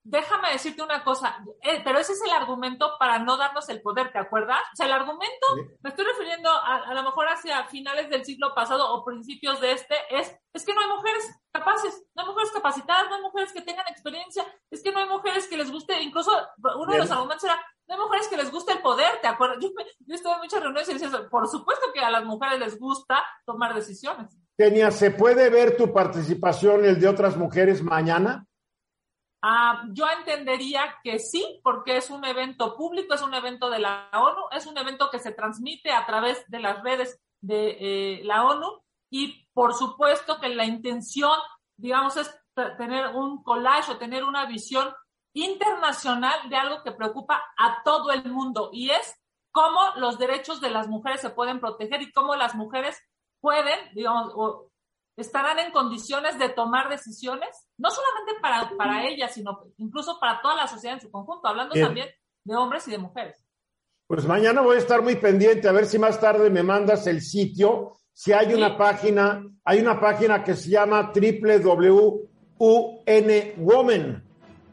déjame 0.06 0.52
decirte 0.52 0.84
una 0.84 1.04
cosa, 1.04 1.44
eh, 1.64 1.82
pero 1.84 1.98
ese 1.98 2.14
es 2.14 2.22
el 2.24 2.30
argumento 2.30 2.92
para 3.00 3.18
no 3.18 3.38
darnos 3.38 3.68
el 3.70 3.82
poder, 3.82 4.12
¿te 4.12 4.20
acuerdas? 4.20 4.62
O 4.72 4.76
sea, 4.76 4.86
el 4.86 4.92
argumento, 4.92 5.48
me 5.82 5.90
estoy 5.90 6.06
refiriendo 6.06 6.50
a, 6.50 6.76
a 6.88 6.94
lo 6.94 7.02
mejor 7.02 7.28
hacia 7.28 7.66
finales 7.66 8.08
del 8.12 8.24
siglo 8.24 8.54
pasado 8.54 8.94
o 8.94 9.04
principios 9.04 9.60
de 9.62 9.72
este, 9.72 9.96
es, 10.12 10.32
es 10.54 10.64
que 10.64 10.76
no 10.76 10.82
hay 10.82 10.88
mujeres 10.90 11.42
capaces, 11.52 12.06
no 12.16 12.22
hay 12.22 12.30
mujeres 12.30 12.52
capacitadas, 12.52 13.10
no 13.10 13.16
hay 13.16 13.22
mujeres 13.24 13.52
que 13.52 13.64
tengan 13.64 13.88
experiencia, 13.90 14.46
es 14.70 14.84
que 14.84 14.92
no 14.92 15.00
hay 15.00 15.10
mujeres 15.10 15.48
que 15.48 15.58
les 15.58 15.72
guste, 15.72 16.00
incluso 16.00 16.32
uno 16.58 16.94
de 16.94 17.00
los 17.00 17.10
argumentos 17.10 17.44
era, 17.44 17.60
no 17.88 17.96
hay 17.96 18.02
mujeres 18.02 18.28
que 18.28 18.38
les 18.38 18.52
guste 18.52 18.74
el 18.74 18.82
poder, 18.82 19.20
¿te 19.22 19.28
acuerdas? 19.28 19.58
Yo, 19.62 19.70
yo 20.06 20.16
estuve 20.16 20.34
en 20.34 20.40
muchas 20.40 20.62
reuniones 20.62 20.88
y 20.90 20.94
decía 20.94 21.08
eso, 21.08 21.28
por 21.32 21.48
supuesto 21.48 21.88
que 21.92 22.02
a 22.02 22.12
las 22.12 22.24
mujeres 22.26 22.60
les 22.60 22.80
gusta 22.80 23.24
tomar 23.44 23.74
decisiones. 23.74 24.38
Kenia, 24.56 24.92
¿se 24.92 25.10
puede 25.10 25.50
ver 25.50 25.76
tu 25.76 25.92
participación, 25.92 26.86
el 26.86 27.00
de 27.00 27.08
otras 27.08 27.36
mujeres 27.38 27.82
mañana? 27.82 28.46
Ah, 29.48 29.84
yo 29.92 30.08
entendería 30.10 30.96
que 31.04 31.20
sí, 31.20 31.62
porque 31.64 31.98
es 31.98 32.10
un 32.10 32.26
evento 32.26 32.76
público, 32.76 33.14
es 33.14 33.22
un 33.22 33.36
evento 33.36 33.70
de 33.70 33.78
la 33.78 34.10
ONU, 34.12 34.42
es 34.52 34.66
un 34.66 34.76
evento 34.76 35.12
que 35.12 35.20
se 35.20 35.34
transmite 35.34 35.92
a 35.92 36.04
través 36.08 36.44
de 36.48 36.60
las 36.60 36.82
redes 36.82 37.22
de 37.42 37.78
eh, 37.80 38.24
la 38.24 38.44
ONU 38.44 38.82
y 39.12 39.48
por 39.54 39.76
supuesto 39.76 40.40
que 40.40 40.50
la 40.50 40.66
intención, 40.66 41.38
digamos, 41.78 42.18
es 42.18 42.36
tener 42.80 43.16
un 43.16 43.44
collage 43.44 43.92
o 43.92 43.98
tener 44.00 44.24
una 44.24 44.48
visión 44.48 44.92
internacional 45.36 46.50
de 46.50 46.56
algo 46.56 46.82
que 46.82 46.94
preocupa 46.94 47.40
a 47.56 47.84
todo 47.84 48.12
el 48.14 48.32
mundo 48.32 48.72
y 48.74 48.90
es 48.90 49.16
cómo 49.52 49.80
los 49.98 50.18
derechos 50.18 50.60
de 50.60 50.72
las 50.72 50.88
mujeres 50.88 51.22
se 51.22 51.30
pueden 51.30 51.60
proteger 51.60 52.02
y 52.02 52.12
cómo 52.12 52.36
las 52.36 52.56
mujeres 52.56 53.00
pueden, 53.42 53.78
digamos, 53.94 54.34
estarán 55.18 55.60
en 55.60 55.72
condiciones 55.72 56.38
de 56.38 56.50
tomar 56.50 56.90
decisiones, 56.90 57.68
no 57.78 57.90
solamente 57.90 58.34
para, 58.42 58.70
para 58.78 59.08
ellas, 59.08 59.34
sino 59.34 59.62
incluso 59.78 60.20
para 60.20 60.42
toda 60.42 60.56
la 60.56 60.68
sociedad 60.68 60.96
en 60.96 61.02
su 61.02 61.10
conjunto, 61.10 61.48
hablando 61.48 61.74
también 61.74 62.10
de 62.44 62.56
hombres 62.56 62.88
y 62.88 62.92
de 62.92 62.98
mujeres. 62.98 63.42
Pues 64.08 64.26
mañana 64.26 64.62
voy 64.62 64.76
a 64.76 64.80
estar 64.80 65.02
muy 65.02 65.16
pendiente, 65.16 65.68
a 65.68 65.72
ver 65.72 65.88
si 65.88 65.98
más 65.98 66.20
tarde 66.20 66.50
me 66.50 66.62
mandas 66.64 67.08
el 67.08 67.22
sitio, 67.22 67.94
si 68.14 68.34
hay 68.34 68.54
una 68.54 68.78
página, 68.78 69.44
hay 69.64 69.80
una 69.80 70.00
página 70.00 70.44
que 70.44 70.54
se 70.56 70.70
llama 70.70 71.12
www.unwoman, 71.14 72.04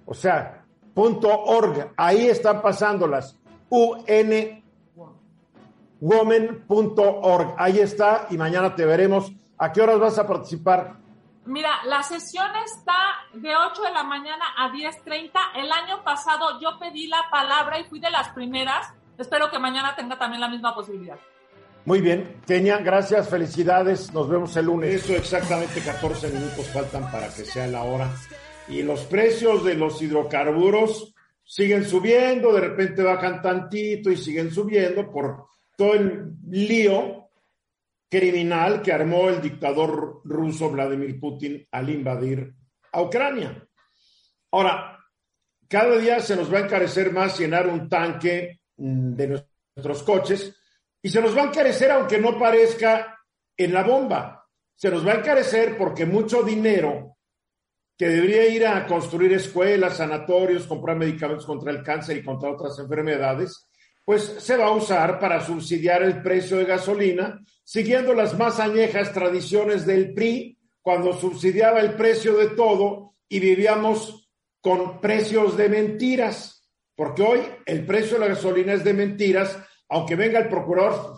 o 0.04 0.14
sea, 0.14 0.66
punto 0.92 1.28
.org, 1.28 1.94
ahí 1.96 2.26
están 2.26 2.60
pasándolas, 2.60 3.38
unwoman.org, 6.00 7.54
ahí 7.56 7.80
está, 7.80 8.26
y 8.28 8.36
mañana 8.36 8.74
te 8.74 8.84
veremos 8.84 9.32
¿A 9.62 9.72
qué 9.72 9.80
horas 9.80 10.00
vas 10.00 10.18
a 10.18 10.26
participar? 10.26 10.96
Mira, 11.44 11.70
la 11.86 12.02
sesión 12.02 12.50
está 12.64 12.96
de 13.32 13.54
8 13.54 13.82
de 13.82 13.92
la 13.92 14.02
mañana 14.02 14.44
a 14.58 14.72
10.30. 14.72 15.30
El 15.54 15.70
año 15.70 16.02
pasado 16.02 16.58
yo 16.60 16.80
pedí 16.80 17.06
la 17.06 17.22
palabra 17.30 17.78
y 17.78 17.84
fui 17.84 18.00
de 18.00 18.10
las 18.10 18.30
primeras. 18.30 18.92
Espero 19.16 19.52
que 19.52 19.60
mañana 19.60 19.94
tenga 19.94 20.18
también 20.18 20.40
la 20.40 20.48
misma 20.48 20.74
posibilidad. 20.74 21.16
Muy 21.84 22.00
bien, 22.00 22.40
Kenia, 22.44 22.78
gracias, 22.78 23.28
felicidades. 23.28 24.12
Nos 24.12 24.28
vemos 24.28 24.56
el 24.56 24.66
lunes. 24.66 24.96
Eso 24.96 25.12
exactamente 25.12 25.80
14 25.80 26.30
minutos 26.30 26.66
faltan 26.70 27.08
para 27.12 27.28
que 27.28 27.44
sea 27.44 27.68
la 27.68 27.84
hora. 27.84 28.10
Y 28.66 28.82
los 28.82 29.04
precios 29.04 29.62
de 29.62 29.76
los 29.76 30.02
hidrocarburos 30.02 31.14
siguen 31.44 31.84
subiendo, 31.84 32.52
de 32.52 32.62
repente 32.62 33.00
bajan 33.04 33.40
tantito 33.40 34.10
y 34.10 34.16
siguen 34.16 34.50
subiendo 34.50 35.08
por 35.08 35.46
todo 35.76 35.94
el 35.94 36.32
lío 36.48 37.21
criminal 38.12 38.82
que 38.82 38.92
armó 38.92 39.30
el 39.30 39.40
dictador 39.40 40.20
ruso 40.24 40.68
Vladimir 40.68 41.18
Putin 41.18 41.66
al 41.70 41.88
invadir 41.88 42.54
a 42.92 43.00
Ucrania. 43.00 43.66
Ahora, 44.50 44.98
cada 45.66 45.96
día 45.96 46.20
se 46.20 46.36
nos 46.36 46.52
va 46.52 46.58
a 46.58 46.64
encarecer 46.64 47.10
más 47.10 47.38
llenar 47.38 47.66
un 47.68 47.88
tanque 47.88 48.60
mm, 48.76 49.14
de 49.14 49.28
nuestros 49.28 50.02
coches 50.02 50.54
y 51.00 51.08
se 51.08 51.22
nos 51.22 51.34
va 51.34 51.40
a 51.40 51.46
encarecer 51.46 51.90
aunque 51.90 52.18
no 52.18 52.38
parezca 52.38 53.18
en 53.56 53.72
la 53.72 53.82
bomba. 53.82 54.46
Se 54.74 54.90
nos 54.90 55.06
va 55.06 55.12
a 55.12 55.20
encarecer 55.20 55.78
porque 55.78 56.04
mucho 56.04 56.42
dinero 56.42 57.16
que 57.96 58.08
debería 58.10 58.46
ir 58.46 58.66
a 58.66 58.86
construir 58.86 59.32
escuelas, 59.32 59.96
sanatorios, 59.96 60.66
comprar 60.66 60.98
medicamentos 60.98 61.46
contra 61.46 61.70
el 61.70 61.82
cáncer 61.82 62.18
y 62.18 62.22
contra 62.22 62.50
otras 62.50 62.78
enfermedades, 62.78 63.70
pues 64.04 64.22
se 64.22 64.56
va 64.58 64.66
a 64.66 64.72
usar 64.72 65.18
para 65.18 65.40
subsidiar 65.40 66.02
el 66.02 66.20
precio 66.20 66.58
de 66.58 66.64
gasolina, 66.64 67.40
siguiendo 67.72 68.12
las 68.12 68.36
más 68.36 68.60
añejas 68.60 69.14
tradiciones 69.14 69.86
del 69.86 70.12
PRI, 70.12 70.58
cuando 70.82 71.14
subsidiaba 71.14 71.80
el 71.80 71.94
precio 71.94 72.36
de 72.36 72.48
todo 72.48 73.14
y 73.30 73.40
vivíamos 73.40 74.30
con 74.60 75.00
precios 75.00 75.56
de 75.56 75.70
mentiras, 75.70 76.70
porque 76.94 77.22
hoy 77.22 77.40
el 77.64 77.86
precio 77.86 78.18
de 78.18 78.20
la 78.20 78.34
gasolina 78.34 78.74
es 78.74 78.84
de 78.84 78.92
mentiras, 78.92 79.58
aunque 79.88 80.16
venga 80.16 80.38
el 80.38 80.50
procurador 80.50 81.16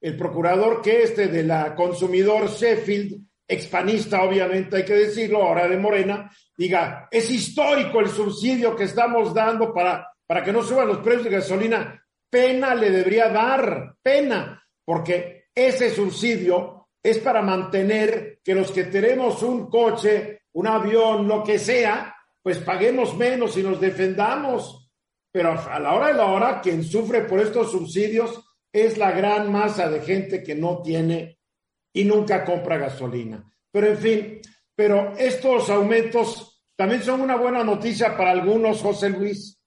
el 0.00 0.16
procurador 0.16 0.80
que 0.80 1.02
este 1.02 1.28
de 1.28 1.42
la 1.42 1.74
consumidor 1.74 2.48
Sheffield, 2.48 3.22
expanista 3.46 4.22
obviamente 4.22 4.78
hay 4.78 4.84
que 4.86 4.94
decirlo, 4.94 5.42
ahora 5.42 5.68
de 5.68 5.76
Morena, 5.76 6.30
diga, 6.56 7.06
es 7.10 7.30
histórico 7.30 8.00
el 8.00 8.08
subsidio 8.08 8.74
que 8.74 8.84
estamos 8.84 9.34
dando 9.34 9.74
para 9.74 10.08
para 10.26 10.42
que 10.42 10.54
no 10.54 10.62
suban 10.62 10.88
los 10.88 10.98
precios 10.98 11.24
de 11.24 11.30
gasolina, 11.30 12.02
pena 12.30 12.74
le 12.74 12.88
debería 12.88 13.28
dar, 13.28 13.96
pena, 14.00 14.64
porque 14.86 15.39
ese 15.54 15.90
subsidio 15.90 16.88
es 17.02 17.18
para 17.18 17.42
mantener 17.42 18.40
que 18.44 18.54
los 18.54 18.70
que 18.70 18.84
tenemos 18.84 19.42
un 19.42 19.68
coche, 19.68 20.42
un 20.52 20.66
avión, 20.66 21.26
lo 21.26 21.42
que 21.42 21.58
sea, 21.58 22.14
pues 22.42 22.58
paguemos 22.58 23.16
menos 23.16 23.56
y 23.56 23.62
nos 23.62 23.80
defendamos. 23.80 24.90
Pero 25.32 25.52
a 25.52 25.78
la 25.78 25.94
hora 25.94 26.08
de 26.08 26.14
la 26.14 26.26
hora, 26.26 26.60
quien 26.60 26.82
sufre 26.82 27.22
por 27.22 27.40
estos 27.40 27.70
subsidios 27.70 28.42
es 28.72 28.98
la 28.98 29.12
gran 29.12 29.50
masa 29.50 29.88
de 29.88 30.00
gente 30.00 30.42
que 30.42 30.54
no 30.54 30.82
tiene 30.82 31.38
y 31.92 32.04
nunca 32.04 32.44
compra 32.44 32.78
gasolina. 32.78 33.44
Pero 33.70 33.86
en 33.88 33.98
fin, 33.98 34.40
pero 34.74 35.12
estos 35.16 35.70
aumentos 35.70 36.64
también 36.76 37.02
son 37.02 37.20
una 37.20 37.36
buena 37.36 37.62
noticia 37.62 38.16
para 38.16 38.30
algunos, 38.30 38.80
José 38.80 39.10
Luis. 39.10 39.59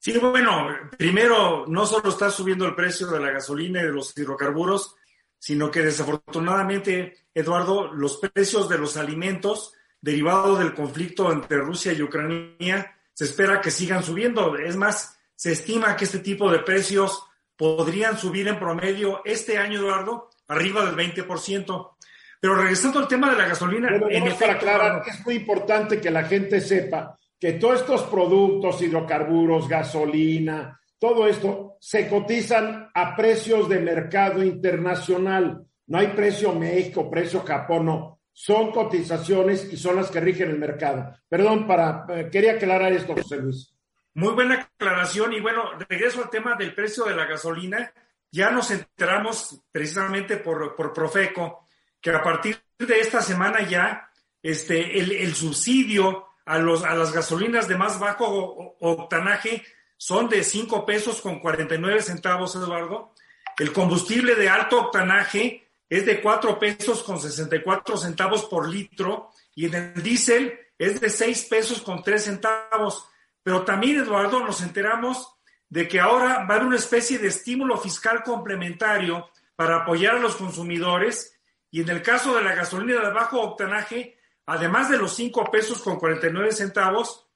Sí, 0.00 0.16
bueno, 0.18 0.68
primero, 0.96 1.64
no 1.66 1.84
solo 1.84 2.10
está 2.10 2.30
subiendo 2.30 2.64
el 2.66 2.74
precio 2.74 3.08
de 3.08 3.18
la 3.18 3.32
gasolina 3.32 3.80
y 3.80 3.86
de 3.86 3.92
los 3.92 4.16
hidrocarburos, 4.16 4.94
sino 5.38 5.70
que 5.70 5.82
desafortunadamente, 5.82 7.26
Eduardo, 7.34 7.92
los 7.92 8.18
precios 8.18 8.68
de 8.68 8.78
los 8.78 8.96
alimentos 8.96 9.72
derivados 10.00 10.58
del 10.60 10.74
conflicto 10.74 11.32
entre 11.32 11.58
Rusia 11.58 11.92
y 11.92 12.02
Ucrania 12.02 12.94
se 13.12 13.24
espera 13.24 13.60
que 13.60 13.72
sigan 13.72 14.04
subiendo. 14.04 14.56
Es 14.56 14.76
más, 14.76 15.18
se 15.34 15.52
estima 15.52 15.96
que 15.96 16.04
este 16.04 16.20
tipo 16.20 16.50
de 16.50 16.60
precios 16.60 17.24
podrían 17.56 18.16
subir 18.16 18.46
en 18.46 18.58
promedio 18.58 19.22
este 19.24 19.58
año, 19.58 19.80
Eduardo, 19.80 20.30
arriba 20.46 20.84
del 20.84 20.94
20%. 20.94 21.96
Pero 22.40 22.54
regresando 22.54 23.00
al 23.00 23.08
tema 23.08 23.30
de 23.30 23.36
la 23.36 23.48
gasolina, 23.48 23.88
en 23.88 24.26
efecto, 24.28 24.38
para 24.38 24.52
aclarar, 24.52 25.02
es 25.08 25.24
muy 25.26 25.34
importante 25.34 26.00
que 26.00 26.10
la 26.10 26.22
gente 26.22 26.60
sepa 26.60 27.18
que 27.38 27.52
todos 27.52 27.80
estos 27.80 28.02
productos, 28.04 28.82
hidrocarburos, 28.82 29.68
gasolina, 29.68 30.80
todo 30.98 31.28
esto 31.28 31.76
se 31.80 32.08
cotizan 32.08 32.90
a 32.92 33.14
precios 33.14 33.68
de 33.68 33.78
mercado 33.80 34.42
internacional. 34.42 35.64
No 35.86 35.98
hay 35.98 36.08
precio 36.08 36.52
México, 36.52 37.08
precio 37.10 37.40
Japón, 37.40 37.86
no. 37.86 38.20
Son 38.32 38.72
cotizaciones 38.72 39.72
y 39.72 39.76
son 39.76 39.96
las 39.96 40.10
que 40.10 40.20
rigen 40.20 40.50
el 40.50 40.58
mercado. 40.58 41.12
Perdón, 41.28 41.66
para, 41.66 42.04
eh, 42.08 42.28
quería 42.30 42.52
aclarar 42.52 42.92
esto, 42.92 43.14
José 43.14 43.36
Luis. 43.36 43.74
Muy 44.14 44.32
buena 44.34 44.54
aclaración 44.54 45.32
y 45.32 45.40
bueno, 45.40 45.72
regreso 45.88 46.22
al 46.22 46.30
tema 46.30 46.56
del 46.56 46.74
precio 46.74 47.04
de 47.04 47.14
la 47.14 47.26
gasolina. 47.26 47.92
Ya 48.30 48.50
nos 48.50 48.70
enteramos 48.70 49.62
precisamente 49.70 50.36
por, 50.38 50.74
por 50.74 50.92
Profeco 50.92 51.66
que 52.00 52.10
a 52.10 52.22
partir 52.22 52.58
de 52.78 53.00
esta 53.00 53.22
semana 53.22 53.66
ya 53.66 54.10
este, 54.42 54.98
el, 54.98 55.12
el 55.12 55.34
subsidio 55.34 56.27
a, 56.48 56.58
las 56.94 57.12
gasolinas 57.12 57.68
de 57.68 57.76
más 57.76 57.98
bajo 57.98 58.76
octanaje 58.80 59.64
son 59.96 60.28
de 60.28 60.42
5 60.42 60.86
pesos 60.86 61.20
con 61.20 61.40
49 61.40 62.02
centavos, 62.02 62.54
Eduardo. 62.56 63.12
El 63.58 63.72
combustible 63.72 64.34
de 64.34 64.48
alto 64.48 64.80
octanaje 64.80 65.68
es 65.88 66.06
de 66.06 66.20
4 66.20 66.58
pesos 66.58 67.02
con 67.02 67.20
64 67.20 67.96
centavos 67.96 68.44
por 68.46 68.68
litro 68.68 69.30
y 69.54 69.66
en 69.66 69.74
el 69.74 70.02
diésel 70.02 70.58
es 70.78 71.00
de 71.00 71.10
6 71.10 71.46
pesos 71.46 71.82
con 71.82 72.02
3 72.02 72.22
centavos. 72.22 73.06
Pero 73.42 73.62
también, 73.62 73.98
Eduardo, 73.98 74.40
nos 74.40 74.62
enteramos 74.62 75.34
de 75.68 75.86
que 75.86 76.00
ahora 76.00 76.46
va 76.48 76.56
a 76.56 76.64
una 76.64 76.76
especie 76.76 77.18
de 77.18 77.28
estímulo 77.28 77.76
fiscal 77.76 78.22
complementario 78.22 79.28
para 79.54 79.78
apoyar 79.78 80.16
a 80.16 80.20
los 80.20 80.36
consumidores 80.36 81.34
Y 81.70 81.82
en 81.82 81.90
el 81.90 82.00
caso 82.00 82.34
de 82.34 82.42
la 82.42 82.54
gasolina 82.54 83.02
de 83.02 83.10
bajo 83.12 83.42
octanaje, 83.42 84.17
además 84.48 84.88
de 84.88 84.96
los 84.96 85.14
5 85.14 85.50
pesos 85.50 85.82
con 85.82 85.98
49 85.98 86.52
centavos, 86.52 87.26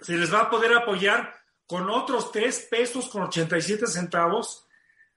se 0.00 0.16
les 0.16 0.32
va 0.32 0.42
a 0.42 0.50
poder 0.50 0.72
apoyar 0.72 1.34
con 1.66 1.90
otros 1.90 2.30
3 2.30 2.68
pesos 2.70 3.08
con 3.08 3.22
87 3.22 3.88
centavos 3.88 4.64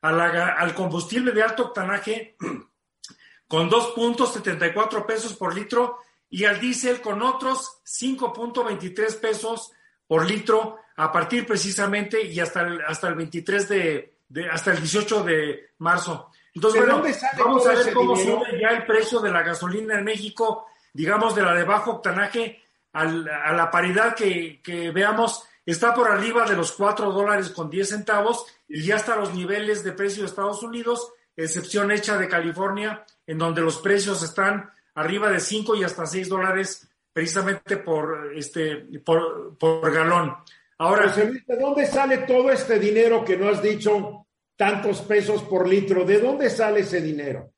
a 0.02 0.12
la, 0.12 0.54
al 0.54 0.74
combustible 0.74 1.32
de 1.32 1.44
alto 1.44 1.66
octanaje 1.66 2.36
con 3.48 3.70
2.74 3.70 5.06
pesos 5.06 5.34
por 5.36 5.54
litro 5.54 6.00
y 6.28 6.46
al 6.46 6.60
diésel 6.60 7.02
con 7.02 7.22
otros 7.22 7.82
5.23 7.86 9.20
pesos 9.20 9.72
por 10.08 10.26
litro 10.26 10.80
a 10.96 11.12
partir 11.12 11.46
precisamente 11.46 12.24
y 12.24 12.40
hasta 12.40 12.62
el, 12.62 12.82
hasta 12.82 13.10
el 13.10 13.16
23 13.16 13.70
de, 13.70 14.16
de 14.28 14.50
hasta 14.50 14.72
el 14.72 14.80
18 14.80 15.24
de 15.24 15.70
marzo. 15.78 16.32
Entonces, 16.56 16.82
bueno, 16.82 17.04
vamos 17.38 17.68
a 17.68 17.76
ver 17.76 17.94
cómo 17.94 18.16
dinero? 18.16 18.40
sube 18.40 18.60
ya 18.60 18.70
el 18.70 18.86
precio 18.88 19.20
de 19.20 19.32
la 19.32 19.44
gasolina 19.44 20.00
en 20.00 20.04
México, 20.04 20.68
digamos 20.94 21.36
de 21.36 21.44
la 21.44 21.54
de 21.54 21.64
bajo 21.64 21.92
octanaje, 21.92 22.62
al, 22.94 23.28
a 23.28 23.54
la 23.54 23.72
paridad 23.72 24.16
que, 24.16 24.62
que, 24.62 24.92
veamos, 24.92 25.44
está 25.66 25.94
por 25.94 26.10
arriba 26.12 26.46
de 26.46 26.56
los 26.56 26.74
4 26.74 27.12
dólares 27.12 27.50
con 27.52 27.70
10 27.70 27.90
centavos 27.90 28.46
y 28.68 28.84
ya 28.84 28.98
hasta 28.98 29.16
los 29.16 29.34
niveles 29.34 29.84
de 29.84 29.94
precio 29.94 30.24
de 30.24 30.30
Estados 30.30 30.62
Unidos, 30.64 31.14
excepción 31.36 31.92
hecha 31.92 32.18
de 32.18 32.28
California, 32.28 33.06
en 33.26 33.38
donde 33.38 33.62
los 33.62 33.78
precios 33.78 34.22
están 34.24 34.70
arriba 34.96 35.30
de 35.30 35.40
5 35.40 35.76
y 35.76 35.84
hasta 35.84 36.06
6 36.06 36.30
dólares 36.30 36.90
precisamente 37.14 37.78
por, 37.78 38.32
este, 38.36 38.78
por, 39.06 39.58
por 39.58 39.92
galón. 39.94 40.36
Ahora, 40.78 41.10
José 41.10 41.44
¿de 41.46 41.58
dónde 41.58 41.86
sale 41.86 42.20
todo 42.20 42.52
este 42.52 42.80
dinero 42.80 43.24
que 43.24 43.38
no 43.38 43.50
has 43.50 43.62
dicho 43.62 44.26
tantos 44.56 45.02
pesos 45.02 45.44
por 45.44 45.68
litro? 45.68 46.06
¿De 46.06 46.20
dónde 46.20 46.50
sale 46.50 46.82
ese 46.82 47.02
dinero? 47.02 47.54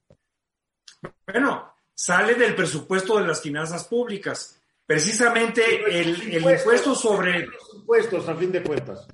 Bueno, 1.26 1.73
sale 1.94 2.36
del 2.36 2.56
presupuesto 2.56 3.18
de 3.18 3.28
las 3.28 3.41
finanzas 3.41 3.86
públicas. 3.86 4.60
Precisamente 4.86 6.00
el, 6.00 6.34
el 6.34 6.44
impuesto 6.52 6.96
sobre... 6.96 7.46
Los 7.46 7.74
impuestos, 7.76 8.28
a 8.28 8.36
fin 8.36 8.52
de 8.52 8.64
cuentas. 8.64 9.08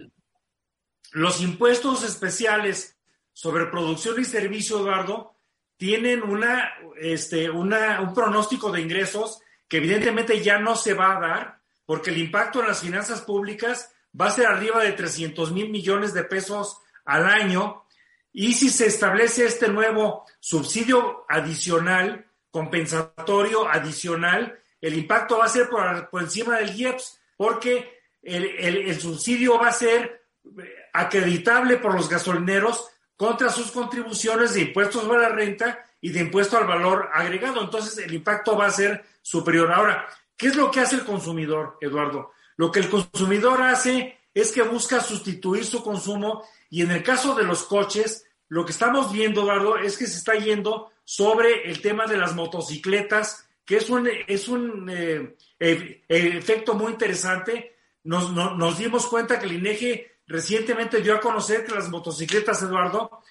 Los 1.12 1.42
impuestos 1.42 2.04
especiales 2.04 2.98
sobre 3.34 3.68
producción 3.68 4.20
y 4.20 4.26
servicio, 4.26 4.80
Eduardo, 4.80 5.36
tienen 5.78 6.24
una, 6.24 6.74
este, 7.00 7.50
una, 7.50 8.02
un 8.02 8.14
pronóstico 8.14 8.72
de 8.72 8.82
ingresos 8.82 9.40
que 9.68 9.78
evidentemente 9.78 10.44
ya 10.44 10.60
no 10.60 10.76
se 10.76 10.94
va 10.94 11.16
a 11.16 11.20
dar 11.22 11.60
porque 11.86 12.10
el 12.10 12.18
impacto 12.18 12.60
en 12.60 12.68
las 12.68 12.82
finanzas 12.82 13.22
públicas 13.22 13.92
va 14.20 14.28
a 14.28 14.32
ser 14.32 14.48
arriba 14.48 14.84
de 14.84 14.92
300 14.92 15.52
mil 15.52 15.70
millones 15.70 16.14
de 16.14 16.24
pesos 16.24 16.82
al 17.06 17.26
año. 17.26 17.86
Y 18.32 18.54
si 18.54 18.70
se 18.70 18.88
establece 18.88 19.46
este 19.46 19.70
nuevo 19.70 20.26
subsidio 20.40 21.26
adicional, 21.30 22.29
compensatorio 22.52 23.68
adicional, 23.68 24.60
el 24.82 24.98
impacto 24.98 25.38
va 25.38 25.46
a 25.46 25.50
ser 25.50 25.70
por, 25.70 26.10
por 26.10 26.22
encima 26.22 26.58
del 26.58 26.76
IEPS, 26.76 27.20
porque 27.38 28.00
el, 28.22 28.46
el, 28.46 28.78
el, 28.90 29.00
subsidio 29.00 29.60
va 29.60 29.70
a 29.70 29.74
ser 29.74 30.26
acreditable 30.94 31.78
por 31.78 31.94
los 31.94 32.10
gasolineros 32.10 32.90
contra 33.16 33.50
sus 33.50 33.72
contribuciones 33.72 34.54
de 34.54 34.62
impuestos 34.62 35.04
a 35.04 35.18
la 35.18 35.30
renta 35.30 35.86
y 36.02 36.12
de 36.12 36.22
impuesto 36.22 36.58
al 36.58 36.66
valor 36.66 37.10
agregado. 37.14 37.62
Entonces, 37.62 37.98
el 37.98 38.14
impacto 38.14 38.58
va 38.58 38.68
a 38.68 38.72
ser 38.72 39.04
superior. 39.22 39.72
Ahora, 39.72 40.08
¿qué 40.38 40.48
es 40.48 40.56
lo 40.56 40.72
que 40.72 40.80
hace 40.80 40.96
el 40.96 41.06
consumidor, 41.06 41.78
Eduardo? 41.82 42.32
Lo 42.56 42.72
que 42.72 42.80
el 42.80 42.90
consumidor 42.90 43.62
hace 43.62 44.18
es 44.34 44.52
que 44.52 44.62
busca 44.62 45.02
sustituir 45.02 45.66
su 45.66 45.84
consumo 45.84 46.46
y 46.70 46.82
en 46.82 46.92
el 46.92 47.04
caso 47.04 47.36
de 47.36 47.44
los 47.44 47.64
coches, 47.64 48.26
lo 48.50 48.66
que 48.66 48.72
estamos 48.72 49.12
viendo, 49.14 49.42
Eduardo, 49.42 49.78
es 49.78 49.98
que 49.98 50.08
se 50.08 50.18
está 50.18 50.34
yendo 50.34 50.92
sobre 51.04 51.70
el 51.70 51.82
tema 51.82 52.08
de 52.08 52.18
las 52.18 52.36
motocicletas, 52.36 53.48
que 53.64 53.78
es 53.78 53.90
un, 53.90 54.10
es 54.28 54.48
un 54.48 54.90
eh, 54.90 55.38
eh, 55.60 56.04
efecto 56.08 56.74
muy 56.74 56.92
interesante. 56.92 57.78
Nos, 58.04 58.32
no, 58.32 58.56
nos 58.56 58.80
dimos 58.80 59.06
cuenta 59.06 59.40
que 59.40 59.46
el 59.46 59.54
INEGE 59.54 60.20
recientemente 60.26 61.02
dio 61.02 61.16
a 61.16 61.20
conocer 61.20 61.64
que 61.64 61.76
las 61.76 61.90
motocicletas, 61.90 62.64
Eduardo, 62.64 63.22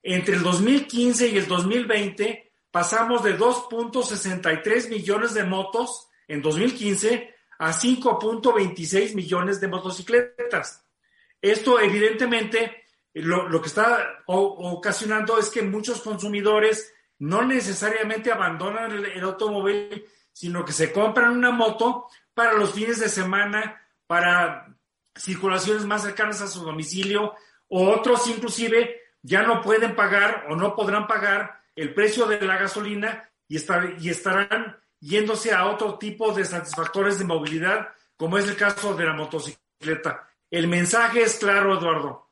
entre 0.00 0.36
el 0.36 0.42
2015 0.44 1.28
y 1.28 1.38
el 1.38 1.48
2020 1.48 2.52
pasamos 2.70 3.24
de 3.24 3.36
2.63 3.36 4.90
millones 4.90 5.34
de 5.34 5.42
motos 5.42 6.08
en 6.28 6.40
2015 6.40 7.34
a 7.58 7.72
5.26 7.72 9.14
millones 9.14 9.60
de 9.60 9.68
motocicletas. 9.68 10.84
Esto 11.40 11.80
evidentemente 11.80 12.84
lo, 13.22 13.48
lo 13.48 13.60
que 13.60 13.68
está 13.68 14.22
ocasionando 14.26 15.38
es 15.38 15.50
que 15.50 15.62
muchos 15.62 16.00
consumidores 16.00 16.92
no 17.18 17.42
necesariamente 17.42 18.30
abandonan 18.30 18.92
el, 18.92 19.06
el 19.06 19.24
automóvil, 19.24 20.04
sino 20.32 20.64
que 20.64 20.72
se 20.72 20.92
compran 20.92 21.36
una 21.36 21.50
moto 21.50 22.06
para 22.34 22.52
los 22.52 22.72
fines 22.72 23.00
de 23.00 23.08
semana, 23.08 23.82
para 24.06 24.68
circulaciones 25.16 25.84
más 25.84 26.02
cercanas 26.02 26.40
a 26.40 26.46
su 26.46 26.64
domicilio, 26.64 27.34
o 27.68 27.90
otros 27.90 28.26
inclusive 28.28 29.00
ya 29.22 29.42
no 29.42 29.60
pueden 29.60 29.96
pagar 29.96 30.46
o 30.48 30.56
no 30.56 30.74
podrán 30.74 31.06
pagar 31.06 31.60
el 31.74 31.92
precio 31.92 32.26
de 32.26 32.40
la 32.40 32.56
gasolina 32.56 33.28
y, 33.46 33.56
estar, 33.56 33.96
y 34.00 34.10
estarán 34.10 34.78
yéndose 35.00 35.52
a 35.52 35.66
otro 35.66 35.98
tipo 35.98 36.32
de 36.32 36.44
satisfactores 36.44 37.18
de 37.18 37.24
movilidad, 37.24 37.88
como 38.16 38.38
es 38.38 38.48
el 38.48 38.56
caso 38.56 38.94
de 38.94 39.04
la 39.04 39.14
motocicleta. 39.14 40.28
El 40.50 40.68
mensaje 40.68 41.22
es 41.22 41.36
claro, 41.36 41.78
Eduardo. 41.78 42.27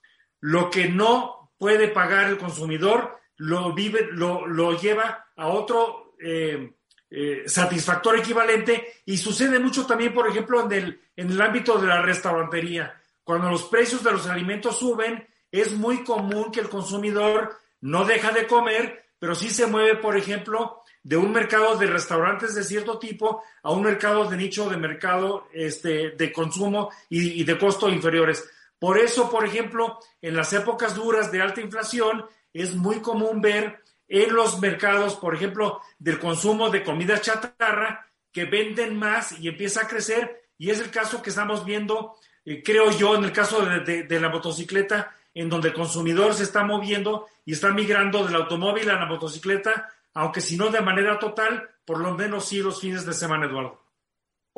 Lo 0.47 0.71
que 0.71 0.89
no 0.89 1.51
puede 1.59 1.89
pagar 1.89 2.29
el 2.29 2.39
consumidor 2.39 3.19
lo, 3.39 3.73
vive, 3.73 4.11
lo, 4.13 4.47
lo 4.47 4.79
lleva 4.79 5.27
a 5.35 5.49
otro 5.49 6.15
eh, 6.21 6.73
eh, 7.11 7.43
satisfactor 7.47 8.17
equivalente 8.17 8.95
y 9.05 9.17
sucede 9.17 9.59
mucho 9.59 9.87
también, 9.87 10.15
por 10.15 10.29
ejemplo, 10.29 10.65
en 10.65 10.73
el, 10.73 11.01
en 11.17 11.33
el 11.33 11.41
ámbito 11.41 11.79
de 11.79 11.89
la 11.89 12.01
restaurantería. 12.01 12.95
Cuando 13.25 13.51
los 13.51 13.65
precios 13.65 14.05
de 14.05 14.13
los 14.13 14.29
alimentos 14.29 14.79
suben, 14.79 15.27
es 15.51 15.73
muy 15.73 16.05
común 16.05 16.53
que 16.53 16.61
el 16.61 16.69
consumidor 16.69 17.57
no 17.81 18.05
deja 18.05 18.31
de 18.31 18.47
comer, 18.47 19.05
pero 19.19 19.35
sí 19.35 19.51
se 19.51 19.67
mueve, 19.67 19.97
por 19.97 20.17
ejemplo, 20.17 20.85
de 21.03 21.17
un 21.17 21.33
mercado 21.33 21.77
de 21.77 21.89
restaurantes 21.89 22.55
de 22.55 22.63
cierto 22.63 23.01
tipo 23.01 23.43
a 23.65 23.73
un 23.73 23.83
mercado 23.83 24.31
de 24.31 24.37
nicho 24.37 24.71
de 24.71 24.77
mercado 24.77 25.49
este, 25.53 26.11
de 26.13 26.33
consumo 26.33 26.93
y, 27.09 27.41
y 27.41 27.43
de 27.43 27.59
costo 27.59 27.89
inferiores. 27.89 28.49
Por 28.79 28.99
eso, 28.99 29.31
por 29.31 29.45
ejemplo, 29.45 29.99
en 30.21 30.37
las 30.37 30.53
épocas 30.53 30.95
duras 30.95 31.33
de 31.33 31.41
alta 31.41 31.61
inflación, 31.61 32.27
es 32.53 32.75
muy 32.75 33.01
común 33.01 33.41
ver 33.41 33.83
en 34.09 34.35
los 34.35 34.61
mercados, 34.61 35.17
por 35.17 35.35
ejemplo, 35.35 35.81
del 35.99 36.19
consumo 36.19 36.71
de 36.71 36.85
comida 36.85 37.21
chatarra, 37.21 38.07
que 38.33 38.45
venden 38.45 38.99
más 38.99 39.39
y 39.41 39.49
empieza 39.49 39.83
a 39.83 39.89
crecer. 39.89 40.45
Y 40.59 40.71
es 40.71 40.81
el 40.81 40.91
caso 40.91 41.23
que 41.23 41.31
estamos 41.31 41.65
viendo, 41.65 42.17
eh, 42.45 42.63
creo 42.63 42.91
yo, 42.91 43.17
en 43.17 43.25
el 43.25 43.33
caso 43.33 43.65
de, 43.65 43.81
de, 43.81 44.03
de, 44.05 44.21
la 44.21 44.29
motocicleta, 44.29 45.15
en 45.35 45.49
donde 45.49 45.69
el 45.69 45.75
consumidor 45.75 46.35
se 46.35 46.43
está 46.43 46.63
moviendo 46.63 47.27
y 47.45 47.53
está 47.53 47.71
migrando 47.71 48.25
del 48.25 48.37
automóvil 48.37 48.89
a 48.91 49.01
la 49.01 49.07
motocicleta, 49.07 49.91
aunque 50.15 50.41
si 50.41 50.57
no 50.57 50.69
de 50.69 50.81
manera 50.81 51.19
total, 51.19 51.69
por 51.85 51.99
lo 52.01 52.15
menos 52.15 52.47
sí 52.47 52.59
los 52.59 52.81
fines 52.81 53.05
de 53.05 53.13
semana, 53.13 53.47
Eduardo. 53.47 53.86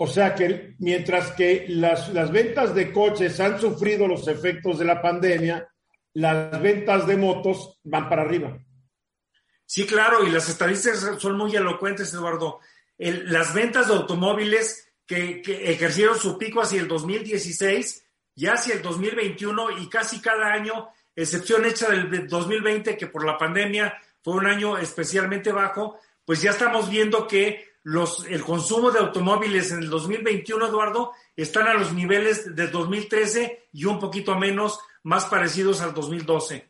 O 0.00 0.06
sea 0.06 0.32
que 0.32 0.76
mientras 0.78 1.32
que 1.32 1.66
las, 1.68 2.10
las 2.14 2.30
ventas 2.30 2.72
de 2.72 2.92
coches 2.92 3.40
han 3.40 3.60
sufrido 3.60 4.06
los 4.06 4.28
efectos 4.28 4.78
de 4.78 4.84
la 4.84 5.02
pandemia, 5.02 5.68
las 6.14 6.62
ventas 6.62 7.04
de 7.04 7.16
motos 7.16 7.80
van 7.82 8.08
para 8.08 8.22
arriba. 8.22 8.56
Sí, 9.66 9.86
claro, 9.86 10.24
y 10.24 10.30
las 10.30 10.48
estadísticas 10.48 11.00
son 11.18 11.36
muy 11.36 11.56
elocuentes, 11.56 12.14
Eduardo. 12.14 12.60
El, 12.96 13.32
las 13.32 13.52
ventas 13.52 13.88
de 13.88 13.94
automóviles 13.94 14.88
que, 15.04 15.42
que, 15.42 15.72
ejercieron 15.72 16.16
su 16.16 16.38
pico 16.38 16.60
hacia 16.60 16.80
el 16.80 16.86
2016 16.86 18.06
y 18.36 18.46
hacia 18.46 18.74
el 18.74 18.82
2021 18.82 19.80
y 19.80 19.88
casi 19.88 20.20
cada 20.20 20.52
año, 20.52 20.90
excepción 21.16 21.64
hecha 21.64 21.90
del 21.90 22.28
2020, 22.28 22.96
que 22.96 23.08
por 23.08 23.26
la 23.26 23.36
pandemia 23.36 24.00
fue 24.22 24.34
un 24.34 24.46
año 24.46 24.78
especialmente 24.78 25.50
bajo, 25.50 25.98
pues 26.24 26.40
ya 26.40 26.50
estamos 26.50 26.88
viendo 26.88 27.26
que 27.26 27.67
los, 27.84 28.26
el 28.26 28.42
consumo 28.42 28.90
de 28.90 28.98
automóviles 28.98 29.72
en 29.72 29.78
el 29.78 29.90
2021, 29.90 30.66
Eduardo, 30.66 31.12
están 31.36 31.68
a 31.68 31.74
los 31.74 31.92
niveles 31.92 32.54
de 32.54 32.66
2013 32.68 33.68
y 33.72 33.84
un 33.84 33.98
poquito 33.98 34.36
menos, 34.36 34.80
más 35.04 35.26
parecidos 35.26 35.80
al 35.80 35.94
2012. 35.94 36.68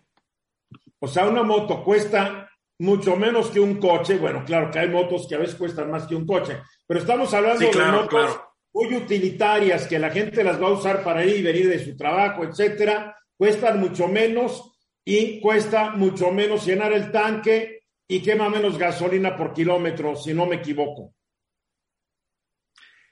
O 1.00 1.08
sea, 1.08 1.26
una 1.26 1.42
moto 1.42 1.82
cuesta 1.82 2.50
mucho 2.78 3.16
menos 3.16 3.48
que 3.48 3.60
un 3.60 3.80
coche. 3.80 4.18
Bueno, 4.18 4.44
claro 4.44 4.70
que 4.70 4.78
hay 4.78 4.88
motos 4.88 5.26
que 5.26 5.34
a 5.34 5.38
veces 5.38 5.56
cuestan 5.56 5.90
más 5.90 6.06
que 6.06 6.14
un 6.14 6.26
coche, 6.26 6.60
pero 6.86 7.00
estamos 7.00 7.32
hablando 7.34 7.60
sí, 7.60 7.70
claro, 7.70 7.92
de 7.92 8.02
motos 8.02 8.08
claro 8.08 8.48
muy 8.72 8.94
utilitarias 8.94 9.86
que 9.86 9.98
la 9.98 10.10
gente 10.10 10.44
las 10.44 10.60
va 10.62 10.68
a 10.68 10.72
usar 10.72 11.02
para 11.02 11.24
ir 11.24 11.38
y 11.38 11.42
venir 11.42 11.68
de 11.68 11.84
su 11.84 11.96
trabajo, 11.96 12.44
etcétera, 12.44 13.16
cuestan 13.36 13.80
mucho 13.80 14.08
menos 14.08 14.72
y 15.04 15.40
cuesta 15.40 15.90
mucho 15.90 16.30
menos 16.30 16.66
llenar 16.66 16.92
el 16.92 17.10
tanque 17.10 17.77
y 18.08 18.22
quema 18.22 18.48
menos 18.48 18.78
gasolina 18.78 19.36
por 19.36 19.52
kilómetro, 19.52 20.16
si 20.16 20.32
no 20.32 20.46
me 20.46 20.56
equivoco. 20.56 21.14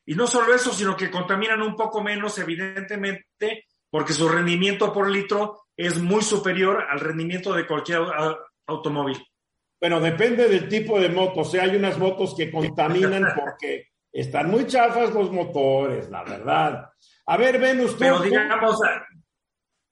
Y 0.07 0.15
no 0.15 0.27
solo 0.27 0.55
eso, 0.55 0.73
sino 0.73 0.97
que 0.97 1.11
contaminan 1.11 1.61
un 1.61 1.77
poco 1.77 2.03
menos, 2.03 2.39
evidentemente, 2.39 3.67
porque 3.91 4.15
su 4.15 4.29
rendimiento 4.29 4.93
por 4.93 5.11
litro 5.11 5.65
es 5.77 6.01
muy 6.01 6.23
superior 6.23 6.85
al 6.89 7.01
rendimiento 7.01 7.53
de 7.53 7.67
cualquier 7.67 8.01
automóvil. 8.67 9.19
Bueno, 9.79 10.01
depende 10.01 10.49
del 10.49 10.69
tipo 10.69 10.99
de 10.99 11.11
moto. 11.11 11.41
O 11.41 11.45
sea, 11.45 11.65
hay 11.65 11.77
unas 11.77 11.99
motos 11.99 12.35
que 12.35 12.51
contaminan 12.51 13.27
porque 13.39 13.89
están 14.11 14.51
muy 14.51 14.67
chafas 14.67 15.13
los 15.13 15.31
motores, 15.31 16.09
la 16.09 16.25
verdad. 16.25 16.89
A 17.27 17.37
ver, 17.37 17.61
Venus, 17.61 17.93
tú. 17.93 17.99
Pero 17.99 18.21
digamos, 18.21 18.81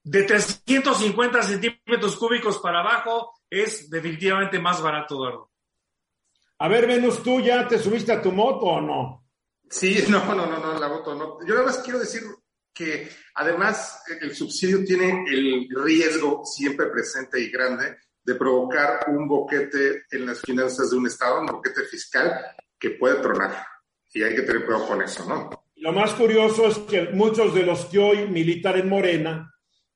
de 0.04 0.22
350 0.22 1.42
centímetros 1.42 2.16
cúbicos 2.16 2.58
para 2.58 2.80
abajo 2.80 3.32
es 3.48 3.88
definitivamente 3.88 4.58
más 4.60 4.80
barato, 4.82 5.14
Eduardo. 5.14 5.50
A 6.58 6.68
ver, 6.68 6.86
Venus, 6.86 7.22
¿tú 7.22 7.40
ya 7.40 7.66
te 7.66 7.78
subiste 7.78 8.12
a 8.12 8.22
tu 8.22 8.30
moto 8.30 8.66
o 8.66 8.80
no? 8.80 9.26
Sí, 9.68 10.04
no, 10.08 10.24
no, 10.34 10.46
no, 10.46 10.58
no, 10.58 10.78
la 10.78 10.88
moto 10.88 11.14
no. 11.14 11.38
Yo 11.46 11.54
nada 11.54 11.66
más 11.66 11.78
quiero 11.78 11.98
decir 11.98 12.22
que 12.72 13.08
además 13.34 14.02
el 14.20 14.34
subsidio 14.34 14.84
tiene 14.84 15.24
el 15.28 15.68
riesgo 15.70 16.44
siempre 16.44 16.86
presente 16.86 17.40
y 17.40 17.50
grande 17.50 17.96
de 18.22 18.34
provocar 18.34 19.06
un 19.08 19.26
boquete 19.26 20.04
en 20.10 20.26
las 20.26 20.40
finanzas 20.40 20.90
de 20.90 20.96
un 20.96 21.06
Estado, 21.06 21.40
un 21.40 21.46
boquete 21.46 21.84
fiscal 21.84 22.40
que 22.78 22.90
puede 22.90 23.20
tronar. 23.20 23.66
Y 24.12 24.22
hay 24.22 24.34
que 24.34 24.42
tener 24.42 24.64
cuidado 24.64 24.88
con 24.88 25.02
eso, 25.02 25.24
¿no? 25.26 25.50
Lo 25.76 25.92
más 25.92 26.12
curioso 26.12 26.66
es 26.66 26.78
que 26.78 27.10
muchos 27.12 27.54
de 27.54 27.64
los 27.64 27.86
que 27.86 27.98
hoy 27.98 28.28
militan 28.28 28.76
en 28.78 28.88
Morena 28.88 29.53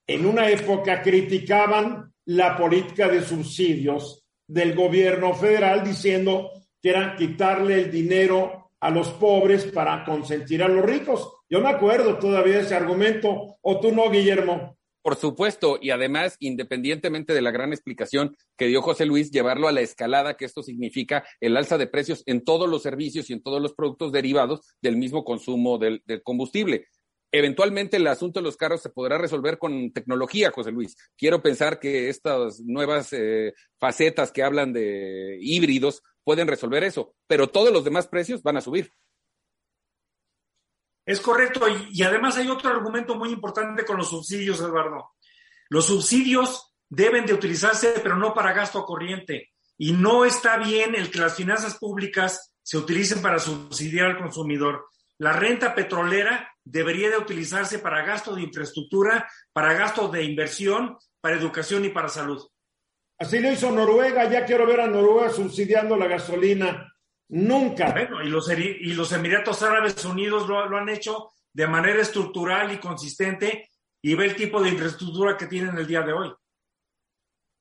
en 0.09 0.25
una 0.25 0.49
época 0.49 1.03
criticaban 1.03 2.13
la 2.25 2.57
política 2.57 3.09
de 3.09 3.23
subsidios 3.23 4.25
del 4.47 4.75
gobierno 4.75 5.35
federal 5.35 5.85
diciendo 5.85 6.51
que 6.81 6.91
era 6.91 7.15
quitarle 7.15 7.75
el 7.75 7.91
dinero 7.91 8.71
a 8.81 8.91
los 8.91 9.11
pobres 9.11 9.65
para 9.67 10.05
consentir 10.05 10.63
a 10.63 10.69
los 10.69 10.85
ricos. 10.85 11.31
Yo 11.51 11.61
me 11.61 11.69
acuerdo 11.69 12.19
todavía 12.19 12.61
ese 12.61 12.75
argumento, 12.75 13.59
o 13.61 13.81
tú 13.81 13.93
no, 13.93 14.11
Guillermo. 14.11 14.79
Por 15.03 15.17
supuesto, 15.17 15.79
y 15.81 15.91
además, 15.91 16.37
independientemente 16.39 17.33
de 17.33 17.43
la 17.43 17.51
gran 17.51 17.73
explicación 17.73 18.37
que 18.57 18.67
dio 18.67 18.83
José 18.83 19.07
Luis, 19.07 19.31
llevarlo 19.31 19.69
a 19.69 19.73
la 19.73 19.81
escalada, 19.81 20.37
que 20.37 20.45
esto 20.45 20.63
significa 20.63 21.25
el 21.41 21.57
alza 21.57 21.79
de 21.79 21.87
precios 21.87 22.23
en 22.27 22.45
todos 22.45 22.69
los 22.69 22.83
servicios 22.83 23.31
y 23.31 23.33
en 23.33 23.43
todos 23.43 23.61
los 23.61 23.75
productos 23.75 24.13
derivados 24.13 24.61
del 24.81 24.97
mismo 24.97 25.25
consumo 25.25 25.79
del 25.79 26.03
combustible. 26.23 26.87
Eventualmente 27.31 27.99
el 27.99 28.07
asunto 28.07 28.41
de 28.41 28.45
los 28.45 28.57
carros 28.57 28.81
se 28.81 28.89
podrá 28.89 29.19
resolver 29.19 29.59
con 29.59 29.93
tecnología, 29.93 30.51
José 30.51 30.73
Luis. 30.73 30.97
Quiero 31.17 31.43
pensar 31.43 31.79
que 31.79 32.09
estas 32.09 32.61
nuevas 32.61 33.13
eh, 33.13 33.53
facetas 33.79 34.33
que 34.33 34.43
hablan 34.43 34.73
de 34.73 35.39
híbridos 35.41 36.03
pueden 36.25 36.49
resolver 36.49 36.85
eso, 36.85 37.15
pero 37.27 37.49
todos 37.49 37.73
los 37.73 37.85
demás 37.85 38.07
precios 38.09 38.43
van 38.43 38.57
a 38.57 38.63
subir. 38.63 38.93
Es 41.05 41.21
correcto, 41.21 41.67
y, 41.69 41.89
y 41.93 42.03
además 42.03 42.37
hay 42.37 42.49
otro 42.49 42.71
argumento 42.71 43.15
muy 43.15 43.31
importante 43.31 43.85
con 43.85 43.97
los 43.97 44.11
subsidios, 44.11 44.61
Eduardo. 44.61 45.13
Los 45.71 45.87
subsidios 45.87 46.75
deben 46.89 47.27
de 47.27 47.35
utilizarse, 47.35 47.95
pero 48.03 48.17
no 48.17 48.33
para 48.35 48.53
gasto 48.53 48.85
corriente. 48.85 49.51
Y 49.77 49.93
no 49.93 50.25
está 50.25 50.57
bien 50.57 50.95
el 50.95 51.11
que 51.11 51.21
las 51.21 51.37
finanzas 51.37 51.79
públicas 51.79 52.55
se 52.63 52.77
utilicen 52.77 53.23
para 53.23 53.39
subsidiar 53.39 54.07
al 54.07 54.19
consumidor. 54.19 54.87
La 55.19 55.33
renta 55.33 55.75
petrolera 55.75 56.53
debería 56.71 57.11
de 57.11 57.19
utilizarse 57.19 57.79
para 57.79 58.05
gasto 58.05 58.35
de 58.35 58.43
infraestructura, 58.43 59.29
para 59.53 59.73
gasto 59.73 60.09
de 60.09 60.23
inversión, 60.23 60.97
para 61.21 61.37
educación 61.37 61.85
y 61.85 61.89
para 61.89 62.09
salud. 62.09 62.47
Así 63.19 63.41
lo 63.41 63.51
hizo 63.51 63.71
Noruega, 63.73 64.31
ya 64.31 64.45
quiero 64.45 64.67
ver 64.67 64.81
a 64.81 64.87
Noruega 64.87 65.31
subsidiando 65.31 65.97
la 65.97 66.07
gasolina. 66.07 66.93
Nunca. 67.31 67.91
Bueno, 67.93 68.23
y 68.23 68.29
los, 68.29 68.51
y 68.51 68.95
los 68.95 69.13
Emiratos 69.13 69.63
Árabes 69.63 70.05
Unidos 70.05 70.49
lo, 70.49 70.69
lo 70.69 70.79
han 70.79 70.89
hecho 70.89 71.31
de 71.53 71.67
manera 71.67 72.01
estructural 72.01 72.73
y 72.73 72.79
consistente 72.79 73.69
y 74.01 74.15
ve 74.15 74.27
el 74.27 74.37
tipo 74.37 74.63
de 74.63 74.71
infraestructura 74.71 75.37
que 75.37 75.47
tienen 75.47 75.77
el 75.77 75.87
día 75.87 76.03
de 76.03 76.13
hoy. 76.13 76.33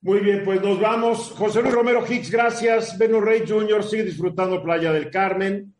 Muy 0.00 0.20
bien, 0.20 0.44
pues 0.44 0.62
nos 0.62 0.78
vamos. 0.78 1.32
José 1.32 1.60
Luis 1.60 1.74
Romero 1.74 2.04
Hicks, 2.06 2.30
gracias. 2.30 2.96
Beno 2.96 3.20
Rey 3.20 3.44
Jr. 3.46 3.82
sigue 3.82 4.04
disfrutando 4.04 4.62
Playa 4.62 4.92
del 4.92 5.10
Carmen. 5.10 5.74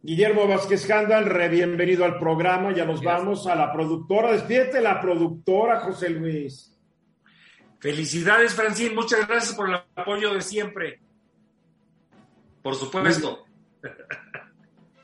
Guillermo 0.00 0.46
Vázquez 0.46 0.88
Handal, 0.90 1.26
re 1.26 1.48
bienvenido 1.48 2.04
al 2.04 2.18
programa. 2.18 2.72
Ya 2.72 2.84
nos 2.84 3.02
vamos 3.02 3.46
a 3.48 3.56
la 3.56 3.72
productora. 3.72 4.32
Despídete 4.32 4.80
la 4.80 5.00
productora, 5.00 5.80
José 5.80 6.10
Luis. 6.10 6.72
Felicidades, 7.80 8.54
Francín. 8.54 8.94
Muchas 8.94 9.26
gracias 9.26 9.56
por 9.56 9.68
el 9.68 9.76
apoyo 9.96 10.34
de 10.34 10.40
siempre. 10.40 11.00
Por 12.62 12.76
supuesto. 12.76 13.44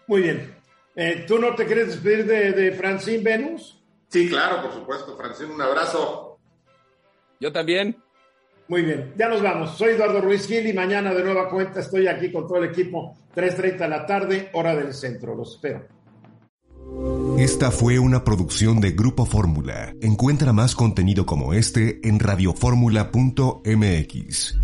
Muy 0.06 0.22
bien. 0.22 0.54
Eh, 0.94 1.24
¿Tú 1.26 1.38
no 1.38 1.56
te 1.56 1.66
quieres 1.66 1.88
despedir 1.88 2.24
de, 2.26 2.52
de 2.52 2.72
Francine 2.72 3.22
Venus? 3.22 3.82
Sí, 4.08 4.28
claro, 4.28 4.62
por 4.62 4.72
supuesto. 4.72 5.16
Francine, 5.16 5.52
un 5.52 5.60
abrazo. 5.60 6.38
Yo 7.40 7.52
también. 7.52 8.03
Muy 8.68 8.82
bien, 8.82 9.12
ya 9.16 9.28
nos 9.28 9.42
vamos. 9.42 9.76
Soy 9.76 9.90
Eduardo 9.90 10.20
Ruiz 10.20 10.46
Gil 10.46 10.66
y 10.66 10.72
mañana 10.72 11.12
de 11.12 11.22
nueva 11.22 11.50
cuenta 11.50 11.80
estoy 11.80 12.06
aquí 12.06 12.32
con 12.32 12.46
todo 12.46 12.62
el 12.62 12.70
equipo, 12.70 13.14
3.30 13.34 13.78
de 13.78 13.88
la 13.88 14.06
tarde, 14.06 14.50
hora 14.54 14.74
del 14.74 14.94
centro. 14.94 15.34
Los 15.34 15.56
espero. 15.56 15.86
Esta 17.38 17.70
fue 17.70 17.98
una 17.98 18.24
producción 18.24 18.80
de 18.80 18.92
Grupo 18.92 19.26
Fórmula. 19.26 19.92
Encuentra 20.00 20.52
más 20.52 20.74
contenido 20.74 21.26
como 21.26 21.52
este 21.52 22.00
en 22.06 22.20
radioformula.mx. 22.20 24.58